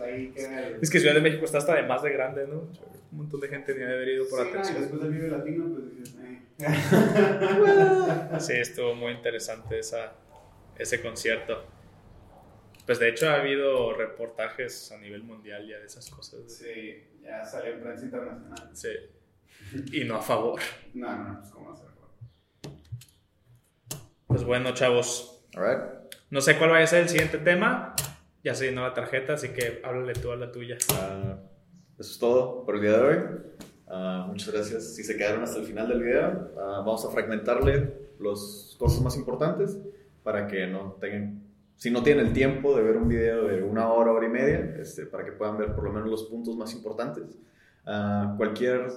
[0.02, 0.68] ahí queda...
[0.80, 2.68] Es que Ciudad de México está hasta de más de grande, ¿no?
[3.12, 4.74] un montón de gente ni haber ido por sí, atención.
[4.74, 6.40] No, después del Vive Latino, pues dices, eh.
[8.40, 10.12] sí, estuvo muy interesante esa,
[10.78, 11.64] ese concierto.
[12.86, 16.40] Pues de hecho ha habido reportajes a nivel mundial ya de esas cosas.
[16.46, 18.70] Sí, ya salió en prensa internacional.
[18.72, 18.88] Sí.
[19.92, 20.60] Y no a favor.
[20.94, 21.90] no, no, pues cómo hacerlo.
[24.26, 25.44] Pues bueno, chavos.
[25.56, 25.82] All right.
[26.30, 27.94] No sé cuál vaya a ser el siguiente tema.
[28.42, 30.78] Ya se llenó la tarjeta, así que háblale tú a la tuya.
[30.88, 31.32] Uh,
[31.98, 33.16] eso es todo por el día de hoy.
[33.86, 36.50] Uh, muchas gracias si se quedaron hasta el final del video.
[36.54, 39.78] Uh, vamos a fragmentarle los cosas más importantes
[40.22, 41.42] para que no tengan,
[41.76, 44.74] si no tienen el tiempo de ver un video de una hora, hora y media,
[44.80, 47.38] este, para que puedan ver por lo menos los puntos más importantes.
[48.36, 48.88] Cualquier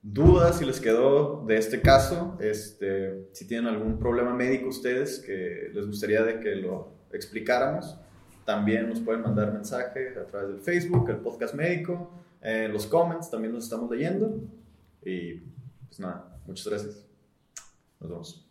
[0.00, 5.70] duda, si les quedó de este caso, este, si tienen algún problema médico ustedes que
[5.74, 7.98] les gustaría de que lo explicáramos,
[8.48, 12.10] también nos pueden mandar mensaje a través del Facebook, el podcast médico,
[12.40, 14.40] en los comments también los estamos leyendo.
[15.04, 15.34] Y
[15.86, 17.06] pues nada, muchas gracias.
[18.00, 18.48] Nos vemos.